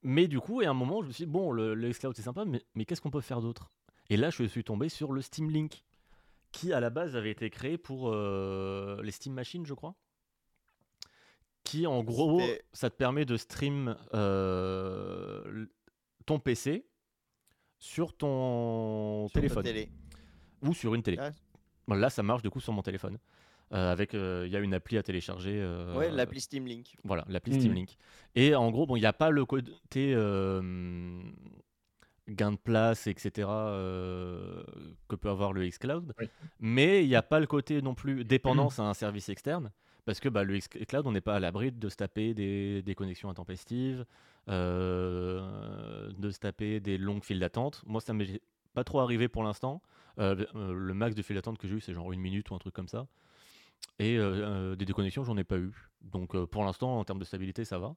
[0.03, 2.23] mais du coup, à un moment, je me suis dit, bon, le, le xCloud c'est
[2.23, 3.71] sympa, mais, mais qu'est-ce qu'on peut faire d'autre?
[4.11, 5.83] Et là, je suis tombé sur le Steam Link,
[6.53, 9.95] qui à la base avait été créé pour euh, les Steam Machines, je crois.
[11.65, 12.41] Qui en gros,
[12.73, 15.67] ça te permet de stream euh,
[16.27, 16.87] ton PC
[17.79, 19.91] sur ton Sur téléphone télé.
[20.63, 21.19] ou sur une télé.
[21.21, 21.33] Ah.
[21.95, 23.19] Là, ça marche du coup sur mon téléphone.
[23.75, 25.59] Euh, avec, euh, il y a une appli à télécharger.
[25.61, 26.97] euh, Ouais, l'appli Steam Link.
[27.05, 27.61] Voilà, l'appli Mhm.
[27.61, 27.97] Steam Link.
[28.35, 31.21] Et en gros, bon, il n'y a pas le côté euh,
[32.29, 33.47] gain de place, etc.
[33.49, 34.63] euh,
[35.09, 36.29] que peut avoir le xCloud, Oui.
[36.61, 39.71] mais il n'y a pas le côté non plus dépendance à un service externe.
[40.09, 42.95] Parce que bah, le xCloud, on n'est pas à l'abri de se taper des, des
[42.95, 44.07] connexions intempestives,
[44.49, 47.83] euh, de se taper des longues files d'attente.
[47.87, 48.41] Moi, ça m'est
[48.73, 49.83] pas trop arrivé pour l'instant.
[50.19, 52.55] Euh, euh, le max de file d'attente que j'ai eu, c'est genre une minute ou
[52.55, 53.07] un truc comme ça.
[53.99, 55.75] Et euh, des déconnexions, j'en ai pas eu.
[56.01, 57.95] Donc pour l'instant, en termes de stabilité, ça va.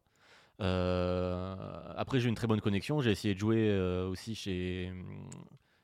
[1.96, 3.00] Après, j'ai une très bonne connexion.
[3.00, 3.74] J'ai essayé de jouer
[4.10, 4.92] aussi chez,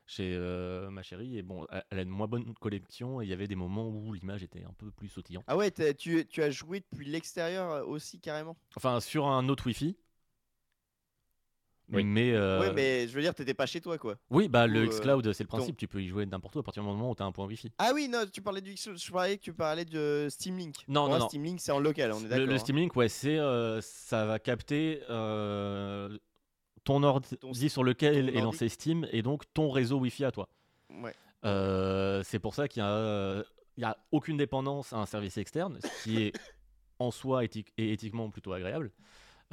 [0.08, 1.38] chez euh, ma chérie.
[1.38, 4.14] Et bon, elle- a une moins bonne collection et il y avait des moments où
[4.14, 5.44] l'image était un peu plus sautillante.
[5.46, 8.56] Ah ouais, t'as- tu, tu as joué depuis l'extérieur euh, aussi carrément?
[8.76, 9.96] Enfin, sur un autre Wi-Fi.
[11.90, 12.04] Oui.
[12.04, 14.16] Mais, euh, Ouais, mais je veux dire, t'étais pas chez toi quoi.
[14.28, 15.78] oui, bah, le ou, euh, xCloud, c'est le ton- principe.
[15.78, 17.46] Tu peux y jouer n'importe où à partir du moment où tu as un point
[17.46, 17.72] Wi-Fi.
[17.78, 20.76] Ah oui, non, tu parlais du X, je parlais que tu parlais de Steam Link.
[20.86, 21.28] Non, Pour non.
[21.28, 22.46] Steam Link, c'est en local, on est Le, d'accord.
[22.46, 22.58] le hein.
[22.58, 26.18] Steam Link, ouais, c'est, euh, ça va capter euh,
[26.84, 30.48] ton ordi Ton- sur lequel est lancé Steam et donc ton réseau Wi-Fi à toi.
[30.90, 31.14] Ouais.
[31.44, 33.42] Euh, c'est pour ça qu'il y a,
[33.76, 36.32] il y a aucune dépendance à un service externe, ce qui est
[36.98, 38.90] en soi éthique, et éthiquement plutôt agréable.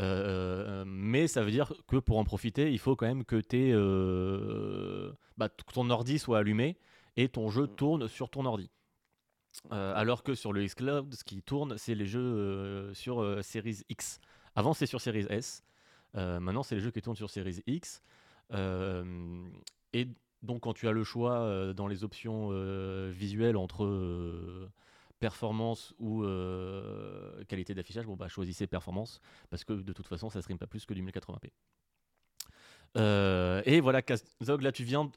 [0.01, 5.11] Euh, mais ça veut dire que pour en profiter, il faut quand même que euh,
[5.37, 6.77] bah, ton ordi soit allumé
[7.17, 7.75] et ton jeu Mm.
[7.75, 8.69] tourne sur ton ordi.
[9.71, 14.19] Euh, alors que sur le xCloud, ce qui tourne, c'est les jeux sur Series X.
[14.55, 15.63] Avant, c'est sur Series S.
[16.15, 18.01] Euh, maintenant, c'est les jeux qui tournent sur Series X.
[18.53, 19.47] Euh,
[19.93, 20.07] et
[20.41, 22.49] donc, quand tu as le choix euh, dans les options
[23.09, 24.69] visuelles entre
[25.19, 26.23] performance ou
[27.47, 29.19] qualité d'affichage, bon, bah, choisissez performance
[29.49, 31.51] parce que de toute façon, ça stream pas plus que du 1080p.
[32.97, 35.09] Euh, et voilà, Kazog, là, tu viens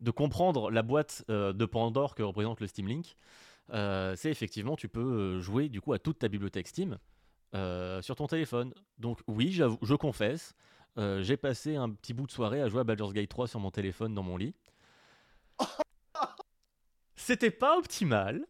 [0.00, 3.16] de- comprendre la boîte de Pandore que représente le Steam Link.
[3.70, 6.98] C'est effectivement, tu peux jouer du coup à toute ta bibliothèque Steam
[7.54, 8.72] euh, sur ton téléphone.
[8.98, 10.54] Donc oui, j'avoue, je confesse,
[10.98, 13.60] euh, j'ai passé un petit bout de soirée à jouer à Baldur's Gate 3 sur
[13.60, 14.54] mon téléphone dans mon lit.
[17.16, 18.44] C'était pas optimal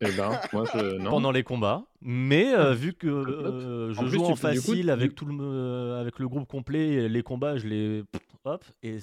[0.00, 0.96] Eh ben, moi, je.
[0.98, 1.10] Non.
[1.10, 4.84] pendant les combats, mais euh, vu que euh, je En plus, joue en coup, facile
[4.86, 8.04] tu- avec tout le euh, avec le groupe complet, les combats, je les
[8.44, 8.98] hop et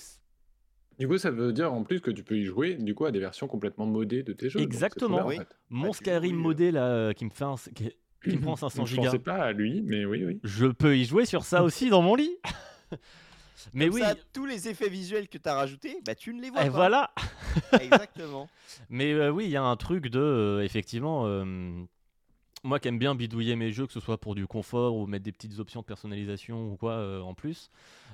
[0.99, 3.11] Du coup, ça veut dire en plus que tu peux y jouer du coup à
[3.11, 4.59] des versions complètement modées de tes jeux.
[4.61, 5.19] Exactement.
[5.19, 5.37] en Oui.
[5.37, 5.47] fait.
[5.69, 7.91] mon tu Skyrim modé là euh, qui me fait un- qui,
[8.23, 9.05] qui me prend 500 Je gigas.
[9.05, 10.39] pensais pas à lui, mais oui, oui.
[10.43, 12.35] Je peux y jouer sur ça aussi dans mon lit.
[13.73, 16.41] Mais Comme oui, ça, tous les effets visuels que tu as rajoutés, bah tu ne
[16.41, 16.75] les vois et pas.
[16.75, 17.11] voilà.
[17.81, 18.47] Exactement.
[18.89, 21.23] Mais euh, oui, il y a un truc de euh, effectivement.
[21.25, 21.83] euh,
[22.63, 25.23] moi qui aime bien bidouiller mes jeux, que ce soit pour du confort ou mettre
[25.25, 27.69] des petites options de personnalisation ou quoi euh, en plus,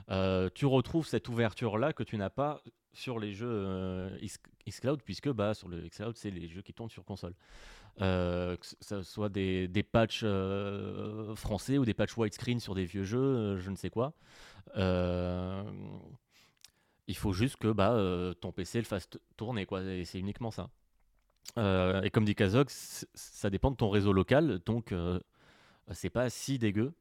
[0.09, 2.61] euh, tu retrouves cette ouverture là que tu n'as pas
[2.93, 4.09] sur les jeux euh,
[4.67, 7.33] xCloud, puisque bah, sur le xCloud, c'est les jeux qui tournent sur console.
[8.01, 12.85] Euh, que ce soit des, des patchs euh, français ou des patchs widescreen sur des
[12.85, 14.13] vieux jeux, euh, je ne sais quoi.
[17.07, 17.95] Il faut juste que bah,
[18.39, 20.69] ton PC le fasse tourner, quoi, et c'est uniquement ça.
[21.57, 24.93] Et comme dit Kazok, ça dépend de ton réseau local, donc
[25.91, 26.93] c'est pas si dégueu.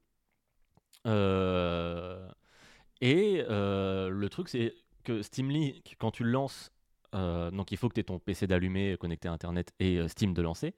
[3.01, 4.75] Et le truc, c'est
[5.05, 6.73] que Steam Link, quand tu le lances,
[7.13, 10.33] donc il faut que tu aies ton PC d'allumé, connecté à Internet et euh, Steam
[10.35, 10.75] de lancer.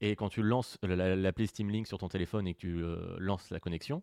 [0.00, 2.82] Et quand tu lances la- la- l'appli Steam Link sur ton téléphone et que tu
[2.82, 4.02] euh, lances la connexion,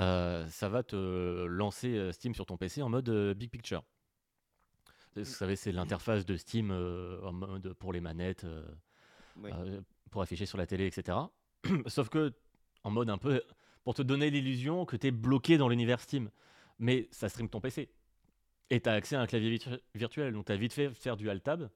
[0.00, 3.82] euh, ça va te lancer euh, Steam sur ton PC en mode euh, Big Picture.
[5.16, 8.64] Vous savez, c'est l'interface de Steam euh, en mode pour les manettes, euh,
[9.36, 9.50] Oui.
[9.52, 9.80] euh,
[10.10, 11.18] pour afficher sur la télé, etc.
[11.86, 12.32] Sauf que
[12.84, 13.42] en mode un peu
[13.82, 16.30] pour te donner l'illusion que tu es bloqué dans l'univers Steam.
[16.78, 17.88] Mais ça stream ton PC.
[18.70, 20.32] Et tu as accès à un clavier virtu- virtuel.
[20.32, 21.68] Donc tu as vite fait faire du Alt-Tab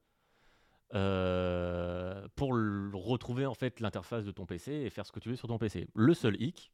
[0.94, 5.36] euh, pour retrouver en fait l'interface de ton PC et faire ce que tu veux
[5.36, 5.88] sur ton PC.
[5.94, 6.70] Le seul hic,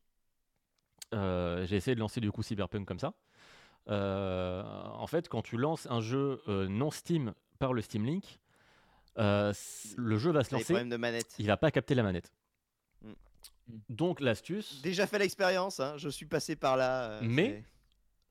[1.14, 3.14] euh, j'ai essayé de lancer du coup Cyberpunk comme ça.
[3.88, 8.38] Euh, en fait, quand tu lances un jeu non Steam par le Steam Link,
[9.16, 9.52] le
[10.18, 11.34] jeu va se lancer, de manette.
[11.38, 12.32] il va pas capter la manette.
[13.02, 13.12] Mm.
[13.88, 17.20] Donc l'astuce, Déjà fait l'expérience, hein, je suis passé par là.
[17.22, 17.62] Mais-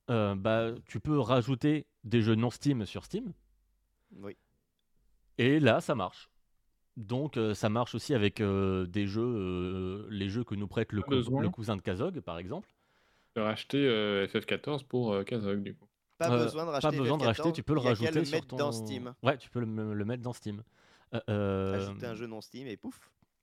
[0.10, 3.34] euh, bah, tu peux rajouter des jeux non Steam sur Steam,
[4.10, 4.38] c'est- Oui.
[5.38, 6.30] et là ça marche.
[6.96, 10.92] Donc euh, ça marche aussi avec euh, des jeux, euh, les jeux que nous prête
[10.92, 12.70] le, cou- cousin de Kazog par exemple.
[13.36, 15.86] De racheter euh, FF14 pour euh, Kazog, du coup.
[16.18, 16.90] Pas Euh, besoin de racheter.
[16.90, 18.36] Pas besoin de FF14, racheter, tu peux le il y a qu'à rajouter le sur
[18.36, 18.56] mettre ton...
[18.58, 19.14] dans Steam.
[19.22, 20.64] Ouais, tu peux le, le mettre dans Steam.
[21.14, 23.00] Euh, euh, Ajouter un jeu non Steam et pouf.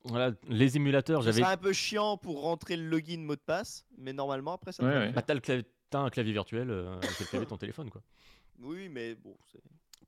[0.07, 1.41] Voilà, les émulateurs, j'avais.
[1.41, 4.83] sera un peu chiant pour rentrer le login mot de passe, mais normalement après ça.
[4.85, 5.13] Ouais, ouais.
[5.13, 7.91] Bah, t'as, le clavier- t'as un clavier virtuel, euh, c'est le clavier de ton téléphone,
[7.91, 8.03] quoi.
[8.61, 9.37] Oui, mais bon.
[9.53, 9.61] c'est-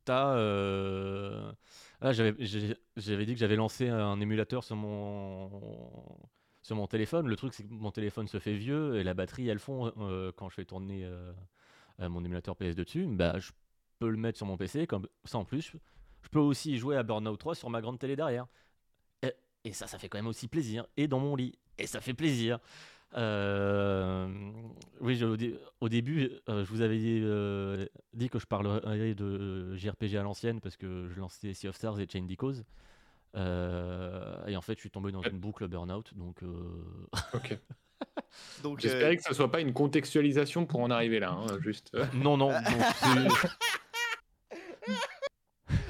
[0.05, 0.35] T'as.
[0.37, 1.53] euh,
[2.01, 5.51] Là, j'avais, j'ai- j'avais dit que j'avais lancé un émulateur sur mon
[6.63, 7.27] sur mon téléphone.
[7.29, 10.31] Le truc, c'est que mon téléphone se fait vieux et la batterie, elle fond euh,
[10.37, 11.33] quand je fais tourner euh,
[12.01, 13.07] euh, mon émulateur PS2 dessus.
[13.09, 13.51] Bah, je
[13.99, 15.73] peux le mettre sur mon PC, comme ça en plus.
[16.23, 18.47] Je peux aussi jouer à Burnout 3 sur ma grande télé derrière.
[19.23, 19.33] Et,
[19.65, 20.87] et ça, ça fait quand même aussi plaisir.
[20.97, 21.59] Et dans mon lit.
[21.79, 22.59] Et ça fait plaisir.
[23.15, 24.29] Euh,
[25.01, 28.47] oui, je- au, dé- au début, euh, je vous avais dit, euh, dit que je
[28.47, 32.65] parlerais de JRPG à l'ancienne parce que je lançais Sea of Stars et Chain Cause.
[33.37, 36.13] Euh, et en fait, je suis tombé dans une boucle burnout.
[36.17, 36.49] Donc, euh,
[37.35, 37.59] Ok.
[38.63, 41.91] Donc, J'espérais euh, que ça soit pas une contextualisation pour en arriver là, hein, juste.
[41.95, 42.05] euh.
[42.15, 42.51] non, non.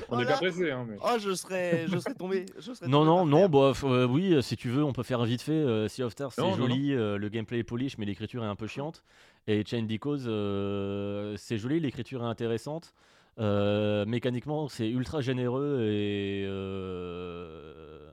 [0.08, 0.30] On n'est Voilà.
[0.32, 0.96] pas pressé, hein, mais...
[1.02, 2.46] Oh, je serais, je serais tombé.
[2.58, 3.48] Je serais Non, tombé non, non, terre.
[3.48, 5.52] bah, f- euh, oui, euh, si tu veux, on peut faire vite fait.
[5.52, 8.44] euh, sea of Stars, c'est Non, non, joli, euh, le gameplay est polish, mais l'écriture
[8.44, 9.02] est un peu chiante.
[9.48, 9.86] Et Chain
[10.26, 12.94] euh, c'est joli, l'écriture est intéressante.
[13.38, 18.10] Euh, mécaniquement, c'est ultra généreux et, euh,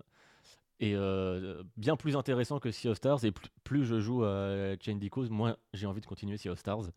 [0.79, 3.23] et euh, bien plus intéressant que Sea of Stars.
[3.23, 6.59] Et plus, plus je joue à Chain Decode, moins j'ai envie de continuer Sea of
[6.59, 6.89] Stars.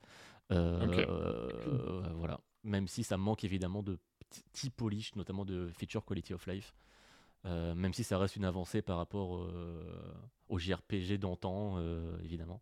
[0.53, 2.41] Euh, euh, voilà.
[2.65, 3.99] Même si ça manque évidemment de
[4.31, 6.75] petits polish, notamment de feature quality of life.
[7.45, 10.15] Euh, même si ça reste une avancée par rapport euh,
[10.49, 12.61] au JRPG d'antan, euh, évidemment.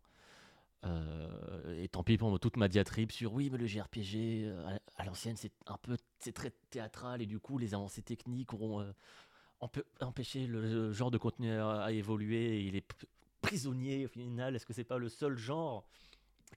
[1.79, 4.53] Et tant pis pour toute ma diatribe sur oui, mais le JRPG
[4.97, 8.85] à, l'ancienne, c'est un peu c'est très théâtral et du coup, les avancées techniques ont
[9.61, 12.85] empê- empêché le, genre de contenu à, à évoluer et il est
[13.41, 14.55] prisonnier au final.
[14.55, 15.87] Est-ce que c'est pas le seul genre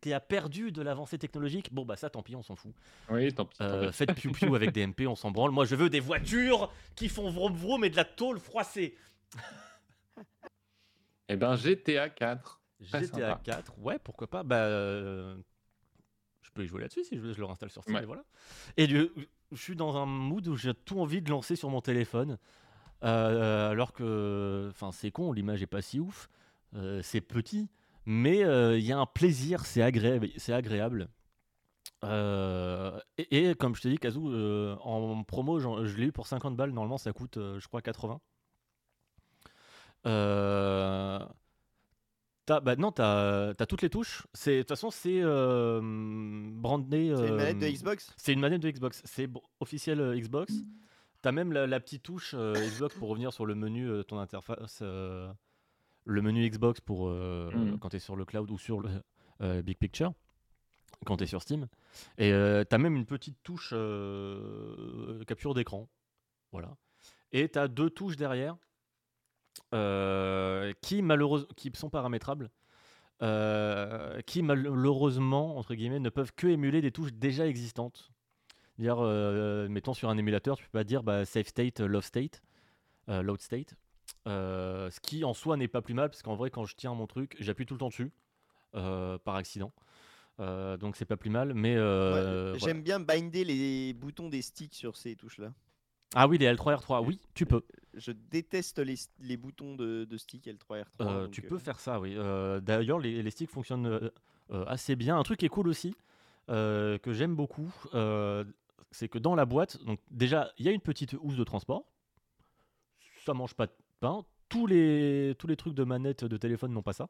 [0.00, 2.72] qui a perdu de l'avancée technologique Bon, bah ça, tant pis, on s'en fout.
[3.10, 3.56] Oui, tant pis.
[3.60, 5.50] Euh, faites piou piou avec des MP, on s'en branle.
[5.50, 8.96] Moi, je veux des voitures qui font vroom vroom et de la tôle froissée.
[11.28, 12.60] Eh ben, GTA 4.
[12.88, 13.40] Très GTA sympa.
[13.44, 14.42] 4, ouais, pourquoi pas.
[14.42, 15.36] Bah, euh,
[16.42, 18.02] je peux y jouer là-dessus si je veux, je le réinstalle sur Steam Ouais.
[18.02, 18.24] et voilà.
[18.76, 19.10] Et du-
[19.52, 22.38] je suis dans un mood où j'ai tout envie de lancer sur mon téléphone.
[23.04, 26.28] euh, alors que, enfin, c'est con, l'image est pas si ouf.
[26.74, 27.68] euh, c'est petit,
[28.10, 30.30] mais euh, il y a un plaisir, c'est agréable.
[30.39, 31.09] C'est agréable.
[32.05, 36.26] Euh, et, et comme je te dis, Kazoo, euh, en promo, je l'ai eu pour
[36.26, 36.70] 50 balles.
[36.70, 38.18] Normalement, ça coûte, euh, je crois, 80.
[40.06, 41.18] Euh,
[42.47, 44.22] t'as- bah non, t'as as toutes les touches.
[44.47, 47.12] De toute façon, c'est brandé.
[47.14, 48.14] C'est une manette de Xbox?
[48.16, 49.02] C'est une manette de Xbox.
[49.05, 49.28] C'est
[49.60, 50.55] officiel Xbox.
[51.20, 54.82] T'as même la, la petite touche Xbox pour revenir sur le menu, ton interface,
[56.09, 57.78] le menu Xbox pour euh, Mhm.
[57.78, 58.89] quand tu es sur le cloud ou sur le
[59.43, 60.12] euh, Big Picture,
[61.05, 61.68] quand tu es sur Steam.
[62.16, 65.89] Et euh, t'as même une petite touche euh, capture d'écran.
[66.51, 66.76] Voilà.
[67.32, 68.56] Et t'as deux touches derrière
[69.74, 72.51] euh, qui, malheureusement, qui sont paramétrables.
[74.26, 78.10] qui malheureusement entre guillemets ne peuvent que émuler des touches déjà existantes.
[78.78, 79.01] Dire,
[79.68, 82.40] mettons sur un émulateur, tu peux pas dire bah, save state, love state,
[83.09, 83.74] load state.
[84.28, 86.94] Euh, ce qui en soi n'est pas plus mal, parce qu'en vrai, quand je tiens
[86.94, 88.12] mon truc, j'appuie tout le temps dessus,
[88.74, 89.72] euh, par accident.
[90.40, 91.74] Euh, donc c'est pas plus mal, mais.
[91.74, 92.56] voilà.
[92.59, 95.52] J'aime bien binder les boutons des sticks sur ces touches-là.
[96.14, 97.62] Ah oui, les L3, R3, oui, tu peux.
[97.94, 100.84] Je déteste les, les boutons de, de stick L3 R3.
[101.00, 102.16] Euh, donc, tu peux faire ça, oui.
[102.62, 104.10] D'ailleurs, les, les sticks fonctionnent
[104.50, 105.18] assez bien.
[105.18, 105.94] Un truc qui est cool aussi,
[106.48, 107.72] que j'aime beaucoup,
[108.90, 111.84] c'est que dans la boîte, donc déjà, il y a une petite housse de transport.
[113.26, 113.66] Ça mange pas
[114.00, 114.24] pain.
[114.48, 117.08] Tous les, tous les trucs de manette de téléphone n'ont pas ça.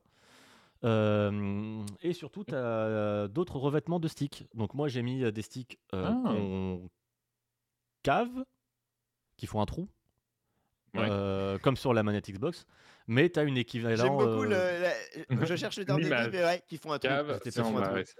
[0.84, 4.46] Euh, et surtout, tu as d'autres revêtements de sticks.
[4.54, 6.22] Donc moi, j'ai mis euh, des sticks euh, Ah.
[6.24, 6.88] qu'on
[8.02, 8.44] cave,
[9.36, 9.88] qui font un trou,
[10.94, 11.06] Ouais.
[11.10, 12.64] euh, comme sur la manette Xbox.
[13.06, 13.96] Mais tu as une équivalent.
[13.96, 14.82] J'aime beaucoup euh,
[15.26, 15.36] le.
[15.36, 16.24] la- Je cherche le terme L'image.
[16.26, 16.98] technique, mais ouais, qui font un.
[16.98, 17.40] Cave,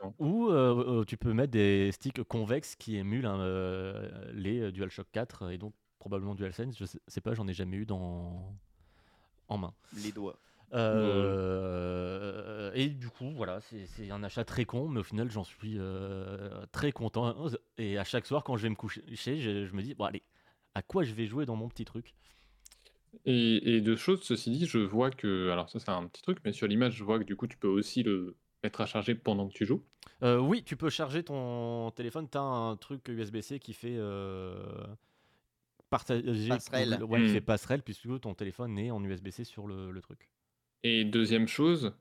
[0.02, 0.14] bon.
[0.18, 4.72] Ou euh, euh, tu peux mettre des sticks convexes qui émulent hein, euh, les euh,
[4.72, 6.78] DualShock 4 et donc probablement DualSense.
[6.78, 8.54] Je sais, sais pas, j'en ai jamais eu dans
[9.48, 9.74] en main.
[10.02, 10.38] Les doigts.
[10.74, 15.44] Euh, et du coup, voilà, c'est c'est un achat très con, mais au final, j'en
[15.44, 17.34] suis euh, très content.
[17.78, 20.22] Et à chaque soir, quand je vais me coucher, je, je me dis, bon, allez,
[20.74, 22.14] à quoi je vais jouer dans mon petit truc?
[23.24, 25.50] Et, et deux choses, ceci dit, je vois que.
[25.50, 27.56] Alors, ça, c'est un petit truc, mais sur l'image, je vois que du coup, tu
[27.56, 29.82] peux aussi le mettre à charger pendant que tu joues.
[30.22, 32.28] Euh, oui, tu peux charger ton téléphone.
[32.30, 34.62] Tu as un truc USB-C qui fait euh,
[35.90, 36.48] partager.
[36.48, 37.02] Passerelle.
[37.02, 37.40] Ouais, Hmm.
[37.40, 40.28] passerelle puisque ton téléphone est en USB-C sur le, le truc.
[40.84, 41.92] Et deuxième chose,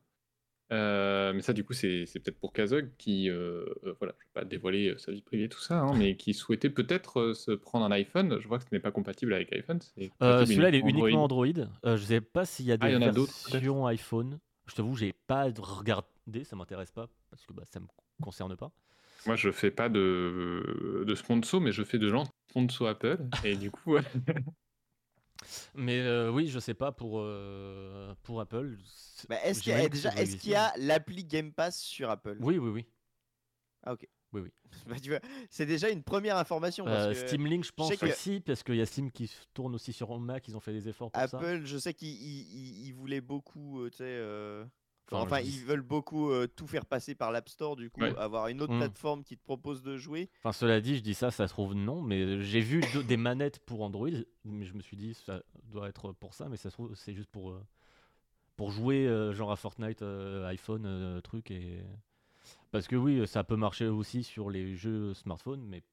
[0.73, 3.30] euh, mais ça, du coup, c'est c'est peut-être pour Kazog qui.
[3.30, 6.15] euh, euh, voilà, je ne vais pas dévoiler sa vie privée, tout ça, hein, mais
[6.18, 8.38] qui souhaitait peut-être se prendre un iPhone.
[8.39, 9.80] Je vois que ce n'est pas compatible avec iPhone.
[10.22, 11.47] Euh, Celui-là, il est uniquement uniquement Android.
[11.85, 14.39] Euh, je sais pas s'il y a Ah, des il y en a versions iPhone.
[14.68, 17.88] Je t'avoue, j'ai pas regardé, ça m'intéresse pas parce que bah, ça me
[18.22, 18.72] concerne pas.
[19.26, 22.09] Moi, je fais pas de, de sponsor, mais je fais de
[22.56, 23.28] l'anti-sponsor Apple.
[23.44, 23.95] Et du coup.
[25.76, 28.76] Mais euh, oui, je sais pas pour, euh, pour Apple.
[29.30, 32.38] Bah, est-ce qu'il y a, déjà, est-ce qu'il y a l'appli Game Pass sur Apple?
[32.40, 32.86] Oui, oui, oui.
[33.84, 34.07] Ah, ok.
[34.34, 34.52] Oui, oui.
[34.88, 35.19] Bah, tu vois,
[35.49, 36.86] c'est déjà une première information.
[36.86, 39.32] Parce Euh, que Steam Link, je pense que- aussi, parce qu'il y a Steam qui
[39.53, 41.38] tourne aussi sur Mac, ils ont fait des efforts pour ça.
[41.38, 42.52] Apple, je sais qu'ils ils-
[42.82, 44.18] ils- ils voulaient beaucoup, euh, tu sais.
[45.12, 47.90] Enfin, Enfin, je dis- ils veulent beaucoup euh, tout faire passer par l'App Store, du
[47.90, 48.18] coup, Ouais.
[48.18, 48.80] avoir une autre Mm.
[48.80, 50.30] plateforme qui te propose de jouer.
[50.44, 53.16] Enfin, cela dit, je dis ça, ça se trouve non, mais j'ai vu de- des
[53.18, 54.10] manettes pour Android,
[54.44, 57.14] mais je me suis dit ça doit être pour ça, mais ça se trouve c'est
[57.14, 57.64] juste pour euh,
[58.58, 61.80] pour jouer euh, genre à Fortnite, iPhone, truc et
[62.72, 65.84] parce que oui, ça peut marcher aussi sur les jeux smartphones, mais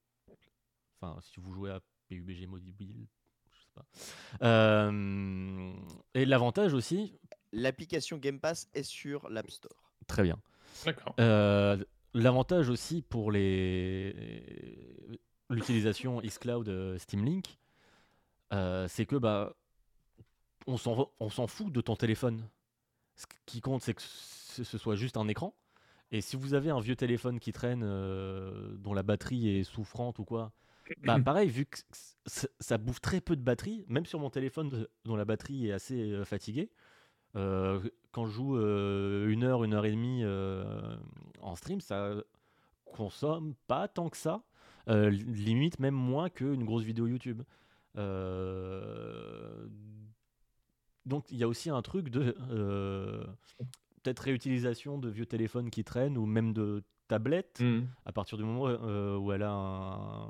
[1.00, 3.06] enfin, si vous jouez à PUBG Mobile,
[3.52, 4.90] je sais pas.
[6.14, 7.18] Et l'avantage aussi,
[7.54, 9.92] L'application Game Pass est sur l'App Store.
[10.06, 10.38] très bien.
[10.84, 11.14] D'accord.
[11.20, 11.82] Euh,
[12.14, 15.18] L'avantage aussi pour les
[15.50, 17.58] l'utilisation xCloud euh, Steam Link,
[18.52, 19.54] euh, c'est que bah
[20.66, 22.48] on s'en on s'en fout de ton téléphone.
[23.16, 25.54] Ce qui compte, c'est que ce soit juste un écran.
[26.12, 30.20] Et si vous avez un vieux téléphone qui traîne, euh, dont la batterie est souffrante
[30.20, 30.52] ou quoi,
[31.02, 31.78] bah pareil, vu que
[32.26, 36.24] ça bouffe très peu de batterie, même sur mon téléphone dont la batterie est assez
[36.24, 36.83] fatiguée, euh,
[37.34, 40.96] quand je joue euh, une heure, une heure et demie euh,
[41.40, 42.14] en stream, ça
[42.84, 44.42] consomme pas tant que ça,
[44.88, 47.42] euh, li- limite même moins qu'une grosse vidéo YouTube.
[47.96, 49.66] Euh,
[51.06, 53.24] donc il y a aussi un truc de euh,
[54.02, 57.86] peut-être réutilisation de vieux téléphones qui traînent ou même de tablettes Mhm.
[58.06, 60.28] à partir du moment euh, où elle a un,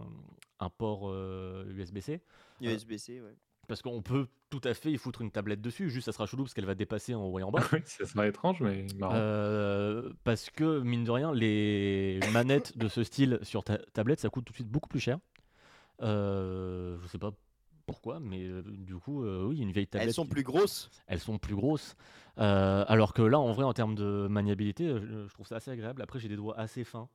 [0.61, 2.21] un port euh, USB-C.
[2.61, 3.37] USB-C, ouais.
[3.67, 6.45] Parce qu'on peut tout à fait y foutre une tablette dessus, juste ça sera chelou
[6.45, 7.61] parce qu'elle va dépasser en haut et en bas.
[7.73, 9.15] Oui, ça sera étrange, mais marrant.
[9.17, 14.29] Euh, parce que, mine de rien, les manettes de ce style sur ta tablette, ça
[14.31, 15.19] coûte tout de suite beaucoup plus cher.
[16.03, 17.31] Euh, je sais pas
[17.87, 20.09] pourquoi, mais euh, du coup, euh, oui, une vieille tablette.
[20.09, 20.91] Elles sont qui- plus grosses.
[21.07, 21.97] elles sont plus grosses.
[22.39, 25.71] Euh, alors que là, en vrai, en termes de maniabilité, je, je trouve ça assez
[25.71, 26.03] agréable.
[26.03, 27.09] Après, j'ai des doigts assez fins.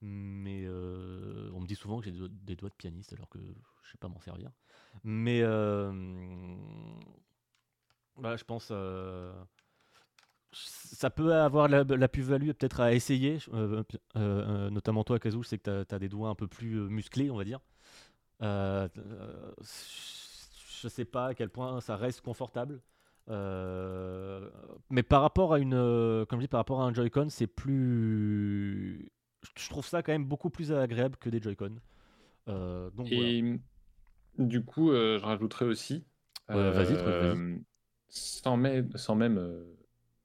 [0.00, 3.38] Mais euh, on me dit souvent que j'ai des, doigts- de pianiste alors que
[3.82, 4.50] je sais pas m'en servir.
[5.02, 5.90] Mais euh,
[8.16, 9.32] je pense euh,
[10.52, 13.38] ça peut avoir la, plus-value peut-être à essayer.
[14.14, 17.36] notamment toi, Kazoo, je sais que tu as, des doigts un peu plus musclés, on
[17.36, 17.60] va dire.
[18.40, 18.88] Euh,
[20.80, 22.80] je sais pas à quel point ça reste confortable.
[23.28, 29.10] Mais par rapport à une, comme je dis, par rapport à un Joy-Con, c'est plus,
[29.56, 31.76] je trouve ça quand même beaucoup plus agréable que des Joy-Con.
[32.48, 33.28] Euh, donc voilà.
[33.28, 33.60] Et
[34.38, 36.04] du coup, euh, je rajouterais aussi,
[36.48, 37.56] Ouais, vas-y, euh,
[38.08, 39.64] sans même, sans même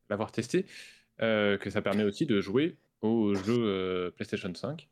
[0.09, 0.65] l'avoir testé,
[1.19, 4.89] que ça permet aussi de jouer aux jeux PlayStation 5.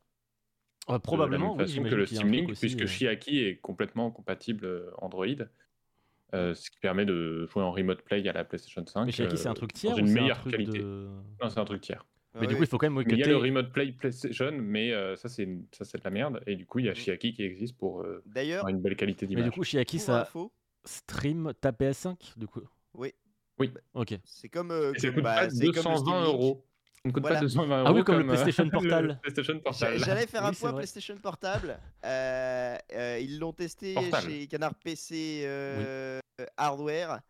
[0.90, 4.10] Euh, probablement, de la même façon que le Steam Link, puisque euh, Chiaki est complètement
[4.10, 5.26] compatible Android,
[6.34, 9.06] euh, ce qui permet de jouer en remote play à la PlayStation 5.
[9.06, 10.80] Mais Chiaki, c'est un truc tiers dans ou une un meilleure truc qualité.
[10.80, 11.08] de...
[11.40, 12.04] Non, c'est un truc tiers.
[12.40, 14.52] Mais du coup, il faut quand même Mais il y a le remote play PlayStation,
[14.52, 16.42] mais euh, ça, c'est une- ça, c'est de la merde.
[16.46, 18.96] Et du coup, il y a Chiaki qui existe pour euh, D'ailleurs, avoir une belle
[18.96, 19.44] qualité Mais d'image.
[19.44, 20.52] du coup, Chiaki, pour ça info,
[20.84, 22.62] stream ta PS5, du coup?
[22.94, 23.12] oui,
[23.94, 24.14] Ok.
[24.24, 24.70] c'est comme.
[24.70, 26.26] euh, Et ça comme- coûte bah, pas c'est comme Steam 220 Link.
[26.26, 26.66] euros.
[26.94, 27.36] Ça ne coûte Voilà.
[27.36, 27.88] pas 220 euros.
[27.88, 29.06] Ah oui, comme le euh, PlayStation Portal.
[29.06, 29.98] le PlayStation J'a- Portal.
[29.98, 30.72] J'allais faire un Oui, c'est point.
[30.72, 31.78] PlayStation Portable.
[32.04, 34.26] Euh, euh, ils l'ont testé Portable.
[34.30, 36.18] chez Canard PC euh,
[36.56, 37.20] Hardware.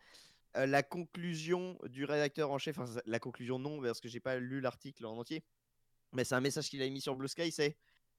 [0.56, 4.38] Euh, la conclusion du rédacteur en chef, enfin, la conclusion non, parce que j'ai pas
[4.38, 5.42] lu l'article en entier,
[6.12, 7.76] mais c'est un message qu'il a mis sur Blue Sky, c'est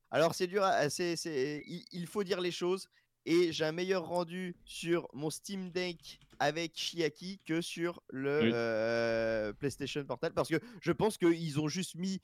[0.10, 2.88] alors c'est dur, à- c'est, c'est- il, il faut dire les choses
[3.26, 8.52] et j'ai un meilleur rendu sur mon Steam Deck avec Chiaki que sur le Oui.
[8.54, 12.20] euh, PlayStation Portable parce que je pense qu'ils ont juste mis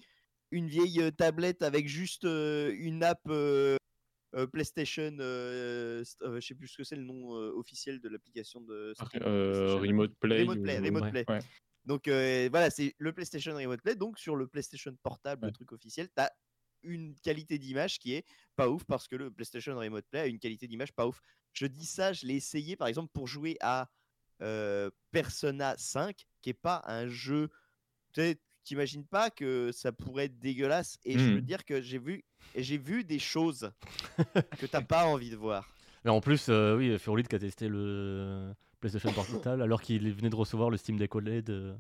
[0.52, 3.78] une vieille tablette avec juste euh, une app euh,
[4.36, 8.10] euh, PlayStation, euh, euh, je sais plus ce que c'est le nom euh, officiel de
[8.10, 10.42] l'application de remote Play.
[10.42, 11.10] Remote Play, ou- Remote.
[11.12, 11.26] Play.
[11.28, 11.40] Ouais.
[11.86, 13.96] Donc voilà, c'est le PlayStation Remote Play.
[13.96, 16.32] Donc sur le PlayStation Portable, le truc officiel, tu as
[16.84, 18.26] une qualité d'image qui est
[18.56, 21.20] pas ouf parce que le PlayStation Remote Play a une qualité d'image pas ouf.
[21.54, 23.90] Je dis ça, je l'ai essayé par exemple pour jouer à
[25.12, 27.50] Persona 5, qui est pas un jeu.
[28.14, 31.00] Tu t'imagines pas que ça pourrait être dégueulasse.
[31.04, 31.46] Et je veux Hmm.
[31.46, 32.24] dire que j'ai vu,
[32.56, 33.72] et j'ai vu des choses
[34.58, 35.68] que t'as pas envie de voir.
[36.06, 40.30] Mais en plus, euh, oui, Furlit qui a testé le PlayStation Portal alors qu'il venait
[40.30, 41.50] de recevoir le Steam Deck OLED.
[41.50, 41.76] euh,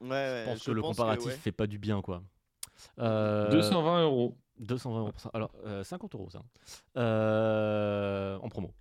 [0.00, 1.36] Ouais, ouais, je pense que le comparatif ouais.
[1.36, 2.22] fait pas du bien, quoi.
[2.98, 4.36] Euh, 220 euros.
[4.58, 5.12] 220 euros.
[5.32, 6.42] Alors, euh, 50 euros, ça.
[6.98, 8.72] Euh, en promo.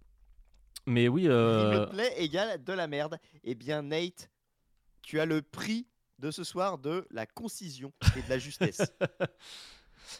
[0.85, 3.17] Mais oui, euh, Remote Play égale de la merde.
[3.43, 4.29] Eh bien, Nate,
[5.01, 5.87] tu as le prix
[6.19, 8.81] de ce soir de la concision et de la justesse.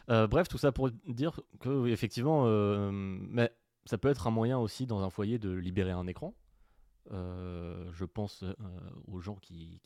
[0.10, 3.52] euh, bref, tout ça pour dire que, effectivement, euh, mais
[3.86, 6.34] ça peut être un moyen aussi dans un foyer de libérer un écran.
[7.12, 8.46] Euh, je pense
[9.08, 9.82] aux gens qui,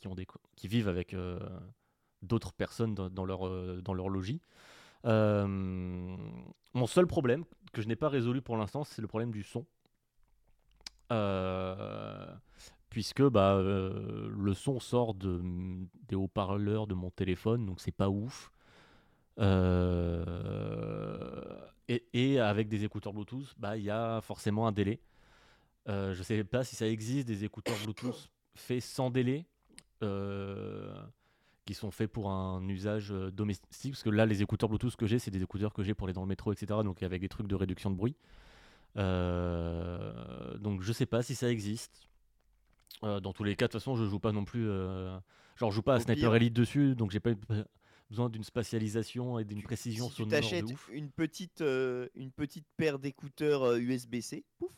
[0.64, 1.16] vivent avec
[2.22, 4.40] d'autres personnes dans, leur, logis.
[5.04, 9.66] Mon seul problème, que je n'ai pas résolu pour l'instant, c'est le problème du son.
[12.90, 15.42] Puisque bah, le son sort de,
[16.08, 18.52] des haut-parleurs de mon téléphone, donc c'est pas ouf.
[19.38, 20.24] Euh,
[21.88, 25.00] et, et avec des écouteurs Bluetooth, bah, il y a forcément un délai.
[25.88, 29.46] Euh, je sais pas si ça existe des écouteurs Bluetooth faits sans délai,
[30.02, 30.92] euh,
[31.64, 33.92] qui sont faits pour un usage domestique.
[33.92, 36.14] Parce que là, les écouteurs Bluetooth que j'ai, c'est des écouteurs que j'ai pour aller
[36.14, 36.80] dans le métro, etc.
[36.84, 38.16] Donc avec des trucs de réduction de bruit.
[38.96, 42.08] Euh, donc je sais pas si ça existe.
[43.02, 44.66] Dans tous les cas, de toute façon, je joue pas non plus.
[44.66, 47.30] genre, je joue pas à Sniper Elite dessus, donc j'ai pas
[48.10, 50.88] besoin d'une spatialisation et d'une précision si tu sonore de t'achètes ouf.
[50.92, 54.70] une petite, euh, une petite paire d'écouteurs euh, USB-C, pouf,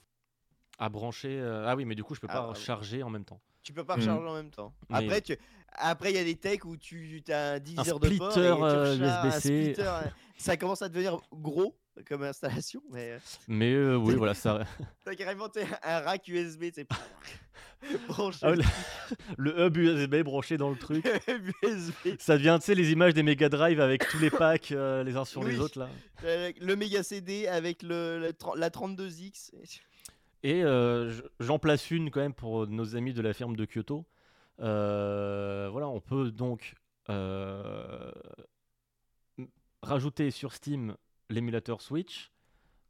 [0.79, 1.39] À brancher.
[1.41, 3.41] euh, Ah oui, mais du coup, je peux Ah, pas bah, charger en même temps.
[3.63, 4.75] tu peux pas recharger en même temps.
[4.89, 5.37] Mais- Après, tu...
[5.75, 8.43] Après, il y a des techs où tu as un diviseur de port et tu
[8.43, 10.03] euh, un splitter, euh,
[10.37, 14.67] ça commence à devenir gros comme installation, mais euh, Mais euh, oui, voilà, ça.
[15.05, 15.47] t'as carrément
[15.85, 16.89] un rack USB, c'est
[18.09, 18.63] branché Ah, le...
[19.37, 21.05] le hub USB branché dans le truc.
[21.63, 22.17] USB.
[22.19, 25.17] Ça devient, tu sais, les images des Mega Drive avec tous les packs euh, les
[25.17, 25.89] uns sur les autres là.
[26.23, 29.51] Le méga CD avec le, la 32X.
[30.43, 34.07] Et euh, j'en place une quand même pour nos amis de la ferme de Kyoto.
[34.61, 36.75] Euh, voilà, on peut donc
[39.83, 40.95] rajouter sur Steam
[41.29, 42.31] l'émulateur Switch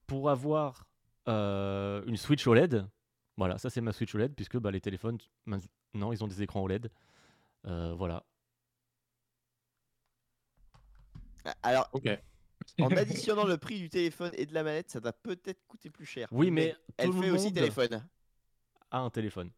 [0.07, 0.87] pour avoir
[1.27, 2.87] une Switch OLED.
[3.37, 6.63] Voilà, ça c'est ma Switch OLED puisque bah, les téléphones maintenant ils ont des écrans
[6.63, 6.91] OLED.
[7.67, 8.25] Euh, voilà.
[11.63, 12.07] Alors, Ok.
[12.81, 16.05] en additionnant le prix du téléphone et de la manette, ça va peut-être coûter plus
[16.05, 16.29] cher.
[16.33, 18.07] Oui, mais elle tout fait le aussi monde téléphone.
[18.91, 19.51] a un téléphone.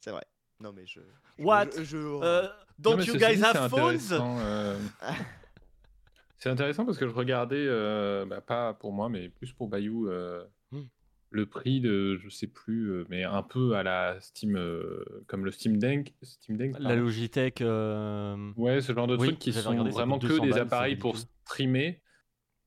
[0.00, 0.24] C'est vrai.
[0.60, 1.00] Non, mais je.
[1.38, 1.70] je- What?
[1.78, 2.48] je- je- Euh,
[2.78, 3.94] don't you guys dit, have phones?
[3.94, 4.78] intéressant, euh,
[6.38, 10.08] C'est intéressant parce que je regardais, euh, bah, pas pour moi, mais plus pour Bayou,
[10.08, 10.46] euh.
[11.36, 15.44] Le prix de, je sais plus, euh, mais un peu à la Steam, euh, comme
[15.44, 16.14] le Steam Deck.
[16.22, 16.96] Steam Deck La.
[16.96, 17.60] Logitech.
[17.60, 20.60] euh, Ouais, ce genre de Oui, trucs qui sont regardé, vraiment que 200 des balles,
[20.62, 22.00] appareils pour streamer.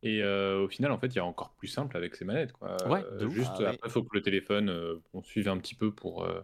[0.01, 2.53] Et euh, au final, en fait, il y a encore plus simple avec ces manettes.
[2.53, 2.77] Quoi.
[2.87, 3.27] Ouais, de.
[3.29, 6.23] Juste Ah après, il faut que le téléphone euh, on suive un petit peu pour.
[6.23, 6.39] euh,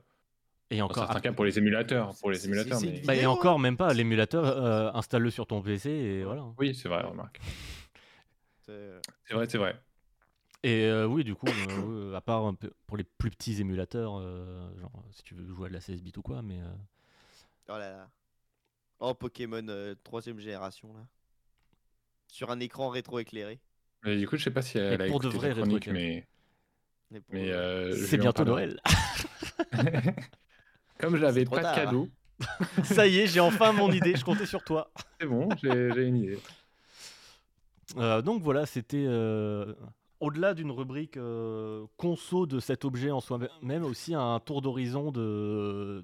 [0.71, 0.97] Et dans encore.
[0.97, 2.11] certains après- cas, pour les émulateurs.
[2.19, 3.01] Pour les émulateurs mais...
[3.05, 6.43] Bah, et encore, même pas, l'émulateur, euh, installe-le sur ton PC et voilà.
[6.57, 7.39] Oui, c'est vrai, remarque.
[8.65, 9.75] C'est vrai, c'est vrai.
[10.65, 14.17] Et euh, oui, du coup, euh, à part un peu pour les plus petits émulateurs,
[14.17, 16.65] euh, genre si tu veux jouer à de la 16 bits ou quoi, mais euh,
[17.69, 18.09] Oh là là.
[18.99, 21.05] Oh, Pokémon euh, troisième génération, là.
[22.29, 23.59] Sur un écran rétroéclairé.
[24.03, 26.25] Mais du coup, je sais pas si elle a pour de vrai, chronique, mais,
[27.29, 28.43] Mais, euh, c'est bientôt.
[28.43, 28.81] Noël.
[30.97, 31.75] Comme j'avais pas de tard, hein.
[31.75, 32.09] cadeau,
[32.85, 34.89] Ça y est, j'ai enfin mon idée, je comptais sur toi.
[35.21, 36.39] c'est bon, j'ai j'ai une idée.
[37.97, 39.75] Euh, donc voilà, c'était euh,
[40.19, 46.03] au-delà d'une rubrique euh, conso de cet objet en soi-même, aussi un tour d'horizon de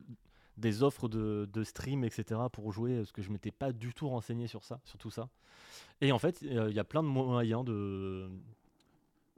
[0.58, 2.40] des offres de, de stream, etc.
[2.52, 5.30] pour jouer, parce que je m'étais pas du tout renseigné sur ça, sur tout ça.
[6.02, 8.30] Et en fait, il y a plein de moyens de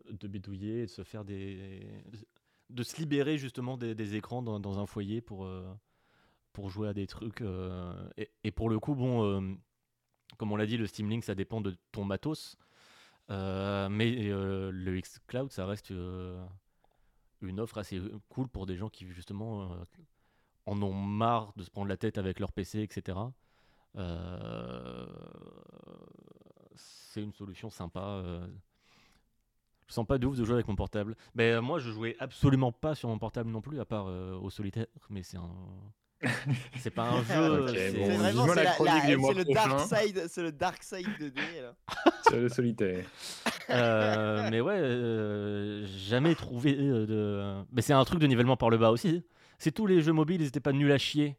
[0.10, 1.88] de bidouiller, et de se faire des
[2.70, 5.72] de se libérer justement des, écrans dans, un foyer pour euh,
[6.52, 7.42] pour jouer à des trucs.
[7.42, 9.58] euh, et, et pour le coup, bon.
[10.38, 12.58] comme on l'a dit, le Steam Link, ça dépend de ton matos.
[13.30, 16.44] Euh, mais euh, le xCloud, ça reste euh,
[17.42, 19.76] une offre assez cool pour des gens qui, justement,
[20.66, 23.18] en ont marre de se prendre la tête avec leur PC, etc.
[26.76, 28.02] C'est une solution sympa.
[28.02, 28.48] euh.
[29.88, 31.16] Je sens pas de ouf de jouer avec mon portable.
[31.36, 34.88] Mais moi, je jouais absolument pas sur mon portable non plus, à part au solitaire.
[35.10, 35.52] Mais c'est un.
[36.80, 37.68] c'est pas un jeu.
[37.68, 41.08] C'est- bon, C'est vraiment c'est la la- c'est le dark side, c'est le dark side
[41.20, 41.42] de D.
[41.62, 41.76] Là.
[42.28, 43.06] Sur le solitaire.
[43.70, 47.56] Euh, mais ouais, euh, jamais trouvé de.
[47.72, 49.24] Mais c'est un truc de nivellement par le bas aussi.
[49.60, 51.38] Si tous les jeux mobiles n'étaient pas nuls à chier,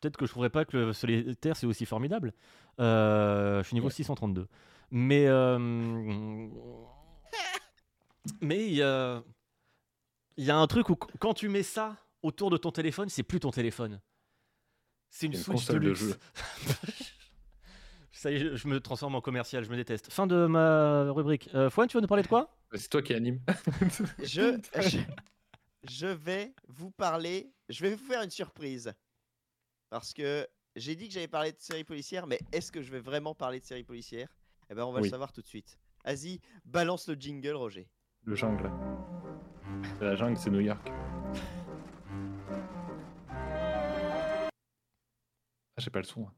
[0.00, 2.32] peut-être que je trouverais pas que le solitaire c'est aussi formidable.
[2.80, 3.92] Euh, je suis niveau Ouais.
[3.94, 4.46] 632.
[4.90, 5.26] Mais.
[8.40, 9.22] Mais il y a.
[10.36, 13.08] Il y a un truc où qu- quand tu mets ça autour de ton téléphone,
[13.08, 14.00] c'est plus ton téléphone.
[15.08, 16.00] C'est une Une Switch de Deluxe.
[16.00, 16.16] jeu.
[18.12, 20.10] Ça y est, je- me transforme en commercial, je me déteste.
[20.12, 21.48] Fin de ma rubrique.
[21.54, 22.54] Euh, Fouane, tu veux nous parler de quoi?
[22.74, 23.40] C'est toi qui anime.
[24.22, 24.98] Je, je,
[25.88, 27.50] je vais vous parler.
[27.68, 28.92] Je vais vous faire une surprise.
[29.88, 33.00] Parce que j'ai dit que j'allais parler de séries policières, mais est-ce que je vais
[33.00, 34.28] vraiment parler de séries policières?
[34.68, 35.06] Eh ben, on va Oui.
[35.06, 35.78] le savoir tout de suite.
[36.04, 37.88] Vas-y, balance le jingle, Roger.
[38.24, 38.70] Le jungle.
[40.00, 40.90] La jungle, c'est New York.
[45.80, 46.22] J'ai pas le son.
[46.26, 46.32] hein.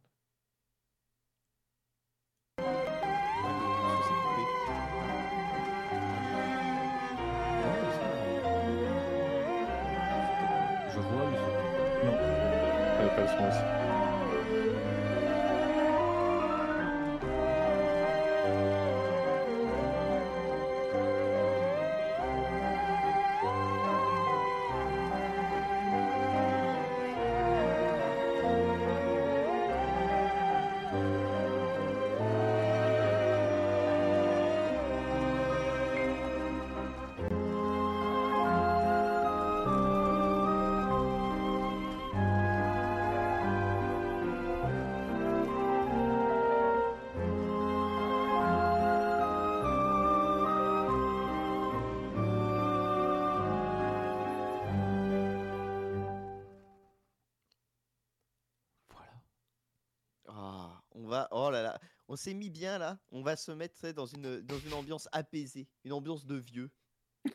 [61.12, 61.78] Va, oh là là,
[62.08, 62.98] on s'est mis bien là.
[63.10, 66.70] On va se mettre dans une, dans une ambiance apaisée, une ambiance de vieux,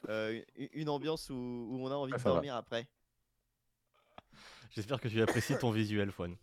[0.09, 2.29] euh, une, ambiance où, où on a envie Ah, de va.
[2.31, 2.87] dormir après.
[4.71, 6.35] J'espère que tu apprécies ton visuel, Fouane.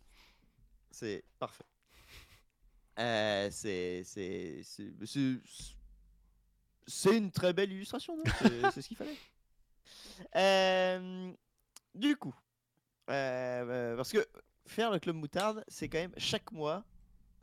[0.91, 1.63] C'est parfait.
[2.97, 5.39] Euh, c'est, c'est, c'est, c'est,
[6.87, 8.23] c'est une très belle illustration, non?
[8.73, 9.17] C'est ce qu'il fallait.
[10.35, 11.33] Euh,
[11.93, 12.33] du coup,
[13.05, 14.25] parce que
[14.65, 16.83] faire le club moutarde, c'est quand même chaque mois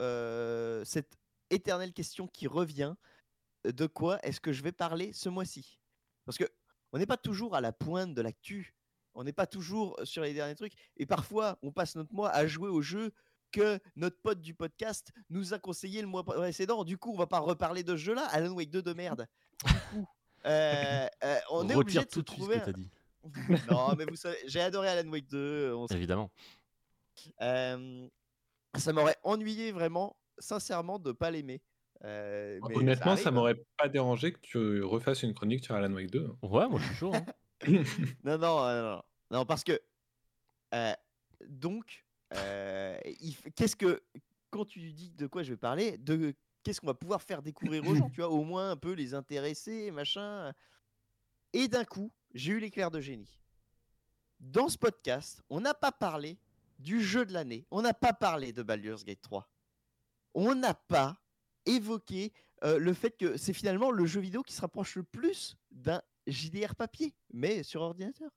[0.03, 1.17] euh, cette
[1.49, 2.95] éternelle question qui revient
[3.65, 5.79] de quoi est-ce que je vais parler ce mois-ci?
[6.25, 6.45] Parce que
[6.91, 8.75] on n'est pas toujours à la pointe de l'actu,
[9.15, 12.45] on n'est pas toujours sur les derniers trucs, et parfois on passe notre mois à
[12.47, 13.11] jouer au jeu
[13.51, 16.83] que notre pote du podcast nous a conseillé le mois précédent.
[16.83, 18.25] Du coup, on va pas reparler de ce jeu-là.
[18.31, 19.27] Alan Wake 2 de merde.
[20.45, 22.59] Euh, euh, on est obligé de se tout ce trouver.
[22.61, 22.89] que dit.
[23.69, 25.71] non, mais vous savez, j'ai adoré Alan Wake 2.
[25.75, 26.31] on s- Évidemment.
[27.41, 28.07] euh,
[28.75, 31.61] ça m'aurait ennuyé vraiment, sincèrement, de pas l'aimer.
[32.03, 33.31] Euh, mais Honnêtement, ça hein.
[33.31, 36.27] m'aurait pas dérangé que tu refasses une chronique sur Alan Wake 2.
[36.41, 37.13] Ouais, moi je suis chaud.
[37.13, 37.25] hein.
[38.23, 39.79] Non, non, euh, non, non, parce que
[40.73, 40.93] euh,
[41.47, 42.97] donc, euh,
[43.55, 44.03] qu'est-ce que
[44.49, 47.87] quand tu dis de quoi je vais parler, de qu'est-ce qu'on va pouvoir faire découvrir
[47.87, 50.51] aux gens, tu vois, au moins un peu les intéresser, machin.
[51.53, 53.39] Et d'un coup, j'ai eu l'éclair de génie.
[54.39, 56.37] Dans ce podcast, on n'a pas parlé
[56.83, 59.49] du jeu de l'année, on n'a pas parlé de Baldur's Gate 3,
[60.35, 61.17] on n'a pas
[61.65, 62.33] évoqué
[62.63, 66.01] euh, le fait que c'est finalement le jeu vidéo qui se rapproche le plus d'un
[66.27, 68.31] JDR papier, mais sur ordinateur.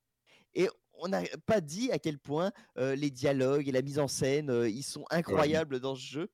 [0.55, 4.09] Et on n'a pas dit à quel point euh, les dialogues et la mise en
[4.09, 6.31] scène, euh, ils sont incroyables dans ce jeu.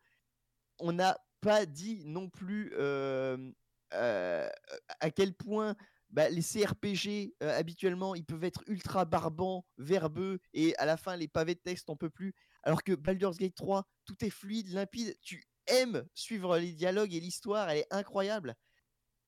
[0.78, 2.72] On n'a pas dit non plus
[3.90, 5.76] à quel point
[6.12, 11.16] bah, les CRPG, euh, habituellement, ils peuvent être ultra barbants, verbeux, et à la fin,
[11.16, 12.34] les pavés de texte, on peut plus.
[12.62, 17.20] Alors que Baldur's Gate 3, tout est fluide, limpide, tu aimes suivre les dialogues et
[17.20, 18.54] l'histoire, elle est incroyable.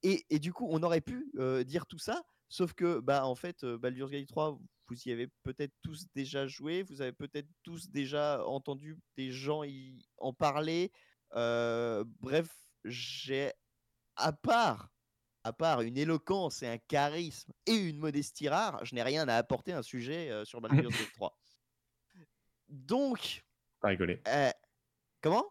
[0.02, 3.64] Et, du coup, on aurait pu euh, dire tout ça, sauf que, bah, en fait,
[3.64, 4.58] euh, Baldur's Gate 3,
[4.88, 9.64] vous y avez peut-être tous déjà joué, vous avez peut-être tous déjà entendu des gens
[9.64, 10.92] y en parler.
[11.32, 12.54] Bref,
[12.84, 13.50] j'ai,
[14.16, 14.93] à part,
[15.44, 19.36] à part une éloquence et un charisme et une modestie rare, je n'ai rien à
[19.36, 21.38] apporter à un sujet euh, sur Baldur's Gate 3.
[22.68, 23.44] Donc,
[23.80, 24.20] Pas rigolé.
[24.26, 24.50] euh,
[25.20, 25.44] comment?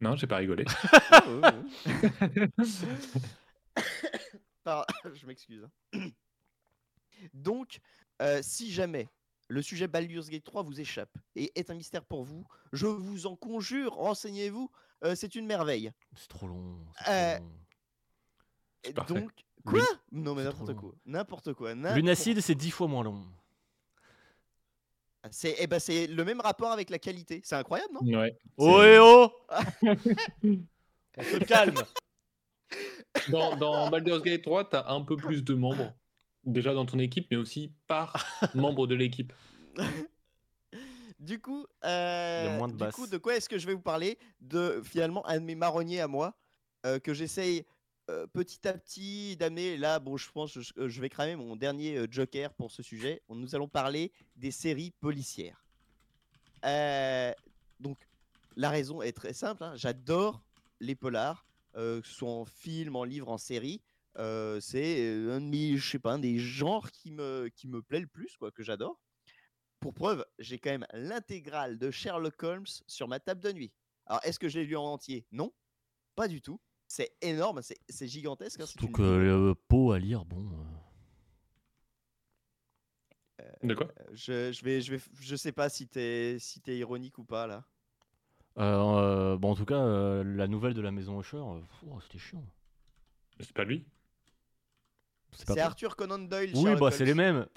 [0.00, 0.64] Non, j'ai pas rigolé.
[4.64, 5.64] Par- je m'excuse.
[5.94, 6.08] hein.
[7.34, 7.80] Donc,
[8.22, 9.08] euh, si jamais
[9.48, 13.26] le sujet Baldur's Gate 3 vous échappe et est un mystère pour vous, je vous
[13.26, 14.70] en conjure, renseignez-vous,
[15.04, 15.90] euh, c'est une merveille.
[16.14, 16.78] C'est trop long.
[16.98, 17.52] c'est trop Euh, long.
[18.84, 18.92] Et.
[18.92, 19.30] Donc,
[19.64, 19.82] quoi?
[20.12, 21.74] Non mais n'importe quoi, n'importe quoi.
[21.74, 23.22] Lunacide, c'est dix fois moins long.
[25.30, 27.42] C'est eh ben, c'est le même rapport avec la qualité.
[27.44, 28.18] C'est incroyable, non?
[28.18, 28.38] Ouais.
[28.56, 29.30] Oh et oh
[30.42, 31.82] On se calme
[33.28, 35.92] Dans, dans Baldur's Gate 3, tu as un peu plus de membres.
[36.44, 38.24] Déjà dans ton équipe, mais aussi par
[38.54, 39.32] membre de l'équipe.
[41.18, 44.18] Du coup, euh, de du coup, de quoi est-ce que je vais vous parler?
[44.40, 46.34] De finalement un de mes marronniers à moi
[46.86, 47.66] euh, que j'essaye
[48.10, 49.76] euh, petit à petit d'amener.
[49.76, 52.70] Là, bon, je pense que je, euh, je vais cramer mon dernier euh, joker pour
[52.70, 53.22] ce sujet.
[53.28, 55.64] Nous allons parler des séries policières.
[57.78, 57.98] Donc,
[58.56, 59.62] la raison est très simple.
[59.64, 60.42] hein, J'adore
[60.80, 61.46] les polars,
[61.76, 63.80] euh, que ce soit en film, en livre, en série.
[64.16, 68.06] C'est un de je sais pas, un des genres qui me, qui me plaît le
[68.06, 69.00] plus, quoi, que j'adore.
[69.78, 73.72] Pour preuve, j'ai quand même l'intégrale de Sherlock Holmes sur ma table de nuit.
[74.04, 75.24] Alors, est-ce que je l'ai lu en entier?
[75.32, 75.52] Non,
[76.16, 76.60] pas du tout.
[76.92, 78.58] C'est énorme, c'est gigantesque.
[78.60, 80.50] hein, Surtout une que le pot à lire, bon.
[83.40, 83.86] euh, De quoi?
[84.00, 87.22] Euh, Je, je vais, je vais, je sais pas si t'es, si t'es ironique ou
[87.24, 87.64] pas là.
[88.58, 92.00] euh, euh, bon, en tout cas, euh, la nouvelle de la maison Usher, euh, oh,
[92.00, 92.44] c'était chiant.
[93.38, 93.86] C'est pas lui?
[95.30, 95.60] C'est.
[95.60, 96.50] Arthur Conan Doyle.
[96.56, 97.46] Oui, Sherlock bah c'est les mêmes.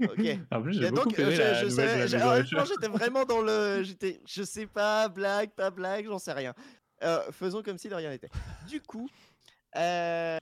[0.00, 0.20] Ok.
[0.52, 5.08] En plus, j'ai donc, euh, je, je j'étais vraiment dans le, j'étais, je sais pas,
[5.08, 6.52] blague, pas blague, j'en sais rien.
[7.04, 8.30] Euh, faisons comme si de rien n'était.
[8.68, 9.08] Du coup,
[9.76, 10.38] euh,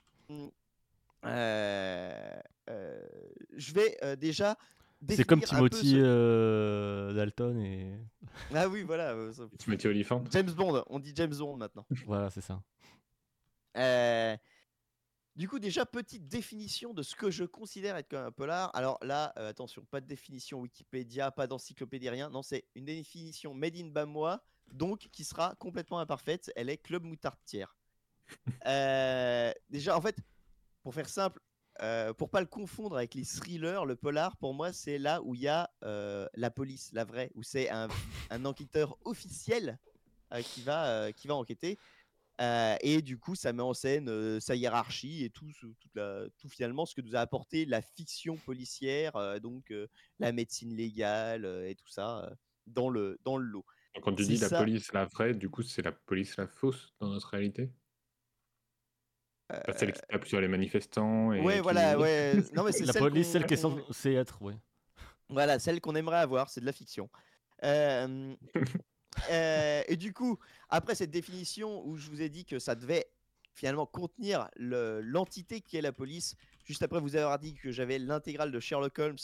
[1.25, 2.39] euh,
[3.55, 4.57] je vais euh, déjà.
[5.09, 7.99] C'est comme Timothy ce- euh, Dalton et.
[8.55, 9.13] Ah oui, voilà.
[9.59, 10.23] Timothy Olyphant.
[10.31, 10.83] James Bond.
[10.87, 11.85] On dit James Bond maintenant.
[12.05, 12.63] Voilà, c'est ça.
[13.75, 14.37] Euh,
[15.35, 18.71] du coup, déjà, petite définition de ce que je considère être comme un polar.
[18.75, 22.29] Alors là, euh, attention, pas de définition Wikipédia, pas d'encyclopédie, rien.
[22.29, 24.41] Non, c'est une définition made in Bamois,
[24.71, 26.51] donc qui sera complètement imparfaite.
[26.55, 27.75] Elle est club moutardière.
[28.65, 30.15] Euh, déjà, en fait,
[30.81, 31.41] pour faire simple,
[31.81, 35.35] euh, pour pas le confondre avec les thrillers, le polar, pour moi, c'est là où
[35.35, 37.89] il y a euh, la police, la vraie, où c'est un,
[38.29, 39.77] un enquêteur officiel
[40.45, 41.77] qui, va, qui va enquêter.
[42.39, 46.85] et du coup, ça met en scène sa hiérarchie et tout, toute la, tout finalement
[46.85, 49.71] ce que nous a apporté la fiction policière, donc
[50.19, 52.33] la médecine légale et tout ça
[52.65, 53.65] dans le, dans le lot.
[54.01, 57.09] Quand tu dis la police la vraie, du coup, c'est la police la fausse dans
[57.09, 57.71] notre réalité?
[59.75, 61.31] Celle qui tape sur les manifestants.
[61.33, 62.33] Et ouais, voilà, ouais.
[62.55, 64.55] Non, mais c'est la police, celle qui est censée être, ouais.
[65.29, 67.09] Voilà, celle qu'on aimerait avoir, c'est de la fiction.
[67.63, 68.35] Euh,
[69.31, 70.37] euh, et du coup,
[70.69, 73.05] après cette définition où je vous ai dit que ça devait
[73.53, 78.51] finalement contenir l'entité qui est la police, juste après vous avoir dit que j'avais l'intégrale
[78.51, 79.17] de Sherlock Holmes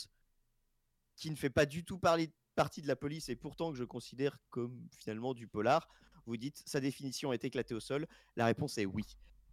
[1.16, 2.30] qui ne fait pas du tout parler,
[2.60, 5.88] partie de la police et pourtant que je considère comme finalement du polar,
[6.26, 8.06] vous dites sa définition est éclatée au sol.
[8.36, 9.06] La réponse est oui.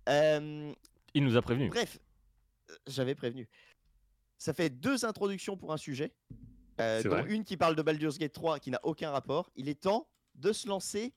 [0.08, 0.74] Euh,
[1.14, 1.68] Il nous a prévenu.
[1.68, 2.00] Bref,
[2.88, 3.48] j'avais prévenu.
[4.38, 6.12] Ça fait deux introductions pour un sujet,
[6.80, 9.52] euh, dont une qui parle de Baldur's Gate 3 qui n'a aucun rapport.
[9.54, 11.14] Il est temps de se lancer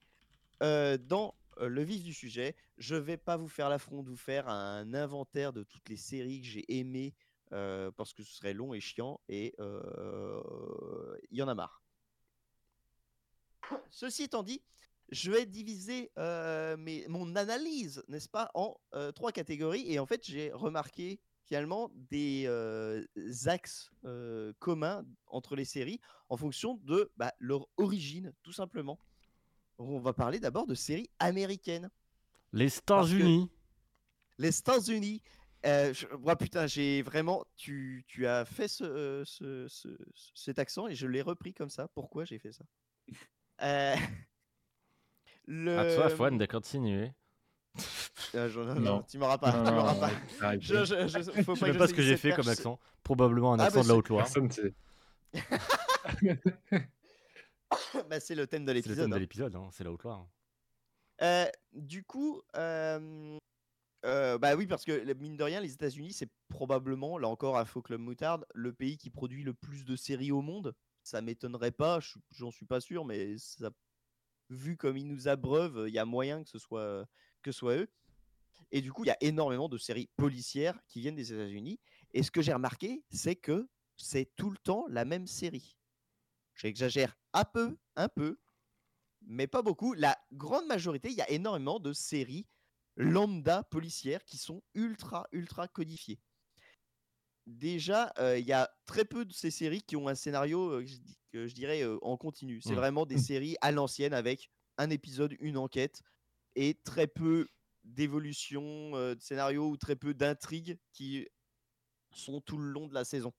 [0.62, 2.56] euh, dans euh, le vif du sujet.
[2.78, 6.42] Je vais pas vous faire l'affront de vous faire un inventaire de toutes les séries
[6.42, 7.16] que j'ai aimées
[7.50, 11.82] parce que ce serait long et chiant et il y en a marre.
[13.90, 14.62] Ceci étant dit,
[15.10, 18.80] je vais diviser mes, mon analyse, n'est-ce pas, en
[19.16, 19.92] trois catégories.
[19.92, 22.48] Et en fait, j'ai remarqué finalement des
[23.48, 23.92] axes
[24.60, 26.00] communs entre les séries
[26.30, 29.00] en fonction de bah, leur origine, tout simplement.
[29.80, 31.90] On va parler d'abord de séries américaines.
[32.52, 33.50] Les États-Unis.
[34.38, 35.22] Les États-Unis.
[35.66, 35.94] Euh,
[36.40, 37.46] putain, j'ai vraiment.
[37.56, 39.68] Tu, tu, as fait ce, ce,
[40.34, 41.88] cet accent et je l'ai repris comme ça.
[41.90, 42.64] Pourquoi j'ai fait ça?
[43.62, 43.96] Euh,
[45.48, 45.78] le...
[45.78, 47.12] À toi, Fouane, de continuer.
[48.36, 49.52] Ah, non, tu m'auras pas.
[49.52, 50.12] tu m'auras pas.
[50.60, 52.80] Je, je, je, faut pas sais pas ce que j'ai fait comme accent.
[53.02, 54.28] Probablement un ah, accent bah, de la Haute-Loire.
[58.10, 58.96] bah, c'est le thème de l'épisode.
[58.96, 59.20] C'est le thème de hein.
[59.20, 59.70] l'épisode, hein.
[59.72, 60.28] c'est la Haute-Loire.
[61.22, 63.38] Euh, du coup, euh,
[64.06, 67.66] euh, bah oui, parce que mine de rien, les États-Unis, c'est probablement, là encore, à
[67.66, 70.74] Faux Club Moutarde, le pays qui produit le plus de séries au monde.
[71.04, 72.00] Ça m'étonnerait pas,
[72.32, 73.36] j'en suis pas sûr, mais
[74.50, 77.06] vu comme ils nous abreuvent, il y a moyen que ce soit,
[77.42, 77.90] que ce soit eux.
[78.72, 81.80] Et du coup, il y a énormément de séries policières qui viennent des États-Unis.
[82.14, 83.68] Et ce que j'ai remarqué, c'est que
[83.98, 85.76] c'est tout le temps la même série.
[86.56, 88.40] J'exagère un peu, un peu,
[89.22, 89.94] mais pas beaucoup.
[89.94, 92.48] La grande majorité, il y a énormément de séries
[93.00, 96.20] lambda policières qui sont ultra, ultra codifiées.
[97.48, 100.86] Déjà, euh, il y a très peu de ces séries qui ont un scénario, euh,
[101.32, 102.62] que je dirais, euh, en continu.
[102.62, 102.76] C'est mmh.
[102.76, 103.20] vraiment des mmh.
[103.20, 106.02] séries à l'ancienne avec un épisode, une enquête
[106.56, 107.48] et très peu
[107.84, 111.28] d'évolution de scénario ou très peu d'intrigues qui
[112.12, 113.34] sont tout le long de la saison.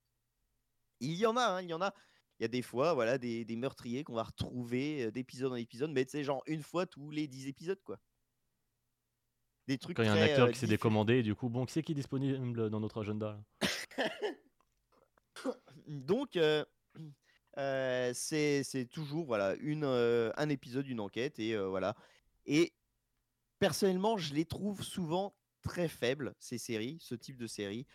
[1.01, 1.95] Il y en a, hein, il y en a.
[2.39, 5.91] Il y a des fois, voilà, des, des meurtriers qu'on va retrouver d'épisode en épisode,
[5.93, 8.01] mais c'est genre une fois tous les 10 épisodes, quoi.
[9.71, 11.75] Des trucs Quand il y a un acteur qui s'est décommandé, du coup, bon, qui
[11.75, 13.41] c'est qui est disponible dans notre agenda?
[15.87, 16.37] Donc,
[17.55, 21.95] c'est toujours voilà une, un épisode, une enquête, et voilà.
[22.47, 22.73] Et
[23.61, 27.87] personnellement, je les trouve souvent très faibles, ces séries, ce type de séries,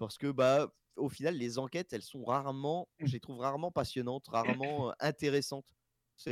[0.00, 4.26] parce que bah au final, les enquêtes, elles sont rarement, je les trouve rarement passionnantes,
[4.26, 5.72] rarement intéressantes.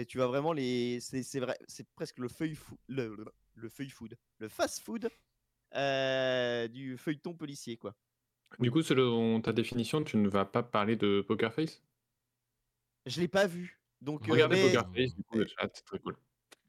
[0.08, 2.58] Tu vas vraiment les, c'est vrai, c'est presque le feuille
[2.88, 3.24] le, le,
[3.68, 5.08] feuille food, le fast food
[6.72, 7.94] du feuilleton policier, quoi.
[8.58, 11.82] Du coup, selon ta définition, tu ne vas pas parler de Poker Face?
[13.06, 13.80] Je l'ai pas vu.
[14.00, 16.16] Donc, Regardez Poker Face, du coup, le chat, c'est très cool.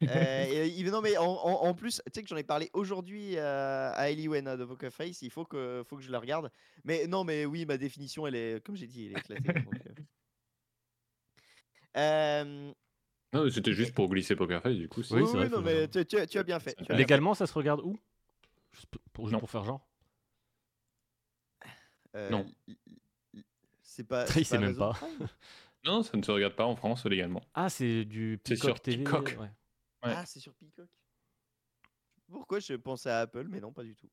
[0.03, 4.09] euh, non, mais en, en, plus, tu sais que j'en ai parlé aujourd'hui euh, à
[4.09, 5.21] Eliwen de Poker Face.
[5.21, 6.51] Il faut que, faut que je la regarde.
[6.83, 9.61] Mais non, mais oui, ma définition, elle est, comme j'ai dit, elle est éclatée.
[9.63, 9.75] donc,
[11.97, 12.73] euh...
[13.33, 15.01] Non, c'était juste pour glisser Poker Face, du coup.
[15.11, 16.75] Oui, oui, non, mais tu, tu, tu, as bien fait.
[16.89, 17.97] Légalement, ça se regarde où?
[18.73, 19.87] Juste pour, juste pour faire genre?
[22.15, 22.45] Euh, non.
[23.81, 24.25] C'est pas.
[24.35, 24.97] Il sait même pas.
[25.85, 27.41] non, ça ne se regarde pas en France légalement.
[27.53, 29.03] Ah, c'est du Peacock TV.
[29.03, 29.37] Peacock.
[30.01, 30.89] Ah, c'est sur Peacock?
[32.29, 34.09] Pourquoi je pensais à Apple, mais non, pas du tout.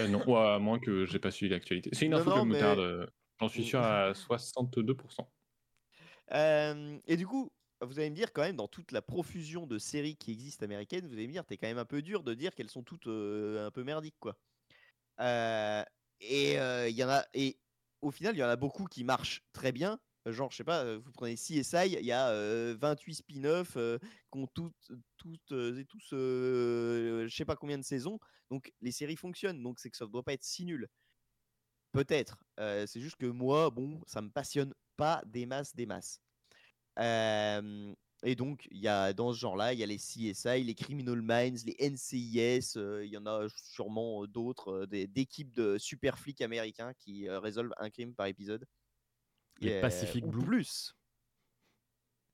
[0.00, 1.90] Euh, non, à moins que j'ai pas suivi l'actualité.
[1.92, 2.62] C'est une info que mais...
[2.62, 3.06] Euh,
[3.40, 5.26] j'en suis sûr à 62%.
[7.06, 7.52] et du coup,
[7.84, 11.06] vous allez me dire quand même, dans toute la profusion de séries qui existent américaines,
[11.06, 13.06] vous allez me dire, t'es quand même un peu dur de dire qu'elles sont toutes
[13.06, 14.36] un peu merdiques, quoi.
[16.20, 17.58] Et il y en a et
[18.02, 19.98] au final, il y en a beaucoup qui marchent très bien.
[20.26, 24.92] Genre, je sais pas, vous prenez CSI, il y a 28 spin-offs qui ont toutes,
[25.18, 28.18] toutes et tous, je sais pas combien de saisons.
[28.50, 29.62] Donc, les séries fonctionnent.
[29.62, 30.88] Donc, c'est que ça ne doit pas être si nul.
[31.92, 32.42] Peut-être.
[32.58, 36.20] c'est juste que moi, bon, ça me passionne pas des masses, des masses.
[36.98, 41.20] Et donc, il y a, dans ce genre-là, il y a les CSI, les Criminal
[41.20, 47.28] Minds, les NCIS, il y en a sûrement d'autres, d'équipes de super flics américains qui
[47.28, 48.66] résolvent un crime par épisode.
[49.60, 50.44] Les Pacific Blue.
[50.44, 50.94] plus.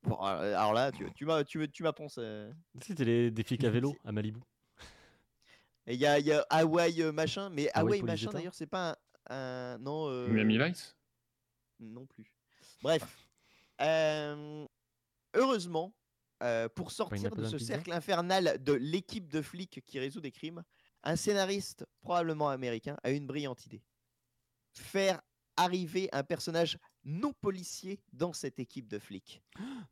[0.03, 2.49] Bon, alors là, tu, tu m'as tu, tu pensé.
[2.81, 4.41] C'était les, des flics à vélo à Malibu.
[5.87, 8.97] Il y a, y a Hawaii machin, mais Hawaii, machin d'ailleurs, c'est pas
[9.28, 9.77] un.
[9.78, 10.28] non.
[10.28, 10.97] Miami Vice?
[11.81, 12.32] Non plus.
[12.82, 13.30] Bref.
[15.35, 15.94] Heureusement,
[16.74, 20.62] pour sortir de ce cercle infernal de l'équipe de flics qui résout des crimes,
[21.02, 23.82] un scénariste, probablement américain, a une brillante idée.
[24.74, 25.20] Faire
[25.57, 29.43] arriver un personnage non policier dans cette équipe de flics.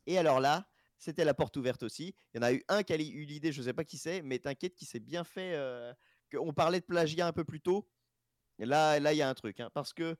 [0.05, 0.67] Et alors là,
[0.97, 2.13] c'était la porte ouverte aussi.
[2.33, 3.97] Il y en a eu un qui a eu l'idée, je ne sais pas qui
[3.97, 5.53] c'est, mais t'inquiète qui s'est bien fait.
[5.55, 5.93] Euh,
[6.39, 7.87] on parlait de plagiat un peu plus tôt.
[8.57, 10.15] là, là, il y a un truc, hein, parce que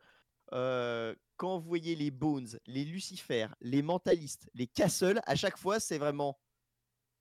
[0.54, 5.80] euh, quand vous voyez les Bones, les Lucifer, les Mentalistes, les Castle, à chaque fois,
[5.80, 6.40] c'est vraiment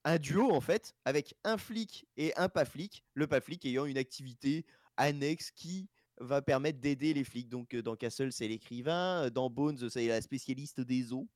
[0.04, 3.04] un duo en fait, avec un flic et un pas flic.
[3.14, 4.64] Le pas flic ayant une activité
[4.96, 5.88] annexe qui
[6.20, 7.48] va permettre d'aider les flics.
[7.48, 11.28] Donc dans Castle, c'est l'écrivain, dans Bones, c'est la spécialiste des eaux.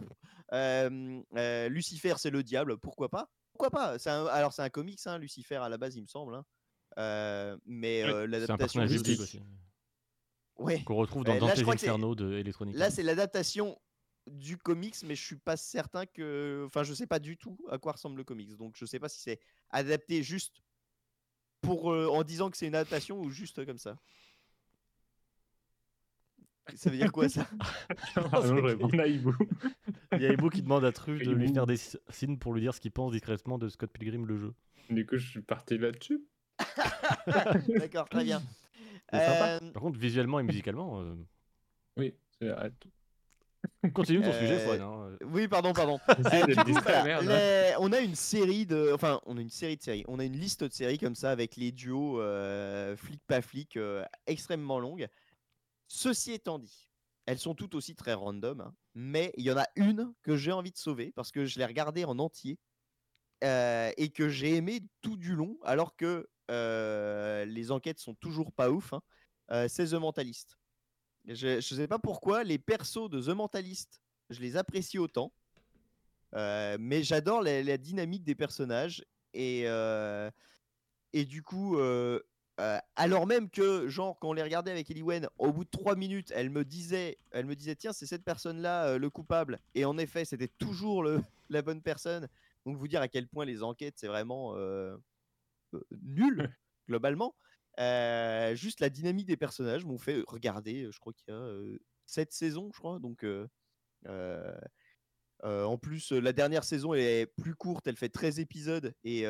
[0.52, 3.30] Lucifer, c'est le diable, pourquoi pas?
[3.52, 3.96] Pourquoi pas?
[4.30, 6.34] Alors c'est un comics, hein, Lucifer à la base, il me semble.
[6.96, 7.58] Hein.
[7.66, 9.40] mais l'adaptation aussi.
[10.62, 10.82] Ouais.
[10.84, 12.76] Qu'on retrouve dans Dante's Inferno de Electronic.
[12.76, 13.78] Là, c'est l'adaptation
[14.26, 16.64] du comics, mais je suis pas certain que.
[16.66, 18.56] Enfin, je sais pas du tout à quoi ressemble le comics.
[18.56, 19.40] Donc, je sais pas si c'est
[19.70, 20.62] adapté juste
[21.60, 23.96] pour en disant que c'est une adaptation ou juste comme ça.
[26.76, 27.46] Ça veut dire quoi ça?
[28.16, 29.32] Ah, non, je réponds à Ibu.
[30.12, 31.76] Il y a Ibu qui demande à Truff de lui faire des
[32.10, 34.54] signes pour lui dire ce qu'il pense discrètement de Scott Pilgrim le jeu.
[34.90, 36.24] Du coup, je suis parti là-dessus.
[37.78, 38.42] D'accord, très bien.
[39.14, 39.60] Euh...
[39.72, 41.00] Par contre, visuellement et musicalement.
[41.00, 41.14] Euh...
[41.98, 42.14] Oui.
[43.94, 44.80] Continue ton sujet, Fouad.
[44.80, 45.16] Hein.
[45.26, 46.00] Oui, pardon, pardon.
[46.08, 47.74] euh, coup, bah, les...
[47.78, 50.04] On a une série de, enfin, on a une série de séries.
[50.08, 53.76] On a une liste de séries comme ça avec les duos euh, flic pas flic
[53.76, 55.08] euh, extrêmement longues.
[55.86, 56.88] Ceci étant dit,
[57.26, 60.52] elles sont toutes aussi très random, hein, mais il y en a une que j'ai
[60.52, 62.58] envie de sauver parce que je l'ai regardée en entier
[63.44, 66.28] euh, et que j'ai aimé tout du long, alors que euh,
[67.44, 68.92] les enquêtes sont toujours pas ouf.
[68.92, 69.02] Hein,
[69.50, 70.56] euh, c'est The Mentalist.
[71.26, 74.00] Je ne sais pas pourquoi les persos de The Mentalist,
[74.30, 75.32] je les apprécie autant,
[76.32, 79.04] mais j'adore la, dynamique des personnages
[79.34, 79.66] et
[81.14, 81.78] du coup,
[82.60, 85.96] euh, alors même que, genre, quand on les regardait avec Eliwen, au bout de trois
[85.96, 89.58] minutes, elle me disait, elle me disait, tiens, c'est cette personne-là euh, le coupable.
[89.74, 91.04] Et en effet, c'était toujours
[91.50, 92.28] la bonne personne.
[92.66, 94.96] Donc, vous dire à quel point les enquêtes, c'est vraiment euh,
[96.02, 96.54] nul,
[96.88, 97.34] globalement.
[98.54, 101.58] juste la dynamique des personnages m'ont fait regarder, je crois qu'il y a
[102.06, 102.98] sept saisons, je crois.
[102.98, 103.24] Donc,
[105.42, 108.94] en plus, la dernière saison est plus courte, elle fait 13 épisodes.
[109.04, 109.24] et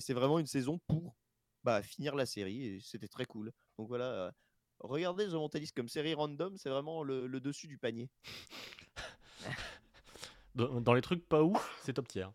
[0.00, 1.16] c'est vraiment une saison pour
[1.64, 3.52] bah, finir la série et c'était très cool.
[3.78, 4.32] Donc voilà,
[4.80, 8.08] regardez The Mentalist comme série random, c'est vraiment le, dessus du panier.
[10.54, 12.26] dans, les trucs pas ouf, c'est top tier.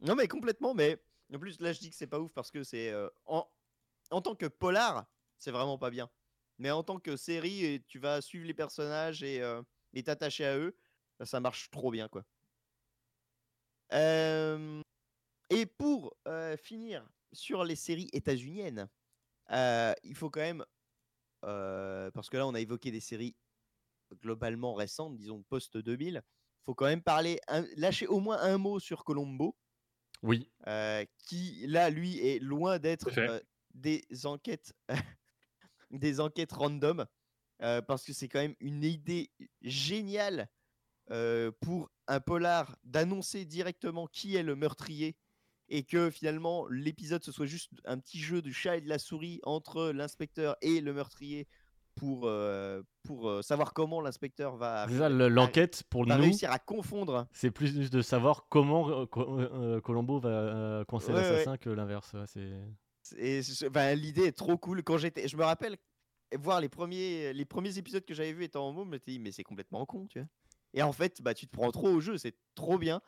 [0.00, 1.02] Non mais complètement, mais
[1.36, 2.92] en plus là je dis que c'est pas ouf parce que c'est
[3.26, 3.48] en,
[4.10, 5.06] en tant que polar,
[5.38, 6.10] c'est vraiment pas bien.
[6.58, 9.42] Mais en tant que série, tu vas suivre les personnages et
[9.92, 10.76] et t'attacher à eux,
[11.18, 12.24] bah, ça marche trop bien quoi.
[15.50, 16.16] et pour
[16.56, 18.88] finir sur les séries états-uniennes,
[19.50, 20.64] euh, il faut quand même,
[21.44, 23.36] euh, parce que là on a évoqué des séries
[24.22, 26.22] globalement récentes, disons post-2000, il
[26.64, 27.40] faut quand même parler,
[27.76, 29.56] lâcher au moins un mot sur Colombo.
[30.22, 30.50] Oui.
[31.26, 33.10] Qui là, lui, est loin d'être
[33.74, 34.74] des enquêtes,
[35.90, 37.06] des enquêtes random,
[37.58, 39.30] parce que c'est quand même une idée
[39.62, 40.48] géniale
[41.60, 45.16] pour un polar d'annoncer directement qui est le meurtrier
[45.70, 48.98] et que finalement l'épisode ce soit juste un petit jeu du chat et de la
[48.98, 51.46] souris entre l'inspecteur et le meurtrier
[52.00, 57.26] pour, euh, pour euh, savoir comment l'inspecteur va, l'enquête pour nous réussir à confondre.
[57.30, 62.16] C'est plus de savoir comment euh, Colombo va coincer l'assassin que l'inverse.
[62.24, 64.82] c'est l'idée est trop cool.
[64.82, 65.76] Quand j'étais, je me rappelle
[66.38, 69.18] voir les premiers, les premiers épisodes que j'avais vus étant en môme, je me dit
[69.18, 70.28] mais c'est complètement con, tu vois.
[70.72, 73.02] Et en fait, bah tu te prends trop au jeu, c'est trop bien.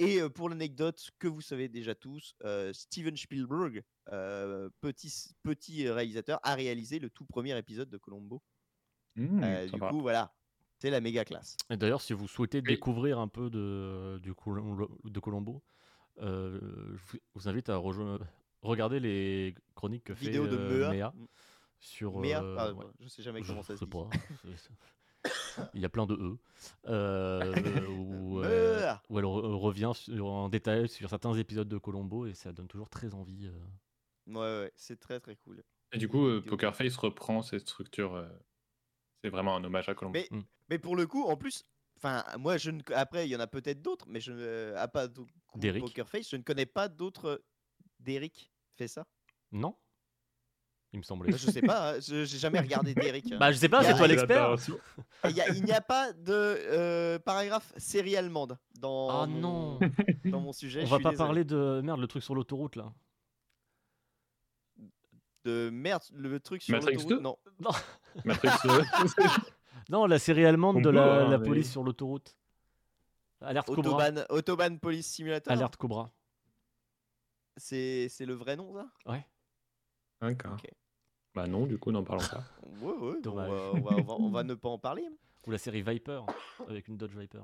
[0.00, 2.34] Et pour l'anecdote que vous savez déjà tous,
[2.72, 3.84] Steven Spielberg,
[4.80, 8.42] petit, petit réalisateur, a réalisé le tout premier épisode de Colombo.
[9.16, 10.32] Mmh, du coup, voilà,
[10.78, 11.56] c'est la méga classe.
[11.68, 14.32] Et d'ailleurs, si vous souhaitez découvrir un peu de, du
[15.04, 15.62] de Colombo,
[16.18, 16.58] je
[17.34, 17.76] vous invite à
[18.62, 21.12] regarder les chroniques que fait de Mea.
[21.14, 21.26] Mmh.
[21.82, 23.90] Sur, Mea, ah, je sais jamais comment ça se dit.
[25.74, 26.38] Il y a plein de E.
[26.86, 27.52] Euh,
[27.90, 32.52] où, euh, où, elle revient sur- en détail sur certains épisodes de Colombo et ça
[32.52, 33.46] donne toujours très envie.
[33.46, 33.60] euh.
[34.26, 35.62] Ouais, ouais, c'est très très cool.
[35.92, 36.40] Et du coup, euh.
[36.40, 38.14] Poker Face reprend cette structure.
[38.14, 38.28] euh,
[39.22, 40.18] c'est vraiment un hommage à Colombo.
[40.18, 40.28] Mais,
[40.68, 41.64] mais pour le coup, en plus,
[41.96, 42.82] enfin, moi, je ne...
[42.94, 44.74] après, il y en a peut-être d'autres, mais je ne.
[44.76, 45.08] À pas.
[45.80, 47.42] Poker Face, je ne connais pas d'autres.
[47.98, 49.06] D'Eric fait ça?
[49.52, 49.76] Non
[50.92, 51.30] Il me semblait.
[51.30, 53.30] Bah, Je sais pas, hein, je- j'ai jamais regardé d'Eric.
[53.32, 53.36] hein.
[53.38, 54.56] bah, je sais pas, Il y a- c'est toi l'expert.
[55.28, 59.78] Il a- n'y a pas de euh, paragraphe série allemande dans, Ah mon, non
[60.24, 60.82] dans mon sujet.
[60.82, 61.16] On je va pas désolé.
[61.16, 61.80] parler de.
[61.84, 62.92] Merde, le truc sur l'autoroute là.
[65.44, 67.16] de merde, le truc sur Matrix l'autoroute.
[67.16, 67.20] 2?
[67.22, 67.36] Non,
[68.24, 68.50] Matrix.
[68.66, 68.82] euh,
[69.88, 72.36] Non, la série allemande On de la, hein, la mais- police sur l'autoroute.
[73.40, 73.90] Alerte Cobra.
[73.92, 75.50] Autobahn, Autobahn Police Simulator.
[75.52, 76.10] Alerte Cobra.
[77.56, 78.86] C'est c'est le vrai nom, ça?
[79.10, 79.26] Ouais.
[80.20, 80.54] D'accord.
[80.54, 80.70] Ok.
[81.34, 82.44] Bah non, du coup, n'en parlons pas.
[82.80, 85.08] Ouais, ouais, on va, on, va, on va- on va ne pas en parler.
[85.46, 86.22] Ou la série Viper
[86.68, 87.42] avec une Dodge Viper.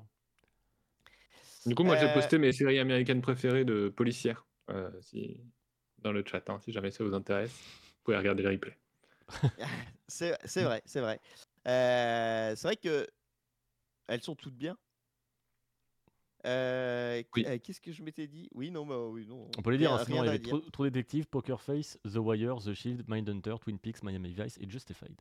[1.66, 5.40] Du coup, moi, j'ai Euh, posté mes séries américaines préférées de policières euh, si...
[5.98, 6.48] dans le chat.
[6.48, 8.76] hein, si jamais ça vous intéresse, vous pouvez regarder le replay.
[10.08, 11.20] C'est c'est vrai, c'est vrai.
[11.66, 13.08] Euh, c'est vrai que
[14.08, 14.76] elles sont toutes bien.
[16.46, 17.44] Euh, Oui.
[17.46, 18.48] euh, Qu'est-ce que je m'étais dit?
[18.54, 19.48] Oui, non, bah, oui, non.
[19.58, 21.98] On peut les dire, rien- hein, sinon il y avait trop, trop détectives, Poker Face,
[22.04, 25.20] The Wire, The Shield, Mindhunter, Twin Peaks, Miami Vice et Justified.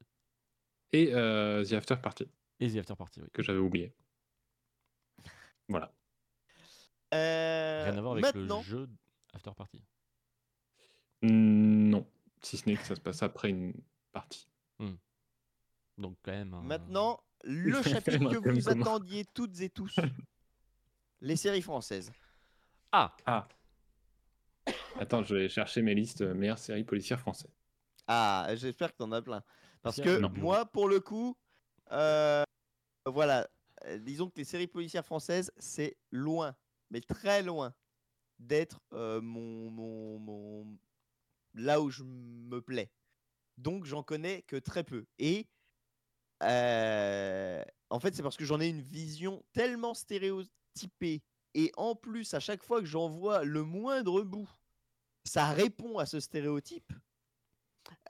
[0.94, 2.26] Et euh, The After Party,
[2.60, 3.28] Et The After Party, oui.
[3.34, 3.92] que j'avais oublié.
[5.68, 5.92] Voilà.
[7.14, 8.90] Euh, Rien à voir avec maintenant, le jeu
[9.34, 9.82] After Party.
[11.24, 12.06] Non,
[12.42, 13.74] si ce n'est que ça se passe après une
[14.12, 14.48] partie.
[15.98, 16.50] Donc quand même.
[16.64, 19.96] maintenant, le chapitre que vous attendiez toutes et tous.
[21.26, 22.12] Les séries françaises.
[22.92, 23.48] Ah Ah
[25.00, 27.52] Attends, je vais chercher mes listes euh, meilleures séries policières françaises.
[28.08, 29.44] Ah, j'espère que t'en as plein.
[29.82, 30.30] Parce que non.
[30.36, 31.36] moi, pour le coup,
[31.92, 32.44] euh,
[33.08, 33.50] voilà,
[33.86, 36.56] euh, disons que les séries policières françaises, c'est loin,
[36.92, 37.74] mais très loin,
[38.38, 40.78] d'être euh, mon, mon, mon-
[41.56, 42.92] là où je me plais.
[43.58, 45.08] Donc, j'en connais que très peu.
[45.18, 45.48] Et
[46.44, 49.96] euh, en fait, c'est parce que j'en ai une vision tellement
[51.54, 54.50] Et en plus, à chaque fois que j'en vois le moindre bout,
[55.24, 56.92] ça répond à ce stéréotype.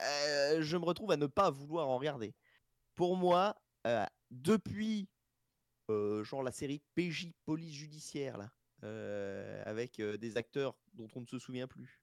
[0.02, 2.34] euh, je me retrouve à ne pas vouloir en regarder.
[2.94, 3.56] Pour moi,
[3.86, 5.08] euh, depuis
[5.90, 8.50] euh, genre la série PJ Police Judiciaire là,
[9.64, 12.00] avec des acteurs dont on ne se souvient plus.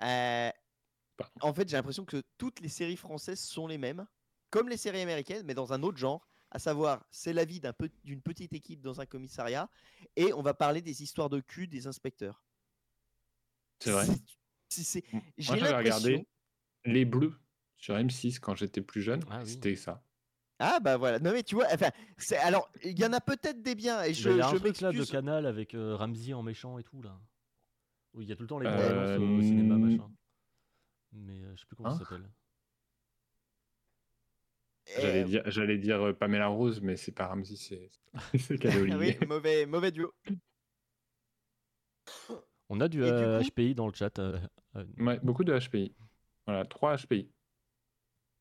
[0.00, 4.06] en fait, j'ai l'impression que toutes les séries françaises sont les mêmes,
[4.50, 6.28] comme les séries américaines, mais dans un autre genre.
[6.54, 9.68] À savoir, c'est la vie d'un pe- d'une petite équipe dans un commissariat,
[10.16, 12.44] et on va parler des histoires de cul des inspecteurs.
[13.80, 14.06] C'est vrai.
[15.38, 16.26] J'ai regardé
[16.84, 17.34] Les Bleus
[17.76, 19.22] sur M6 quand j'étais plus jeune.
[19.30, 19.48] Ah oui.
[19.50, 20.04] C'était ça.
[20.58, 21.18] Ah bah voilà.
[21.18, 21.90] Non mais tu vois, enfin,
[22.42, 24.56] alors il y en a peut-être des biens et je, il y a un je
[24.58, 25.04] truc là de.
[25.04, 27.18] Canal avec euh, Ramsey en méchant et tout là.
[28.14, 29.90] Où il y a tout le temps les Euh, au, au cinéma hmm.
[29.90, 30.10] machin.
[31.12, 31.98] Mais euh, je sais plus comment Hein?
[31.98, 32.30] ça s'appelle.
[34.86, 37.90] J'allais Eh, dire, j'allais dire euh, Pamela Rose, mais c'est pas Ramsey, c'est
[38.38, 38.64] c'est
[38.98, 40.12] oui, mauvais, mauvais duo.
[42.68, 44.18] On a du Et du euh, coup- HPI dans le chat.
[44.18, 44.38] euh,
[44.76, 45.94] euh, Ouais, beaucoup de HPI.
[46.46, 47.28] Voilà, 3 HPI.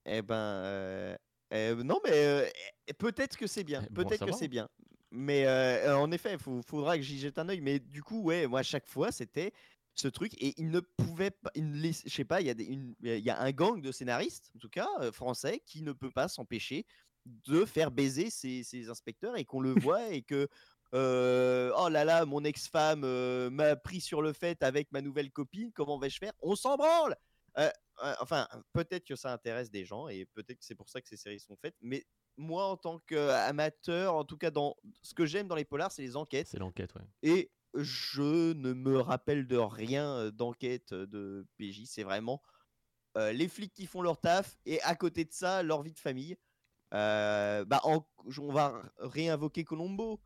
[0.05, 1.15] Eh ben, euh,
[1.53, 2.49] euh, non mais euh,
[2.87, 4.67] eh, peut-être que c'est bien, Eh, bon peut-être que c'est bien.
[5.13, 7.59] Mais euh, en effet, il faudra que j'y jette un œil.
[7.61, 9.51] Mais du coup, ouais, moi à chaque fois c'était
[9.95, 12.53] ce truc et il ne pouvait pas, il ne je sais pas, il y a
[12.53, 15.81] des, une- il y a un gang de scénaristes, en tout cas euh, français, qui
[15.81, 16.85] ne peut pas s'empêcher
[17.25, 20.47] de faire baiser ces inspecteurs et qu'on le voit et que
[20.93, 25.31] euh, oh là là, mon ex-femme euh, m'a pris sur le fait avec ma nouvelle
[25.31, 26.33] copine, comment vais-je faire?
[26.41, 27.15] On s'en branle!
[28.19, 31.17] Enfin, peut-être que ça intéresse des gens et peut-être que c'est pour ça que ces
[31.17, 32.05] séries sont faites, mais
[32.35, 36.01] moi en tant qu'amateur, en tout cas dans ce que j'aime dans les polars, c'est
[36.01, 36.47] les enquêtes.
[36.47, 37.01] C'est l'enquête, ouais.
[37.21, 41.85] et je ne me rappelle de rien d'enquête de PJ.
[41.85, 42.41] C'est vraiment
[43.15, 46.37] les flics qui font leur taf et à côté de ça, leur vie de famille.
[46.91, 48.03] Bah, on
[48.51, 50.21] va réinvoquer Colombo.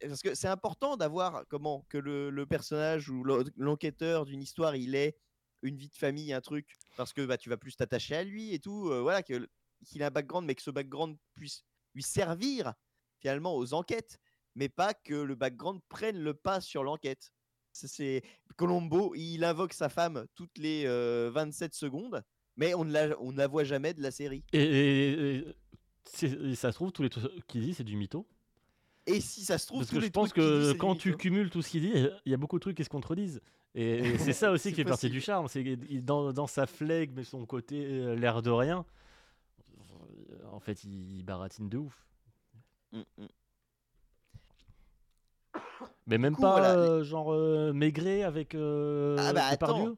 [0.00, 4.94] parce que c'est important d'avoir comment que le, personnage ou l'en- l'enquêteur d'une histoire il
[4.94, 5.16] ait
[5.62, 8.52] une vie de famille un truc parce que bah tu vas plus t'attacher à lui
[8.52, 9.48] et tout voilà qu'il
[9.96, 12.74] ait un background mais que ce background puisse lui servir
[13.18, 14.18] finalement aux enquêtes
[14.54, 17.32] mais pas que le background prenne le pas sur l'enquête.
[17.72, 18.22] C'est
[18.56, 22.22] Colombo, il invoque sa femme toutes les euh, 27 secondes,
[22.56, 24.44] mais on ne la, on ne la voit jamais de la série.
[24.52, 25.44] Et,
[26.54, 28.28] ça se trouve, tous les trucs qu'il dit, c'est du mytho.
[29.06, 31.16] Et si ça se trouve, Parce tous que je les pense dit, que quand tu
[31.16, 31.92] cumules tout ce qu'il dit,
[32.24, 33.40] il y a beaucoup de trucs qui se contredisent.
[33.74, 35.48] Et, c'est ça aussi qui fait partie du charme.
[35.48, 35.64] C'est
[36.04, 38.86] dans sa flegme et son côté euh, l'air de rien,
[40.52, 42.06] en fait, il baratine de ouf.
[42.92, 43.26] Mm, mm.
[46.06, 49.96] Mais même coup, pas voilà, euh, genre euh, Maigret avec euh, Ah bah, Depardieu.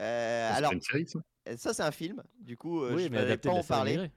[0.00, 1.20] Euh, C'est alors, une série, ça?
[1.56, 2.22] ça c'est un film.
[2.40, 3.92] Du coup, Oui, je adapté pas en parler.
[3.96, 4.12] Maigret.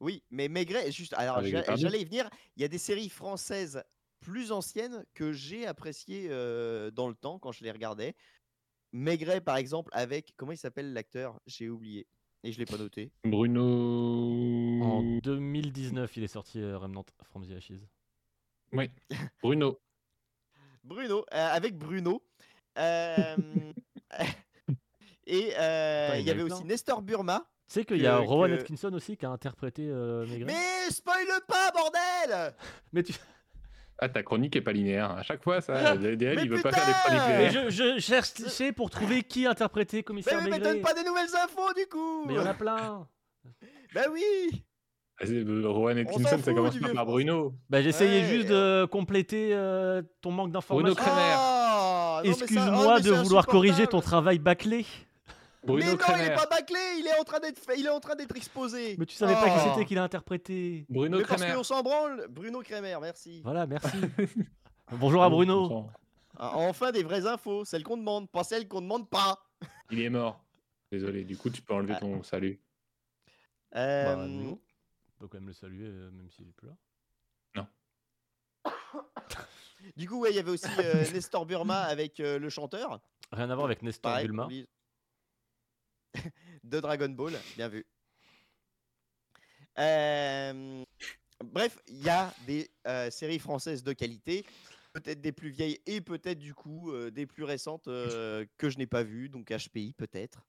[0.00, 1.14] Oui, mais Maigret, juste.
[1.14, 2.28] Alors, j'allais y venir.
[2.56, 3.82] Il y a des séries françaises
[4.20, 8.14] plus anciennes que j'ai appréciées euh, dans le temps quand je les regardais.
[8.92, 10.34] Maigret, par exemple, avec.
[10.36, 11.40] Comment il s'appelle l'acteur?
[11.46, 12.06] J'ai oublié.
[12.44, 13.10] Et je l'ai pas noté.
[13.24, 14.80] Bruno.
[14.82, 17.80] En 2019, il est sorti euh, Remnant from the Ashes.
[18.72, 18.90] Oui,
[19.42, 19.78] Bruno.
[20.84, 22.22] Bruno, euh, avec Bruno.
[22.78, 23.36] Euh,
[25.26, 26.64] et euh, il y avait aussi.
[26.64, 27.46] Nestor Burma.
[27.66, 30.46] Tu sais qu'il y a Que- Rowan que- Atkinson aussi qui a interprété euh, Maigret.
[30.46, 32.54] Mais spoil pas, bordel
[32.92, 33.12] Mais tu...
[33.98, 35.10] Ah, ta chronique est pas linéaire.
[35.10, 37.70] À chaque fois, ça, DL, Mais il veut pas faire des putain chroniques Mais linéaires.
[37.70, 40.72] je, je cherchais pour trouver qui interprétait Mais, commissaire mais, mais Maigret.
[40.74, 43.08] donne pas des nouvelles infos du coup Mais il y en a plein.
[43.94, 44.64] Bah oui
[45.20, 47.06] Rowan s'en Atkinson, ça commence par.
[47.06, 47.54] Bruno.
[47.68, 50.94] Bah, j'essayais Ouais, juste de compléter euh, ton manque d'informations.
[50.96, 54.86] Oh, mais ça- oh, Excuse-moi mais de vouloir corriger ton travail bâclé.
[55.64, 56.24] Bruno mais non, il Kremer.
[56.26, 58.94] est pas bâclé, il est en train d'être il est en train d'être exposé.
[58.96, 59.70] Mais tu savais pas qui Oh.
[59.74, 60.86] c'était qu'il a interprété.
[60.88, 61.56] Bruno Mais parce Kremer.
[61.56, 63.40] qu'on s'en branle, Bruno Kremer, merci.
[63.42, 63.96] Voilà, merci.
[64.92, 65.86] Bonjour à Bruno.
[66.38, 69.36] Ah, Enfin des vraies infos, celles qu'on demande, pas celles qu'on demande pas.
[69.90, 70.40] Il est mort.
[70.92, 72.00] Désolé, du coup, tu peux enlever Ah.
[72.00, 72.60] ton salut.
[73.76, 74.56] Euh, Bah,
[75.18, 76.68] peut quand même le saluer, euh, même s'il est plus
[77.54, 77.68] là.
[79.96, 83.00] Du coup, ouais, il y avait aussi euh, Nestor Burma avec euh, le chanteur.
[83.32, 84.46] Rien à voir avec Nestor Pareil, Bulma.
[84.46, 84.66] oublie-
[86.64, 87.86] de Dragon Ball, bien vu.
[89.78, 90.84] Euh,
[91.44, 94.44] Bref, il y a des euh, séries françaises de qualité,
[94.92, 98.78] peut-être des plus vieilles et peut-être du coup euh, des plus récentes euh, que je
[98.78, 100.44] n'ai pas vues, donc HPI peut-être.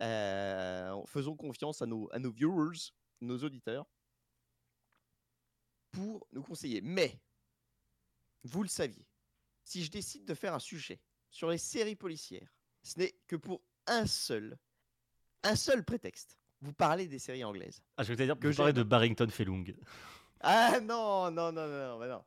[0.00, 3.86] Euh, faisons confiance à nos, à nos viewers, nos auditeurs,
[5.94, 6.80] pour nous conseiller.
[6.82, 7.20] Mais,
[8.42, 9.06] vous le saviez,
[9.64, 11.00] si je décide de faire un sujet
[11.30, 12.52] sur les séries policières,
[12.82, 14.58] ce n'est que pour un seul,
[15.42, 16.38] un seul prétexte.
[16.60, 17.82] Vous parlez des séries anglaises.
[17.96, 18.82] Ah, je te dire Que parler j'aime.
[18.82, 19.74] de Barrington Felung.
[20.40, 22.24] Ah non, non, non, non, non, non.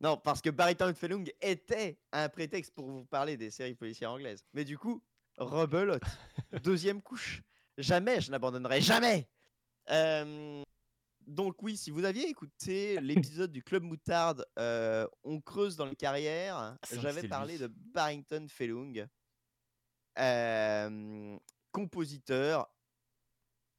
[0.00, 4.44] Non, parce que Barrington Felung était un prétexte pour vous parler des séries policières anglaises.
[4.52, 5.02] Mais du coup,
[5.38, 6.02] rebelote.
[6.62, 7.42] Deuxième couche.
[7.76, 9.28] Jamais je n'abandonnerai, jamais
[9.90, 10.62] Euh,
[11.28, 15.94] Donc oui, si vous aviez écouté l'épisode du Club Moutarde, euh, on creuse dans les
[15.94, 17.60] carrières, Ah, j'avais parlé lui.
[17.60, 19.06] de Barrington Felung,
[20.18, 21.38] euh,
[21.70, 22.72] compositeur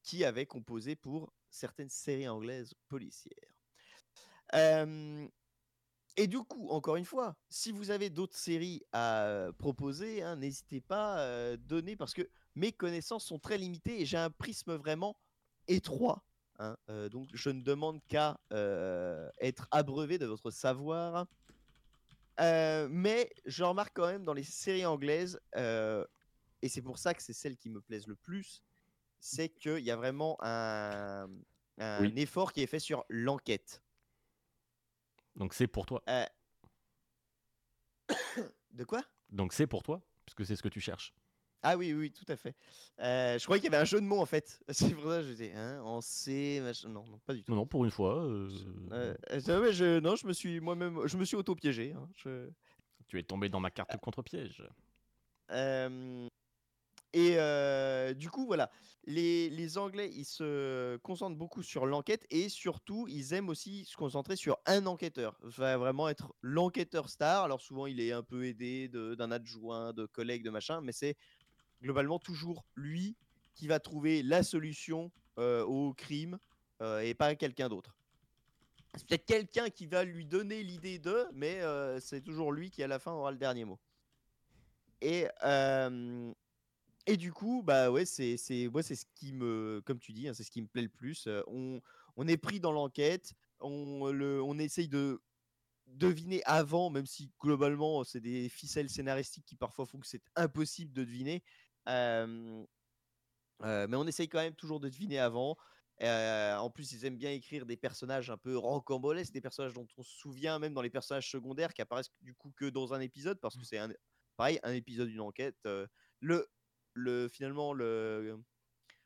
[0.04, 3.34] qui avait composé pour certaines séries anglaises policières.
[4.54, 5.28] Euh,
[6.18, 10.36] et du coup, encore une fois, si vous avez d'autres séries à euh, proposer, hein,
[10.36, 14.76] n'hésitez pas à donner parce que mes connaissances sont très limitées et j'ai un prisme
[14.76, 15.20] vraiment
[15.68, 16.24] étroit.
[16.60, 21.28] Hein, euh, donc, je ne demande qu'à euh, être abreuvé de votre savoir.
[22.40, 27.22] Euh, mais je remarque quand même dans les séries anglaises, et c'est pour ça que
[27.22, 28.64] c'est celles qui me plaisent le plus,
[29.20, 31.28] c'est qu'il y a vraiment un,
[31.80, 32.14] un Oui.
[32.16, 33.82] effort qui est fait sur l'enquête.
[35.36, 36.04] Donc c'est pour toi.
[38.72, 39.04] De quoi?
[39.30, 41.14] Donc c'est pour toi, puisque c'est ce que tu cherches.
[41.62, 42.56] Ah oui, oui, tout à fait.
[43.02, 44.62] Euh, je croyais qu'il y avait un jeu de mots en fait.
[44.70, 46.90] C'est pour ça que je disais, hein, en C, machin.
[46.90, 47.52] Non, non, pas du tout.
[47.52, 48.50] Non, non, pour une fois, euh,
[48.92, 49.14] Euh,
[49.72, 51.94] je, non, je me suis moi-même, je me suis auto-piégé.
[51.98, 52.50] hein, je-
[53.08, 54.64] tu es tombé dans ma carte contre-piège.
[57.14, 57.36] Et
[58.16, 58.70] du coup, voilà,
[59.06, 63.96] les, les Anglais, ils se concentrent beaucoup sur l'enquête et surtout, ils aiment aussi se
[63.98, 65.40] concentrer sur un enquêteur.
[65.52, 67.44] Ça va vraiment être l'enquêteur star.
[67.44, 71.16] Alors souvent, il est un peu aidé d'un adjoint, de collègues, de machin, mais c'est
[71.82, 73.16] globalement toujours lui
[73.56, 76.40] qui va trouver la solution euh, au crime
[76.82, 77.96] euh, et pas quelqu'un d'autre.
[78.96, 82.82] C'est peut-être quelqu'un qui va lui donner l'idée de, mais euh, c'est toujours lui qui
[82.82, 83.80] à la fin aura le dernier mot.
[85.02, 85.28] Et,
[87.06, 90.44] et du coup, bah ouais, c'est c'est ce qui me, comme tu dis, hein, c'est
[90.44, 91.30] ce qui me plaît le plus.
[91.48, 91.80] On,
[92.18, 95.22] on est pris dans l'enquête, on le, on essaye de
[95.88, 100.94] deviner avant, même si globalement c'est des ficelles scénaristiques qui parfois font que c'est impossible
[100.94, 101.44] de deviner.
[101.90, 102.66] Euh,
[103.64, 105.58] euh, mais on essaye quand même toujours de deviner avant.
[106.02, 109.88] Euh, en plus, ils aiment bien écrire des personnages un peu rocambolesques, des personnages dont
[109.98, 113.02] on se souvient, même dans les personnages secondaires qui apparaissent du coup que dans un
[113.02, 113.90] épisode, parce que c'est un,
[114.38, 115.58] pareil, un épisode d'une enquête.
[116.22, 116.48] le,
[116.94, 118.40] le, finalement, le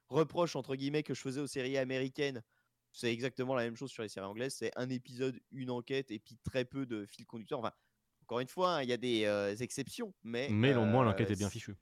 [0.09, 2.43] reproche entre guillemets que je faisais aux séries américaines,
[2.91, 4.53] c'est exactement la même chose sur les séries anglaises.
[4.53, 7.59] C'est un épisode, une enquête, et puis très peu de fil conducteur.
[7.59, 7.73] Enfin,
[8.21, 11.31] encore une fois, hein, il y a des euh, exceptions, mais Mais au moins, l'enquête
[11.31, 11.75] est bien fichue.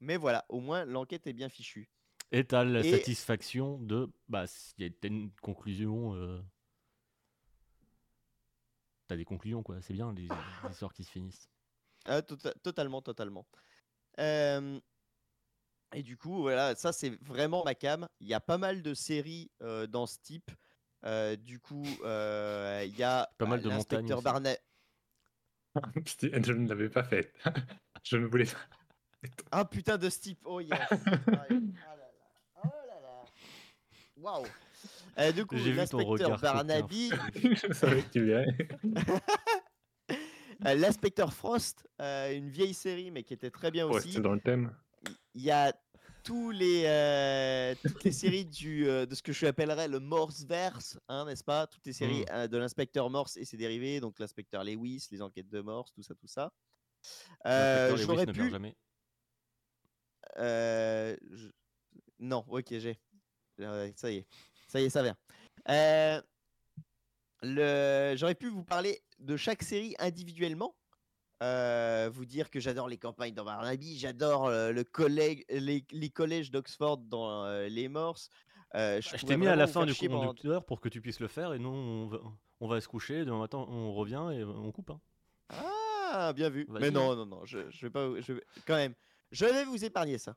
[0.00, 1.88] Mais voilà, au moins l'enquête est bien fichue.
[2.32, 4.10] Et t'as la Et- satisfaction de.
[4.28, 6.14] Bah, s'il y a une conclusion.
[6.14, 6.40] euh,
[9.10, 9.80] as des conclusions, quoi.
[9.82, 11.48] C'est bien les, les histoires qui se finissent.
[12.04, 13.44] Ah, tota- totalement, totalement.
[14.20, 14.80] Euh,
[15.92, 18.06] et du coup, voilà, ça c'est vraiment ma cam.
[18.20, 20.50] Il y a pas mal de séries euh, dans ce type.
[21.04, 24.06] Euh, du coup, euh, il y a Pas mal de montagnes
[26.04, 27.34] Putain, Je ne l'avais pas faite.
[28.04, 28.79] Je ne voulais pas.
[29.50, 30.40] Ah putain de ce type.
[30.44, 30.70] Oh yes.
[30.90, 32.10] Ah, ah là là.
[32.64, 33.24] Oh là là.
[34.16, 34.46] Waouh.
[35.18, 36.38] Euh, du coup, l'inspecteur.
[36.40, 38.56] Barnaby, Je savais que tu verrais.
[40.66, 44.20] euh, l'inspecteur Frost, euh, une vieille série mais qui était très bien Ouais, aussi.
[44.20, 44.74] dans le thème.
[45.34, 45.72] Il y a
[46.22, 50.98] tous les, euh, toutes les séries du, euh, de ce que je appellerais le Morseverse,
[51.08, 51.66] hein, n'est-ce pas?
[51.66, 52.32] Toutes les séries Mm.
[52.32, 56.02] euh, de l'inspecteur Morse et ses dérivés, donc l'inspecteur Lewis, les enquêtes de Morse, tout
[56.02, 56.52] ça, tout ça.
[57.46, 58.40] Euh, J'aurais ne pu.
[58.40, 58.76] meurt jamais.
[60.38, 61.48] Euh, je-
[62.18, 62.98] Non, ok, j'ai.
[63.60, 64.26] Euh, ça y est,
[64.68, 65.16] ça y est, ça vient.
[65.68, 66.20] Euh,
[67.42, 68.14] le...
[68.16, 70.74] J'aurais pu vous parler de chaque série individuellement.
[71.42, 76.50] Euh, vous dire que j'adore les campagnes dans Barnaby, j'adore le collègue, les, les collèges
[76.50, 78.28] d'Oxford dans les Morses.
[78.74, 81.28] Je pourrais t'ai mis à la fin du pendant- conducteur pour que tu puisses le
[81.28, 82.18] faire et nous on va,
[82.60, 84.90] on va se coucher, demain matin on revient et on coupe.
[84.90, 85.00] hein.
[85.48, 86.66] Ah, bien vu.
[86.68, 88.08] Mais non, non, non, je, je vais pas.
[88.20, 88.94] Je vais- Quand même,
[89.30, 90.36] je vais vous épargner ça.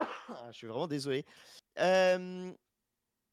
[0.00, 1.24] Ah, je suis vraiment désolé.
[1.78, 2.52] Euh,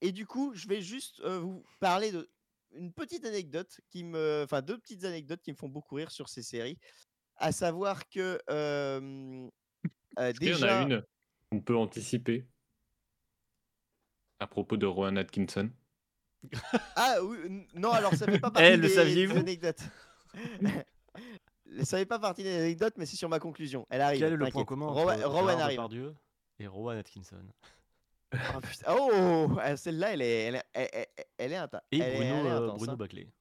[0.02, 2.30] et du coup, je vais juste euh, vous parler de
[2.76, 6.30] une petite anecdote qui me, enfin deux petites anecdotes qui me font beaucoup rire sur
[6.30, 6.78] ces séries,
[7.36, 9.50] à savoir que euh,
[10.20, 10.80] euh, Est-ce qu'il y en déjà.
[10.80, 11.04] a une
[11.52, 12.48] qu'on peut anticiper
[14.40, 15.72] à propos de Rowan Atkinson?
[16.96, 19.82] Ah oui, non, alors ça fait pas Eh, partie le des, des saviez-vous anecdotes.
[21.84, 23.86] Ça fait pas partie des anecdotes, mais c'est sur ma conclusion.
[23.90, 24.20] Elle arrive.
[24.20, 25.78] Quel est le point commun Rowan, entre Rowan Gérard arrive.
[25.78, 26.16] Depardieu
[26.60, 27.44] et Rowan Atkinson?
[28.56, 28.86] Oh, putain.
[28.96, 32.16] Oh, ah, celle-là, elle est, elle est, elle, elle- elle est inta- Et elle est-
[32.18, 32.96] Bruno, elle est euh, intense, Bruno hein.
[32.96, 33.34] Baclé.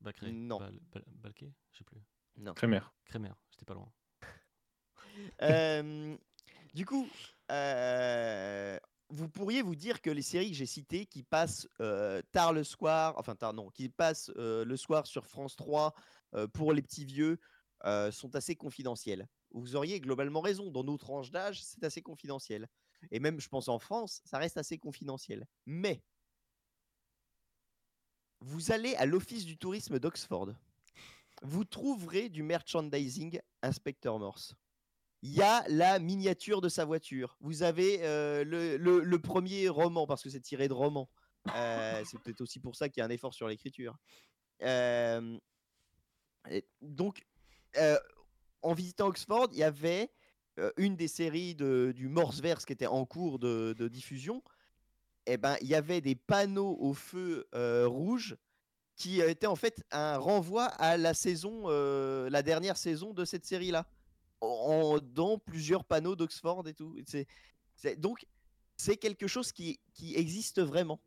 [0.00, 0.32] Bacré.
[0.32, 0.58] Non.
[0.58, 2.00] Bal- Bal- Balquet Je sais plus.
[2.56, 2.80] Crémer.
[3.04, 3.88] Crémer, j'étais pas loin.
[5.42, 6.16] Euh,
[6.74, 7.06] du coup,
[7.50, 8.78] euh,
[9.10, 12.64] vous pourriez vous dire que les séries que j'ai citées, qui passent euh, tard le
[12.64, 15.98] soir, enfin tard non, qui passent euh, le soir sur France 3 euh,
[16.52, 17.38] pour les petits vieux,
[17.84, 19.26] euh, sont assez confidentielles.
[19.50, 20.70] Vous auriez globalement raison.
[20.70, 22.68] Dans nos tranches d'âge, c'est assez confidentiel.
[23.10, 25.46] Et même, je pense en France, ça reste assez confidentiel.
[25.66, 26.04] Mais
[28.40, 30.50] vous allez à l'office du tourisme d'Oxford.
[31.42, 34.54] Vous trouverez du merchandising Inspecteur Morse.
[35.22, 37.36] Il y a la miniature de sa voiture.
[37.40, 41.10] Vous avez euh, le, premier roman, parce que c'est tiré de roman.
[41.56, 43.96] Euh, c'est peut-être aussi pour ça qu'il y a un effort sur l'écriture.
[44.62, 45.38] Euh,
[46.80, 47.24] donc,
[47.76, 47.98] euh,
[48.62, 50.10] en visitant Oxford, il y avait
[50.58, 54.42] euh, une des séries de, du Morseverse qui était en cours de, diffusion.
[55.26, 58.36] Et ben, il y avait des panneaux au feu euh, rouge
[58.96, 63.46] qui étaient en fait un renvoi à la saison, euh, la dernière saison de cette
[63.46, 63.86] série-là,
[64.40, 66.96] dans plusieurs panneaux d'Oxford et tout.
[67.98, 68.26] Donc,
[68.76, 71.00] c'est quelque chose qui, qui existe vraiment.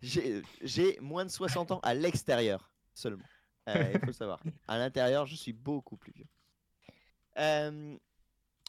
[0.00, 3.24] J'ai, moins de 60 ans à l'extérieur seulement.
[3.68, 4.40] Euh, Il faut le savoir.
[4.66, 6.26] À l'intérieur, je suis beaucoup plus vieux.
[7.38, 7.96] Euh,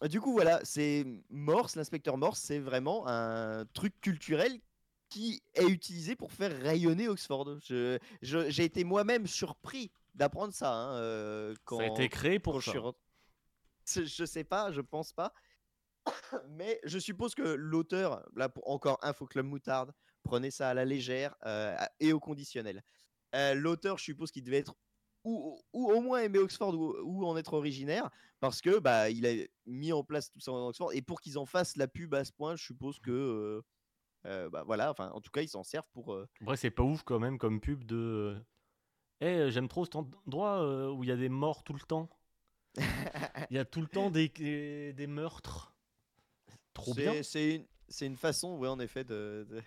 [0.09, 4.59] du coup, voilà, c'est Morse, l'inspecteur Morse, c'est vraiment un truc culturel
[5.09, 7.59] qui est utilisé pour faire rayonner Oxford.
[7.65, 10.73] Je- je- J'ai été moi-même surpris d'apprendre ça.
[10.73, 12.77] hein, euh, quand, ça a été créé quand pour je ça.
[13.85, 15.33] C'est- Je sais pas, je pense pas.
[16.49, 19.93] Mais je suppose que l'auteur, là pour encore Info Club Moutarde,
[20.23, 22.83] prenait ça à la légère euh, et au conditionnel.
[23.35, 24.75] Euh, l'auteur, je suppose qu'il devait être
[25.25, 28.09] ou, ou au moins aimer Oxford ou, ou en être originaire
[28.41, 29.31] parce que bah il a
[29.65, 32.25] mis en place tout ça en Oxford et pour qu'ils en fassent la pub à
[32.25, 33.61] ce point, je suppose que euh,
[34.25, 36.71] euh, bah voilà, enfin en tout cas ils s'en servent pour euh, En vrai, c'est
[36.71, 38.35] pas ouf quand même comme pub de.
[39.21, 42.09] Eh, j'aime trop cet endroit où il y a des morts tout le temps.
[43.49, 45.75] Il y a tout le temps des, des, des meurtres.
[46.73, 47.21] Trop bien.
[47.23, 47.65] C'est- une,
[48.07, 49.45] une façon, oui, en effet, de.
[49.49, 49.61] de-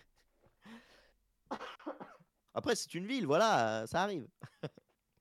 [2.57, 4.27] Après, c'est une ville, voilà, ça arrive.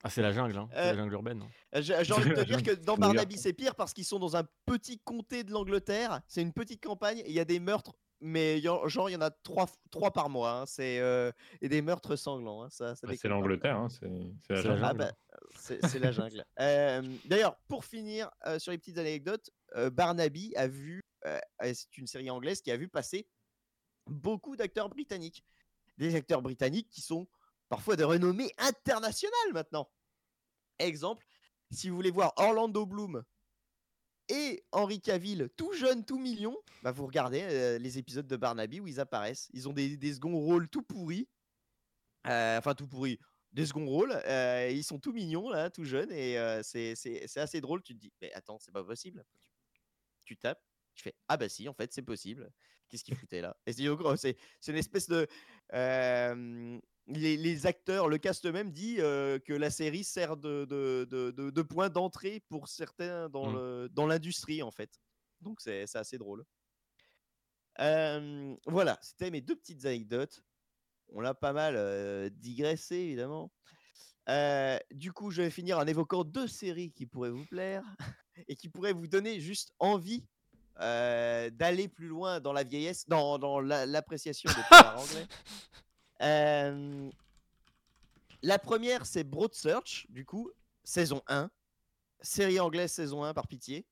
[0.03, 0.69] Ah, c'est la jungle, hein.
[0.71, 1.41] c'est Euh, la jungle urbaine.
[1.41, 1.47] hein.
[1.75, 2.95] Euh, J'ai envie de te dire que dans.
[2.95, 6.21] Barnaby, c'est pire parce qu'ils sont dans un petit comté de l'Angleterre.
[6.27, 7.91] C'est une petite campagne et il y a des meurtres,
[8.21, 10.61] mais genre, il y en a trois, trois par mois.
[10.61, 11.31] hein, C'est euh,
[11.61, 12.63] et des meurtres sanglants.
[12.63, 14.07] hein, Ça, ça Bah, C'est l'Angleterre, hein, c'est
[14.53, 14.81] la jungle.
[14.85, 15.11] Ah bah,
[15.57, 16.45] c'est la jungle.
[16.61, 21.73] Euh, D'ailleurs, pour finir euh, sur les petites anecdotes, euh, Barnaby a vu, euh, euh,
[21.73, 23.27] c'est une série anglaise qui a vu passer
[24.07, 25.43] beaucoup d'acteurs britanniques.
[25.97, 27.27] Des acteurs britanniques qui sont
[27.69, 29.89] parfois de renommée internationale maintenant.
[30.79, 31.25] Exemple,
[31.71, 33.23] si vous voulez voir Orlando Bloom
[34.29, 38.79] et Henry Cavill, tout jeune, tout mignon, bah vous regardez euh, les épisodes de Barnaby
[38.79, 39.49] où ils apparaissent.
[39.53, 41.27] Ils ont des, seconds rôles tout pourris.
[42.27, 43.19] Euh, enfin, tout pourri.
[43.53, 44.11] Des seconds rôles.
[44.25, 46.11] euh, ils sont tout mignons, là, tout jeunes.
[46.11, 47.83] Et c'est assez drôle.
[47.83, 49.23] Tu te dis, mais attends, c'est pas possible.
[49.73, 49.81] Tu,
[50.25, 50.61] tu tapes.
[50.95, 52.51] Tu fais, ah bah si, en fait, c'est possible.
[52.89, 53.57] Qu'est-ce qu'ils foutaient là?
[53.65, 55.27] Et c'est une espèce de.
[55.73, 61.05] euh, les, les acteurs, le cast même dit euh, que la série sert de, de,
[61.05, 63.53] de- point d'entrée pour certains dans Mm.
[63.53, 64.99] le- dans l'industrie, en fait.
[65.41, 66.45] Donc, c'est c'est assez drôle.
[67.79, 70.43] Euh, voilà, c'était mes deux petites anecdotes.
[71.09, 73.51] On l'a pas mal euh, digressé, évidemment.
[74.29, 77.83] Euh, du coup, je vais finir en évoquant deux séries qui pourraient vous plaire
[78.47, 80.25] et qui pourraient vous donner juste envie
[80.79, 85.27] euh, d'aller plus loin dans la vieillesse, dans, dans la- l'appréciation des polars anglais.
[86.21, 87.09] Euh,
[88.41, 90.51] la première, c'est Broad Search, du coup,
[90.83, 91.49] saison 1.
[92.21, 93.85] Série anglaise, saison 1, par pitié.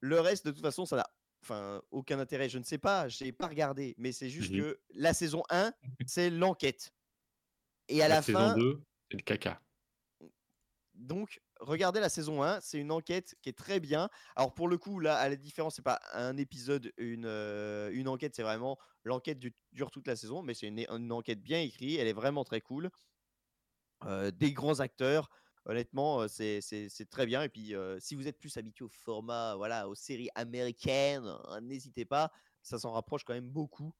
[0.00, 1.06] Le reste, de toute façon, ça n'a
[1.42, 2.48] enfin, aucun intérêt.
[2.48, 4.60] Je ne sais pas, je n'ai pas regardé, mais c'est juste Mhm.
[4.60, 5.72] que la saison 1,
[6.06, 6.92] c'est l'enquête.
[7.88, 9.60] Et à La, la, saison fin, 2, c'est le caca.
[10.94, 14.08] donc, regardez la saison 1, c'est une enquête qui est très bien.
[14.36, 18.08] Alors, pour le coup, là, à la différence, c'est pas un épisode, une, euh, une
[18.08, 21.60] enquête, c'est vraiment l'enquête du- dure toute la saison, mais c'est une, une enquête bien
[21.60, 22.90] écrite, elle est vraiment très cool.
[24.04, 25.30] Euh, des grands acteurs,
[25.64, 26.60] honnêtement, euh, c'est
[27.10, 27.42] très bien.
[27.42, 31.60] Et puis, euh, si vous êtes plus habitué au format, voilà, aux séries américaines, euh,
[31.60, 32.30] n'hésitez pas,
[32.62, 33.92] ça s'en rapproche quand même beaucoup.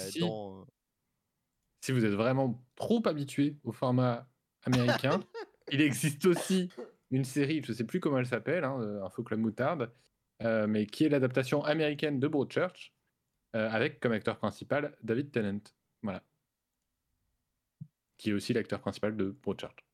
[0.00, 0.66] si dans...
[1.80, 4.28] Si vous êtes vraiment trop habitué au format
[4.64, 5.20] américain,
[5.72, 6.68] il existe aussi
[7.10, 9.90] une série, je ne sais plus comment elle s'appelle, hein, euh, Info Club Moutarde,
[10.42, 12.94] euh, mais qui est l'adaptation américaine de Broadchurch,
[13.54, 15.60] euh, avec comme acteur principal David Tennant.
[16.02, 16.22] Voilà.
[18.16, 19.84] Qui est aussi l'acteur principal de Broadchurch.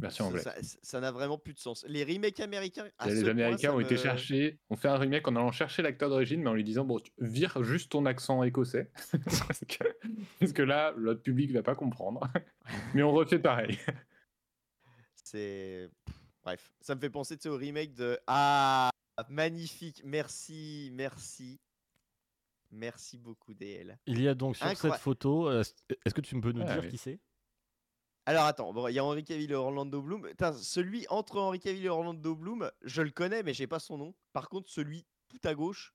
[0.00, 0.78] Version anglaise.
[0.82, 1.84] ça- n'a vraiment plus de sens.
[1.88, 5.52] Les remakes américains, à les Américains ont été cherchés, ont fait un remake en allant
[5.52, 8.90] chercher l'acteur d'origine, mais en lui disant bon, tu vire juste ton accent écossais,
[9.24, 9.84] parce, que,
[10.40, 12.28] parce que là, notre public va pas comprendre.
[12.94, 13.78] mais on refait pareil.
[15.24, 15.90] C'est.
[16.42, 18.18] Bref, ça me fait penser au remake de.
[18.26, 18.90] Ah,
[19.28, 21.58] magnifique, merci, merci.
[22.70, 23.98] Merci beaucoup, DL.
[24.06, 24.96] Il y a donc sur Incroyable.
[24.96, 25.62] cette photo, euh,
[26.04, 26.88] est-ce que tu peux nous Ah, dire oui.
[26.90, 27.20] qui c'est?
[28.26, 30.28] Alors attends, bon, il y a Henri Cavill et Orlando Bloom.
[30.58, 34.14] Celui entre Henri Cavill et Orlando Bloom, je le connais, mais j'ai pas son nom.
[34.32, 35.94] Par contre, celui tout à gauche,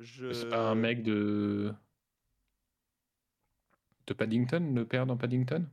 [0.00, 0.32] je.
[0.32, 1.74] C'est pas un mec de.
[4.06, 5.66] de Paddington, le père dans Paddington?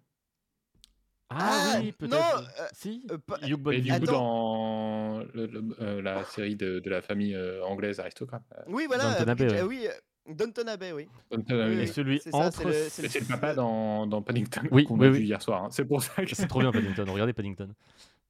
[1.31, 2.51] Ah, oui, non, peut-être.
[2.59, 3.93] euh, si euh, pas- Hugh Et Bonneville.
[3.93, 8.41] du coup, dans le- le- euh, la série de, de la famille euh, anglaise aristocrate.
[8.57, 9.03] euh, Oui, voilà.
[9.23, 9.87] Downton euh, Abbey, oui,
[10.27, 11.07] Downton Abbey, oui.
[11.31, 11.73] Downton Oui, Abbey.
[11.75, 12.71] Et oui, celui c'est ça, entre.
[12.71, 15.19] c'est le- le papa dans, dans Paddington Oui, qu'on oui, a oui.
[15.19, 15.65] vu hier soir.
[15.65, 15.67] hein.
[15.71, 17.05] C'est pour ça que C'est trop bien Paddington.
[17.11, 17.69] Regardez Paddington.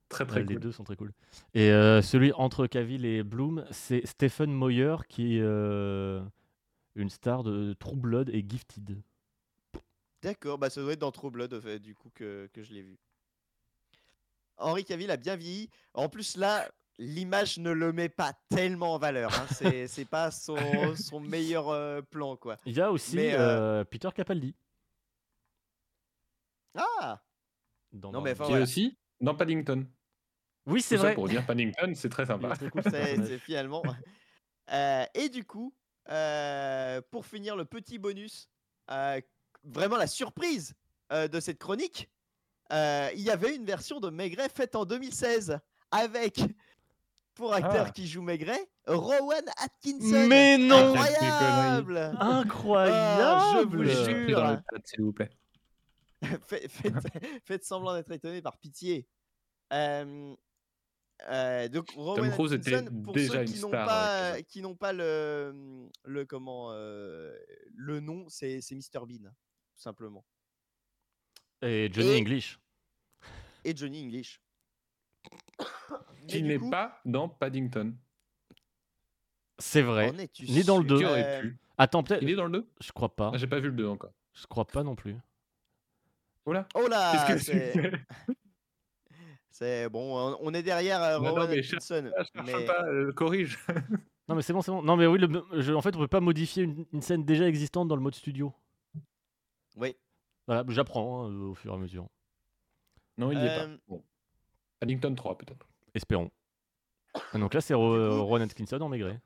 [0.09, 0.59] très Euh, très Les cool.
[0.59, 1.13] deux sont très cool.
[1.53, 6.19] Et euh, celui entre Cavill et Bloom, c'est Stephen Moyer qui est euh,
[6.95, 8.97] une star de True Blood et Gifted.
[10.21, 12.97] D'accord, bah ça doit être dans True Blood, du coup, que, que je l'ai vu.
[14.57, 15.69] Henri Cavill a bien vieilli.
[15.93, 19.33] En plus, là, l'image ne le met pas tellement en valeur.
[19.33, 19.47] hein.
[19.53, 20.57] C'est c'est pas son,
[20.97, 22.57] son meilleur euh, plan, quoi.
[22.65, 23.39] Il y a aussi Mais, euh,
[23.79, 24.53] euh, Peter Capaldi.
[26.75, 27.21] Ah
[27.91, 29.87] dans Non, mais enfin, Qui est aussi dans Paddington.
[30.65, 31.15] Oui, c'est Tout ça vrai.
[31.15, 32.55] pour dire Paddington, c'est très sympa.
[32.71, 33.81] cool, C'est c'est finalement.
[34.71, 35.73] Euh, et du coup,
[36.09, 38.47] euh, pour finir, le petit bonus,
[38.91, 39.19] euh,
[39.63, 40.73] vraiment la surprise
[41.11, 42.09] euh, de cette chronique,
[42.71, 45.57] euh, il y avait une version de Maigret faite en 2016
[45.91, 46.39] avec,
[47.33, 47.91] pour acteur Ah.
[47.91, 50.27] qui joue Maigret, Rowan Atkinson.
[50.27, 54.61] Mais non Incroyable Ah, je vous Incroyable jure.
[54.85, 55.29] S'il vous plaît.
[56.47, 56.93] Faites- faites,
[57.45, 59.07] faites semblant d'être étonné par pitié.
[59.71, 60.35] Euh,
[61.29, 64.61] euh, donc Rowan Cruise était Atkinson, pour déjà ceux une qui n'ont pas, ouais, qui
[64.61, 67.33] n'ont pas le, le comment euh,
[67.73, 69.31] le nom, c'est c'est Mr Bean,
[69.79, 70.25] tout simplement.
[71.61, 72.59] Et Johnny Et- English.
[73.63, 74.41] Et Johnny English.
[76.27, 77.95] Qui n'est coup, pas dans Paddington.
[79.57, 80.11] C'est vrai.
[80.47, 80.89] Ni dans le sûr?
[80.89, 80.97] Deux.
[80.99, 81.57] Qui aurait Euh, pu?
[81.77, 82.23] Attends, peut-être.
[82.23, 83.31] Il est dans le 2 Je crois pas.
[83.33, 84.11] ah, J'ai pas vu le 2 encore.
[84.33, 85.15] Je crois pas non plus.
[86.45, 87.91] Oh là Oh là, Qu'est-ce que c'est tu fais?
[89.49, 93.57] C'est bon, on- est derrière euh, Bah non, Rowan mais pas, euh, corrige.
[94.29, 94.83] Non, mais c'est bon, c'est bon.
[94.83, 97.47] Non, mais oui, le- je- en fait, on peut pas modifier une, une scène déjà
[97.47, 98.53] existante dans le mode studio.
[99.79, 99.95] Oui.
[100.47, 102.07] Voilà, j'apprends hein, au fur et à mesure.
[103.17, 103.81] Non, il y est Euh, pas.
[103.87, 104.03] Bon.
[104.79, 105.67] Paddington 3 peut-être.
[105.93, 106.31] Espérons.
[107.13, 109.19] Ah, Donc là, c'est Ro- Du coup- Rowan Atkinson en maigret.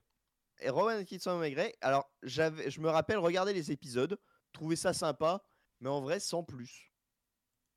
[0.60, 4.18] Et Rowan Atkinson Maigret, alors j'avais, je me rappelle regarder les épisodes,
[4.54, 5.44] trouver ça sympa,
[5.82, 6.92] mais en vrai sans plus.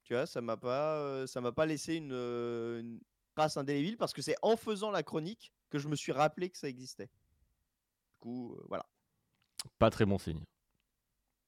[0.05, 3.01] Tu vois, ça m'a pas, euh, ça m'a pas laissé une, euh, une
[3.35, 6.57] trace indélébile parce que c'est en faisant la chronique que je me suis rappelé que
[6.59, 7.07] ça existait.
[8.13, 8.87] Du coup, euh, voilà.
[9.79, 10.45] Pas très bon signe.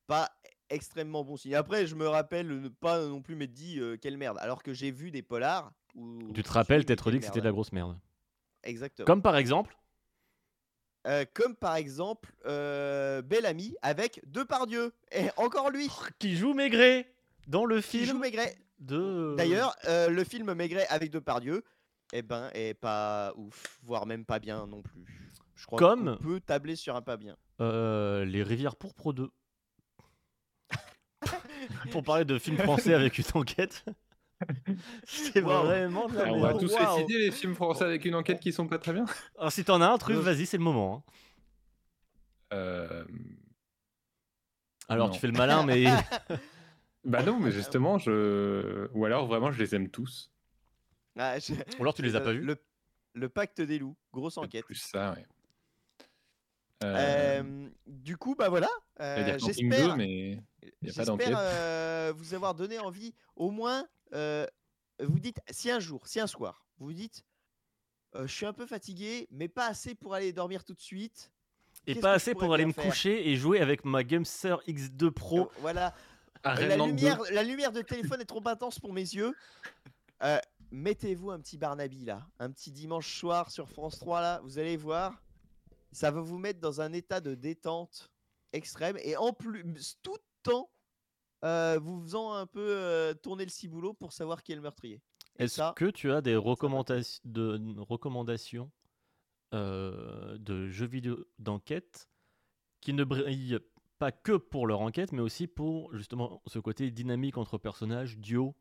[0.08, 0.28] Pas
[0.70, 1.54] extrêmement bon signe.
[1.54, 4.72] Après, je me rappelle ne pas non plus m'être dit euh, quelle merde, alors que
[4.72, 5.72] j'ai vu des polars.
[5.94, 7.98] Où Tu te rappelles mais t'être dit que c'était de la grosse merde.
[8.64, 9.06] Exactement.
[9.06, 9.76] Comme par exemple,
[11.06, 14.92] Euh, comme par exemple euh, Bel Ami avec Depardieu.
[15.12, 15.88] Et encore lui
[16.18, 17.10] qui joue Maigret
[17.46, 18.56] dans le qui joue film Maigret.
[18.80, 19.34] de.
[19.38, 21.64] D'ailleurs, euh, le film Maigret avec Depardieu,
[22.12, 25.06] eh ben, est pas ouf, voire même pas bien non plus.
[25.54, 27.36] Je crois Comme- qu'on peut tabler sur un pas bien.
[27.60, 29.30] Euh, Les Rivières Pourpres 2.
[31.90, 33.84] Pour parler de film français avec une enquête.
[35.04, 36.96] C'est vraiment de la Ah, on va tous Waouh.
[36.98, 39.04] les citer les films français avec une enquête qui sont pas très bien.
[39.38, 41.04] Alors si t'en as un truc, Euh, vas-y, c'est le moment.
[41.08, 41.12] hein.
[42.54, 43.04] Euh,
[44.88, 45.14] Alors non.
[45.14, 45.84] tu fais le malin, mais
[47.04, 48.88] Bah non, mais justement, je.
[48.94, 50.30] Ou alors vraiment, je les aime tous.
[51.18, 52.40] Ah, je- ou alors tu les as pas vus.
[52.40, 52.56] Le,
[53.14, 54.64] le pacte des loups, grosse C'est enquête.
[54.64, 55.26] Plus ça, ouais.
[56.84, 58.68] Euh, Euh, du coup, bah voilà.
[59.00, 60.40] euh, J'espère 2, mais
[60.82, 64.46] j'espère, euh, vous avoir donné envie, au moins, euh,
[65.00, 67.24] vous dites, si un jour, si un soir, vous dites,
[68.14, 71.30] euh, je suis un peu fatigué, mais pas assez pour aller dormir tout de suite.
[71.86, 75.50] Et pas assez pour aller me coucher et jouer avec ma Gamester X2 Pro.
[75.60, 75.94] Voilà,
[76.44, 76.92] la, Remnant 2.
[76.92, 79.34] lumière, la lumière de téléphone est trop intense pour mes yeux.
[80.22, 80.38] Euh,
[80.70, 84.76] Mettez-vous un petit Barnaby là, un petit dimanche soir sur France 3 là, vous allez
[84.76, 85.22] voir,
[85.92, 88.10] ça va vous mettre dans un état de détente
[88.52, 89.64] extrême et en plus,
[90.02, 90.18] tout
[90.48, 90.70] temps,
[91.44, 95.00] euh, vous faisant un peu euh, tourner le ciboulot pour savoir qui est le meurtrier.
[95.38, 98.70] Est-ce que tu as des recommandations de, recommandations
[99.54, 102.08] euh, de jeux vidéo d'enquête
[102.80, 103.60] qui ne brillent
[103.98, 108.56] pas que pour leur enquête, mais aussi pour justement ce côté dynamique entre personnages, duo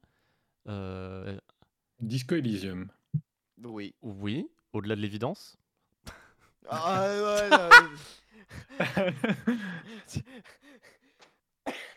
[0.68, 1.40] euh,
[2.00, 2.92] Disco Elysium.
[3.64, 3.96] oui.
[4.02, 5.58] Oui, au-delà de l'évidence.
[6.70, 7.50] Ah, ouais,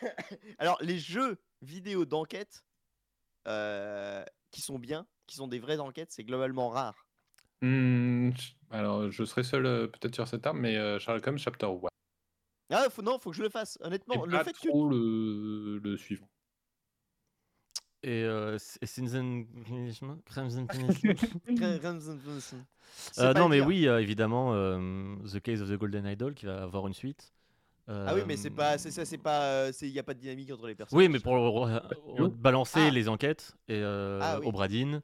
[0.59, 2.65] Alors, les jeux vidéo d'enquête
[3.49, 7.07] euh, qui sont bien, qui sont des vraies enquêtes, c'est globalement rare.
[7.63, 8.31] Hmm,
[8.71, 11.89] alors, je serai seul euh, peut-être sur cette arme, mais euh, Sherlock Holmes Chapter 1.
[12.71, 13.77] Ah, faut, non, faut que je le fasse.
[13.83, 14.69] Honnêtement, Et le pas fait que.
[14.69, 15.79] trop le...
[15.83, 16.29] le suivant.
[18.03, 19.47] Et euh, C- Crimson
[20.25, 20.67] Crimson
[23.03, 23.67] C'est Euh, non, mais dire.
[23.67, 27.33] oui, euh, évidemment, euh, The Case of the Golden Idol qui va avoir une suite.
[28.07, 30.15] Ah oui, mais c'est Euh, pas, c'est ça, c'est pas, euh, c'est, y a pas
[30.15, 30.99] de dynamique entre les personnes.
[30.99, 31.81] Oui, mais pour re-
[32.17, 32.91] re- balancer Ah.
[32.91, 34.47] les enquêtes et euh, Ah oui.
[34.47, 35.03] Obradine.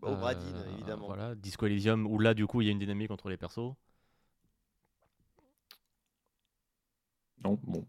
[0.00, 1.06] Au Bradine, euh, évidemment.
[1.06, 3.74] Voilà, Disco Elysium, où là, du coup, il y a une dynamique entre les persos.
[7.44, 7.86] Non, bon.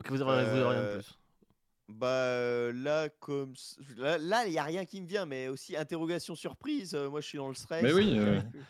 [0.00, 1.18] Ok, vous avez, vous avez rien de Euh, plus.
[1.88, 3.54] Bah euh, là, comme
[3.96, 6.94] là, là, il y a rien qui me vient, mais aussi interrogation surprise.
[6.94, 7.82] euh, moi, je suis dans le stress.
[7.82, 8.60] Mais oui, euh, euh, plus.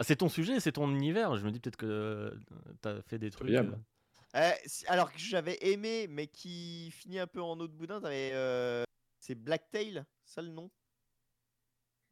[0.00, 1.36] Ah, c'est ton sujet, c'est ton univers.
[1.36, 2.34] Je me dis peut-être que
[2.82, 3.50] tu as fait des trucs.
[3.50, 3.70] Euh,
[4.36, 4.52] Euh,
[4.86, 8.84] alors que j'avais aimé, mais qui finit un peu en eau de boudin, t'avais, euh,
[9.18, 10.70] c'est Blacktail, ça le nom?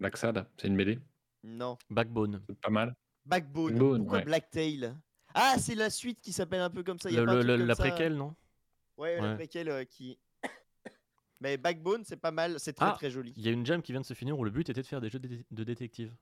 [0.00, 0.98] Black Sad, c'est une mêlée.
[1.44, 1.78] Non.
[1.88, 2.42] Backbone.
[2.60, 2.94] Pas mal.
[3.24, 3.72] Backbone.
[3.72, 4.24] Backbone, Pourquoi ouais.
[4.24, 4.94] Blacktail
[5.32, 7.10] Ah, c'est la suite qui s'appelle un peu comme ça.
[7.10, 8.34] y a Le- pas un le- truc le- comme la ça préquelle, non?
[8.96, 9.34] Ouais, la Ouais.
[9.36, 10.18] préquelle euh, qui.
[11.40, 13.32] mais Backbone, c'est pas mal, c'est très Ah, très joli.
[13.36, 14.86] Il y a une jam qui vient de se finir où le but était de
[14.86, 16.12] faire des jeux de, dé- de détective.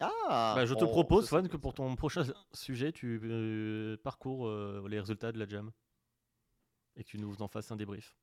[0.00, 2.22] Ah Bah, je te oh, propose, Fan, que pour ton prochain
[2.52, 5.72] sujet, tu euh, parcours euh, les résultats de la jam.
[6.96, 8.14] Et que tu nous en fasses un débrief.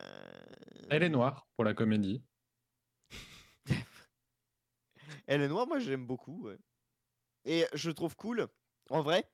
[0.00, 2.22] Euh, Elle est noire pour la comédie.
[5.26, 6.44] Elle est noire, moi j'aime beaucoup.
[6.48, 6.58] ouais.
[7.44, 8.46] Et je trouve cool,
[8.90, 9.30] en vrai,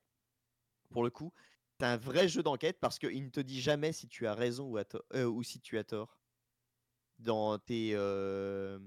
[0.90, 1.32] pour le coup,
[1.78, 4.66] c'est un vrai jeu d'enquête parce qu'il ne te dit jamais si tu as raison
[4.68, 6.18] ou, à to- euh, ou si tu as tort.
[7.18, 7.92] Dans tes.
[7.94, 8.78] euh,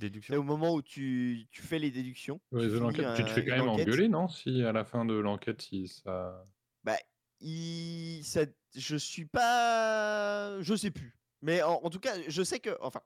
[0.00, 0.36] Déduction.
[0.36, 2.40] au moment où tu, tu fais les déductions.
[2.52, 5.04] Ouais, tu finis te fais quand une même enquête, engueuler, non Si à la fin
[5.04, 6.44] de l'enquête, si ça.
[6.84, 6.96] Bah,
[7.40, 8.42] il, ça,
[8.76, 10.60] je suis pas.
[10.60, 11.16] Je sais plus.
[11.42, 12.70] Mais en, en tout cas, je sais que.
[12.80, 13.00] Enfin,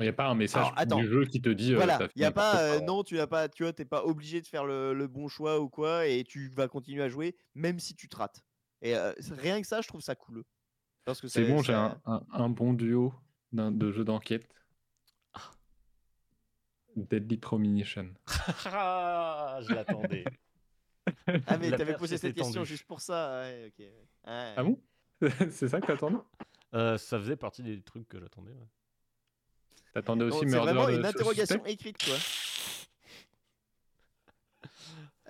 [0.00, 0.98] Il n'y a pas un message Alors, attends.
[0.98, 1.72] du jeu qui te dit.
[1.72, 2.60] euh, voilà, il y a pas.
[2.62, 3.48] euh, non, tu n'as pas.
[3.48, 6.48] Tu vois, t'es pas obligé de faire le, le bon choix ou quoi, et tu
[6.50, 8.42] vas continuer à jouer, même si tu te rates.
[8.82, 10.44] Et euh, rien que ça, je trouve ça cool.
[11.04, 13.12] Parce que C'est bon, j'ai un, un- un bon duo
[13.52, 14.48] d'un- de jeux d'enquête.
[16.96, 18.14] Deadly Premonition.
[18.66, 20.24] Ah, je l'attendais.
[21.46, 22.66] Ah, mais La t'avais posé cette question tendue.
[22.70, 23.40] juste pour ça.
[23.42, 23.78] Ouais, ok.
[23.78, 23.92] ouais.
[24.26, 24.54] Ouais.
[24.56, 24.80] Ah bon?
[25.50, 26.16] C'est ça que t'attendais?
[26.74, 28.52] Euh, ça faisait partie des trucs que j'attendais.
[28.52, 28.66] ouais.
[29.92, 31.08] T'attendais aussi C'est vraiment une Suspect?
[31.08, 32.16] interrogation écrite, quoi.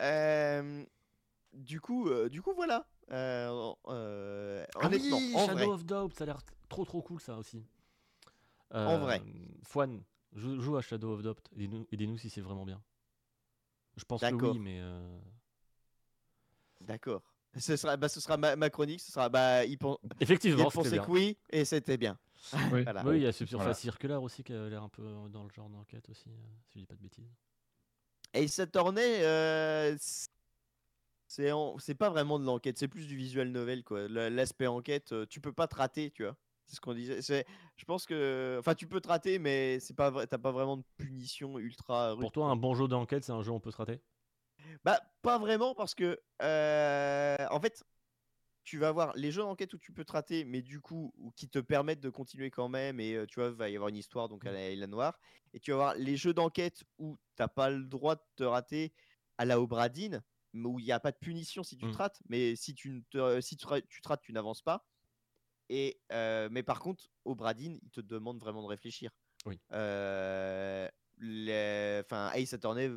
[0.00, 0.84] Euh,
[1.52, 2.86] du coup, euh, du coup, voilà.
[3.10, 5.66] Euh, euh, Ah honnêtement, oui, en Shadow vrai.
[5.66, 6.38] of Doubt, ça a l'air
[6.68, 7.64] trop trop cool ça aussi.
[8.70, 9.22] En vrai.
[9.64, 10.02] Fouane,
[10.34, 11.40] joue, joue à Shadow of Doubt.
[11.54, 12.82] Aidez-nous aidez-nous si c'est vraiment bien.
[13.96, 14.52] Je pense que D'accord.
[14.52, 14.78] oui, mais.
[14.80, 15.18] euh,
[16.80, 17.22] D'accord.
[17.56, 19.28] Ce sera, bah, ce sera ma, ma chronique, ce sera.
[19.28, 22.18] Bah, il, pen- il Effectivement, c'était pensait que oui, et c'était bien.
[22.72, 22.82] Oui.
[22.82, 23.04] Voilà.
[23.06, 23.74] Oui, il y a Subsurface Voilà.
[23.74, 26.36] Circular aussi qui a l'air un peu dans le genre d'enquête aussi, euh,
[26.66, 27.30] si je dis pas de bêtises.
[28.34, 29.22] Et ça tournait.
[29.24, 29.96] euh,
[31.28, 34.08] c'est en- c'est pas vraiment de l'enquête, c'est plus du visual novel quoi.
[34.08, 36.36] L'aspect enquête, tu peux pas te rater, tu vois.
[36.66, 37.22] C'est ce qu'on disait.
[37.22, 37.46] c'est-
[37.76, 40.26] Je pense que, enfin, tu peux te rater, mais c'est pas vrai.
[40.26, 42.12] T'as pas vraiment de punition ultra.
[42.12, 44.00] rude, Pour toi, un bon jeu d'enquête, c'est un jeu où on peut se rater?
[44.84, 47.84] Bah, pas vraiment parce que, euh, en fait,
[48.64, 51.30] tu vas avoir les jeux d'enquête où tu peux te rater, mais du coup, ou
[51.32, 53.88] qui te permettent de continuer quand même, et euh, tu vois, il va y avoir
[53.88, 55.18] une histoire, donc à la Isla Noire.
[55.52, 58.92] Et tu vas avoir les jeux d'enquête où t'as pas le droit de te rater
[59.38, 60.22] à la Obradine,
[60.52, 61.92] mais où il n'y a pas de punition si tu Mm.
[61.92, 64.86] te rates, mais si tu, ne te, si tu, tu te rates, tu n'avances pas.
[65.68, 69.10] Et, euh, mais par contre, Obradine, il te demande vraiment de réfléchir.
[69.46, 69.58] Oui.
[69.72, 70.88] Euh,
[71.18, 72.90] les- Enfin, Ace Attorney,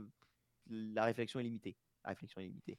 [0.70, 1.78] la réflexion est limitée.
[2.04, 2.78] La réflexion est limitée.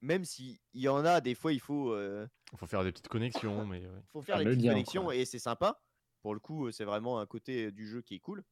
[0.00, 2.92] Même si il y en a, des fois, il faut, euh, Il faut faire des
[2.92, 4.02] petites connexions, mais ouais.
[4.06, 5.16] faut faire les le petites connexions quoi.
[5.16, 5.80] et c'est sympa.
[6.22, 8.44] Pour le coup, euh, c'est vraiment un côté euh, du jeu qui est cool.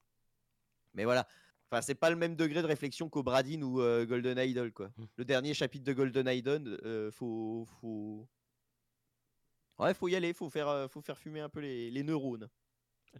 [0.95, 1.27] Mais voilà.
[1.71, 4.89] Enfin, c'est pas le même degré de réflexion qu'Obradine ou euh, Golden Idol, quoi.
[4.97, 5.05] Mm.
[5.17, 8.29] Le dernier chapitre de Golden Idol, euh, faut, faut,
[9.79, 12.49] ouais, faut y aller, faut faire, euh, faut faire fumer un peu les, les neurones.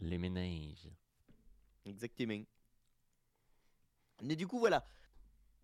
[0.01, 0.89] Les ménages.
[1.85, 2.43] Exactement.
[4.23, 4.85] Mais du coup, voilà.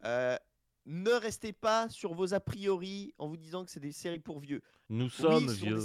[0.05, 0.37] Euh,
[0.85, 4.41] ne restez pas sur vos a priori en vous disant que c'est des séries pour
[4.41, 4.63] vieux.
[4.89, 5.79] Nous Oui, sommes vieux.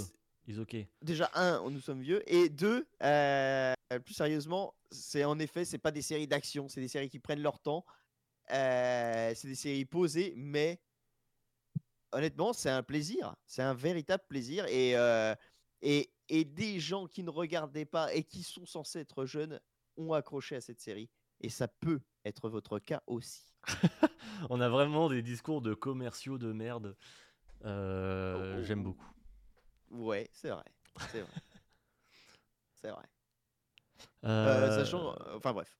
[0.46, 0.76] des- Is ok.
[1.02, 2.22] Déjà, un, nous sommes vieux.
[2.32, 3.74] Et deux, euh,
[4.04, 7.42] plus sérieusement, c'est en effet, c'est pas des séries d'action, c'est des séries qui prennent
[7.42, 7.84] leur temps.
[8.50, 10.80] Euh, c'est des séries posées, mais
[12.12, 13.34] honnêtement, c'est un plaisir.
[13.46, 14.66] C'est un véritable plaisir.
[14.66, 15.34] Et, euh,
[15.82, 19.60] et, et des gens qui ne regardaient pas et qui sont censés être jeunes
[19.96, 21.10] ont accroché à cette série.
[21.40, 23.54] Et ça peut être votre cas aussi.
[24.50, 26.96] On a vraiment des discours de commerciaux de merde.
[27.64, 28.62] Euh, Oh.
[28.64, 29.10] J'aime beaucoup.
[29.90, 30.64] Ouais, c'est vrai.
[31.10, 31.32] C'est vrai.
[32.74, 33.04] c'est vrai.
[34.24, 35.16] Euh, Euh, sachant.
[35.34, 35.76] Enfin bref.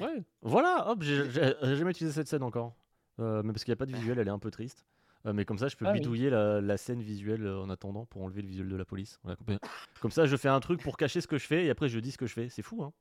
[0.00, 0.24] Ouais.
[0.42, 2.74] Voilà, hop, j'ai jamais utilisé cette scène encore.
[3.20, 4.84] Euh, mais parce qu'il n'y a pas de visuel, elle est un peu triste.
[5.26, 5.98] Euh, mais comme ça, je peux Ah oui.
[5.98, 9.18] bidouiller la, la scène visuelle euh, en attendant pour enlever le visuel de la police.
[9.24, 9.58] Voilà, comme-
[10.00, 11.98] Comme ça, je fais un truc pour cacher ce que je fais et après je
[11.98, 12.48] dis ce que je fais.
[12.48, 12.92] C'est fou, hein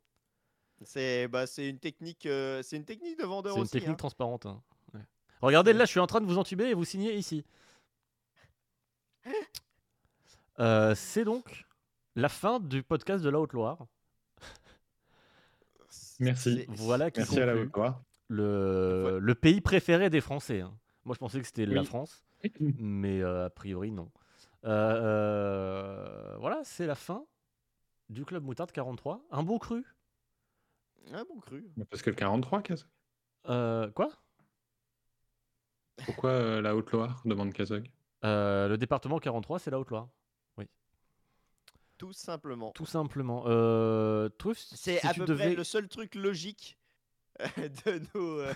[0.83, 3.71] C'est bah, c'est une technique euh, c'est une technique de vendeur C'est une aussi.
[3.71, 3.95] technique hein.
[3.95, 4.45] transparente.
[4.47, 4.61] hein.
[4.95, 5.01] Ouais.
[5.41, 7.45] Regardez, là, je suis en train de vous entuber et vous signez ici.
[10.59, 11.65] Euh, C'est donc
[12.15, 13.85] la fin du podcast de la Haute-Loire.
[16.19, 16.65] Merci.
[16.69, 18.01] Voilà qui Merci à la Haute-Loire.
[18.29, 20.61] le pays préféré des Français.
[20.61, 20.73] hein.
[21.07, 21.87] Moi, je pensais que c'était la Oui.
[21.87, 22.25] France,
[22.59, 24.11] mais euh, a priori, non.
[24.65, 24.69] Euh,
[26.33, 27.25] euh, voilà, c'est la fin
[28.09, 29.25] du Club Moutarde 43.
[29.31, 29.85] Un beau cru?
[31.13, 31.65] Un bon cru.
[31.89, 32.89] Parce que le 43, Kazog.
[33.47, 34.09] Euh, quoi?
[36.05, 37.89] Pourquoi euh, la Haute-Loire demande Kazog.
[38.25, 40.09] Euh, Le département 43, c'est la Haute-Loire.
[41.97, 42.71] Tout simplement.
[42.73, 43.45] Tout simplement.
[43.47, 45.45] Euh, Truff, C'est si à peu devais...
[45.45, 46.86] près le seul truc logique euh,
[47.57, 48.53] de nos, euh,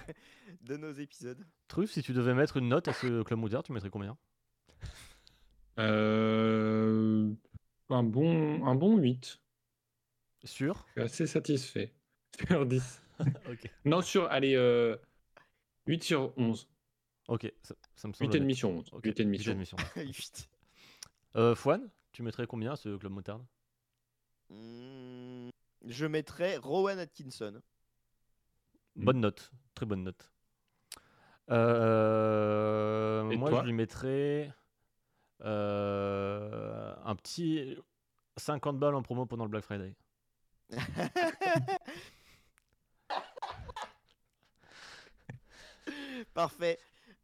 [0.62, 1.46] de nos épisodes.
[1.68, 4.18] Truff, si tu devais mettre une note à ce Club Moutarde, tu mettrais combien?
[5.80, 7.32] Euh,
[7.90, 9.40] un, bon, un bon 8.
[10.44, 11.94] Sur Je suis assez satisfait.
[12.48, 13.02] Sur 10.
[13.48, 13.70] Ok.
[13.86, 14.98] Non, sur, allez, euh,
[15.86, 16.68] 8 sur 11.
[17.28, 18.32] Ok, ça, ça me semble.
[18.32, 18.58] 8 et demi honnête.
[18.58, 18.90] sur 11.
[18.94, 19.56] Ok, 8 et demi huit sur et 11.
[19.56, 19.86] demi sur onze.
[19.96, 20.50] Vite.
[21.36, 23.46] Euh, Fouane, tu mettrais combien à ce Club Moutarde
[24.50, 25.50] Hmm,
[25.86, 27.62] je mettrais Rowan Atkinson.
[28.96, 29.06] Mm.
[29.06, 30.32] Bonne note, très bonne note.
[31.50, 34.54] Euh, Et moi, toi je lui mettrais
[35.44, 37.78] euh, un petit
[38.38, 39.96] 50 balles en promo pendant le Black Friday.
[46.34, 46.80] Parfait.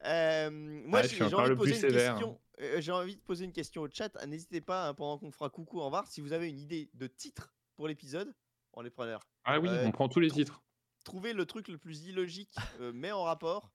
[0.06, 2.16] Euh, moi, je j'ai envie, de poser une sévère, hein.
[2.16, 2.40] question.
[2.62, 4.10] euh, j'ai envie de poser une question au chat.
[4.26, 7.08] N'hésitez pas, hein, pendant qu'on fera coucou en var, si vous avez une idée de
[7.08, 8.34] titre pour l'épisode,
[8.74, 9.22] on est preneur.
[9.44, 10.62] Ah oui, Euh, on prend tous les titres.
[11.08, 13.72] Trouvez le truc le plus illogique, euh, mais en rapport.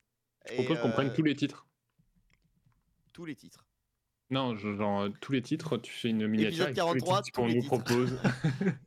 [0.47, 1.67] Je propose qu'on prenne euh, tous les titres.
[3.15, 3.67] tous les titres.
[4.29, 7.43] Non, je- genre, euh, tous les titres, tu fais une miniature les 43, titres tous
[7.43, 8.19] qu'on nous propose.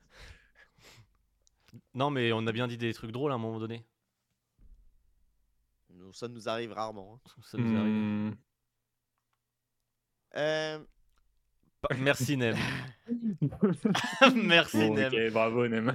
[1.96, 3.86] Non, mais on a bien dit des trucs drôles à un moment donné.
[5.90, 7.16] Nous, Ça nous arrive rarement.
[7.26, 7.32] hein.
[7.44, 7.94] Ça nous arrive.
[7.94, 8.32] Hmm,
[10.36, 10.86] Euh,
[12.00, 12.56] Merci Nem.
[14.36, 15.14] Merci bon, Nem.
[15.14, 15.94] ok, bravo, Nem.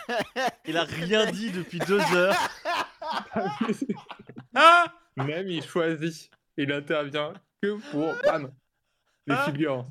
[0.66, 2.34] Il a rien dit depuis deux heures.
[5.16, 6.30] Nem, il choisit.
[6.56, 7.32] Il intervient
[7.62, 8.52] que pour bam,
[9.26, 9.44] les Ah.
[9.46, 9.86] figures.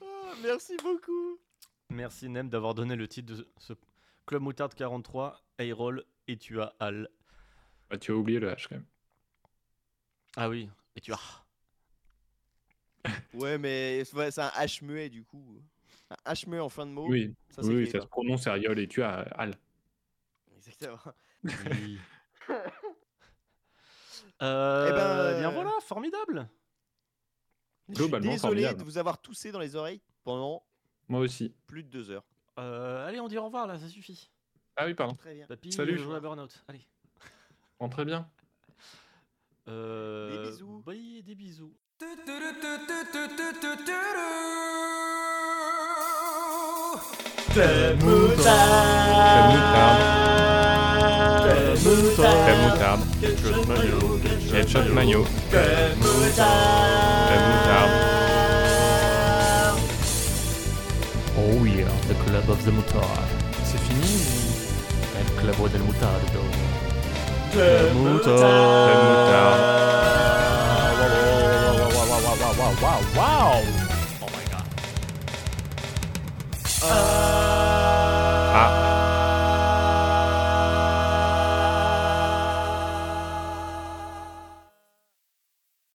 [0.00, 1.38] ah, merci beaucoup.
[1.90, 3.72] Merci Nem d'avoir donné le titre de ce
[4.26, 7.08] Club Moutarde 43, Ayroll et tu as Al.
[7.88, 8.86] Bah, tu as oublié le H quand même.
[10.36, 11.44] Ah oui, et tu as.
[13.34, 15.60] Ouais, mais ouais, c'est un H muet du coup.
[16.10, 17.06] Un H muet en fin de mot.
[17.08, 18.04] Oui, ça oui, oui, s'écrit ça pas.
[18.04, 19.56] se prononce Ariol et tu as Al.
[20.56, 20.98] Exactement.
[21.44, 21.98] Oui.
[24.42, 26.46] Euh, Eh ben, eh bien euh, voilà, formidable.
[27.88, 28.78] Je suis désolé formidable.
[28.80, 30.62] de vous avoir toussé dans les oreilles pendant
[31.08, 31.54] Moi aussi.
[31.66, 32.24] plus de deux heures.
[32.58, 34.30] Euh, allez, on dit au revoir là, ça suffit.
[34.76, 35.14] Ah oui, pardon.
[35.14, 35.46] Très bien.
[35.46, 35.96] Papy, Salut.
[35.96, 36.50] je joue à Burnout.
[36.68, 36.86] Allez.
[37.78, 38.28] Rentrez bien.
[39.68, 40.82] Euh, bisous.
[40.86, 41.74] oui, des bisous.
[47.50, 48.46] Crème moutarde.
[51.42, 53.00] Crème moutarde.
[54.52, 55.24] Ketchup mayo.
[55.50, 56.46] Crème moutarde.
[61.38, 63.30] Oh yeah, the club of the moutarde.
[63.64, 64.22] C'est fini
[65.18, 66.65] El club del moutardo.
[67.54, 67.62] Wow,
[71.94, 73.62] wow, wow, wow, wow, wow, wow, wow.
[74.20, 74.66] Oh my god.
[76.82, 76.90] Uh,
[78.56, 78.95] ah.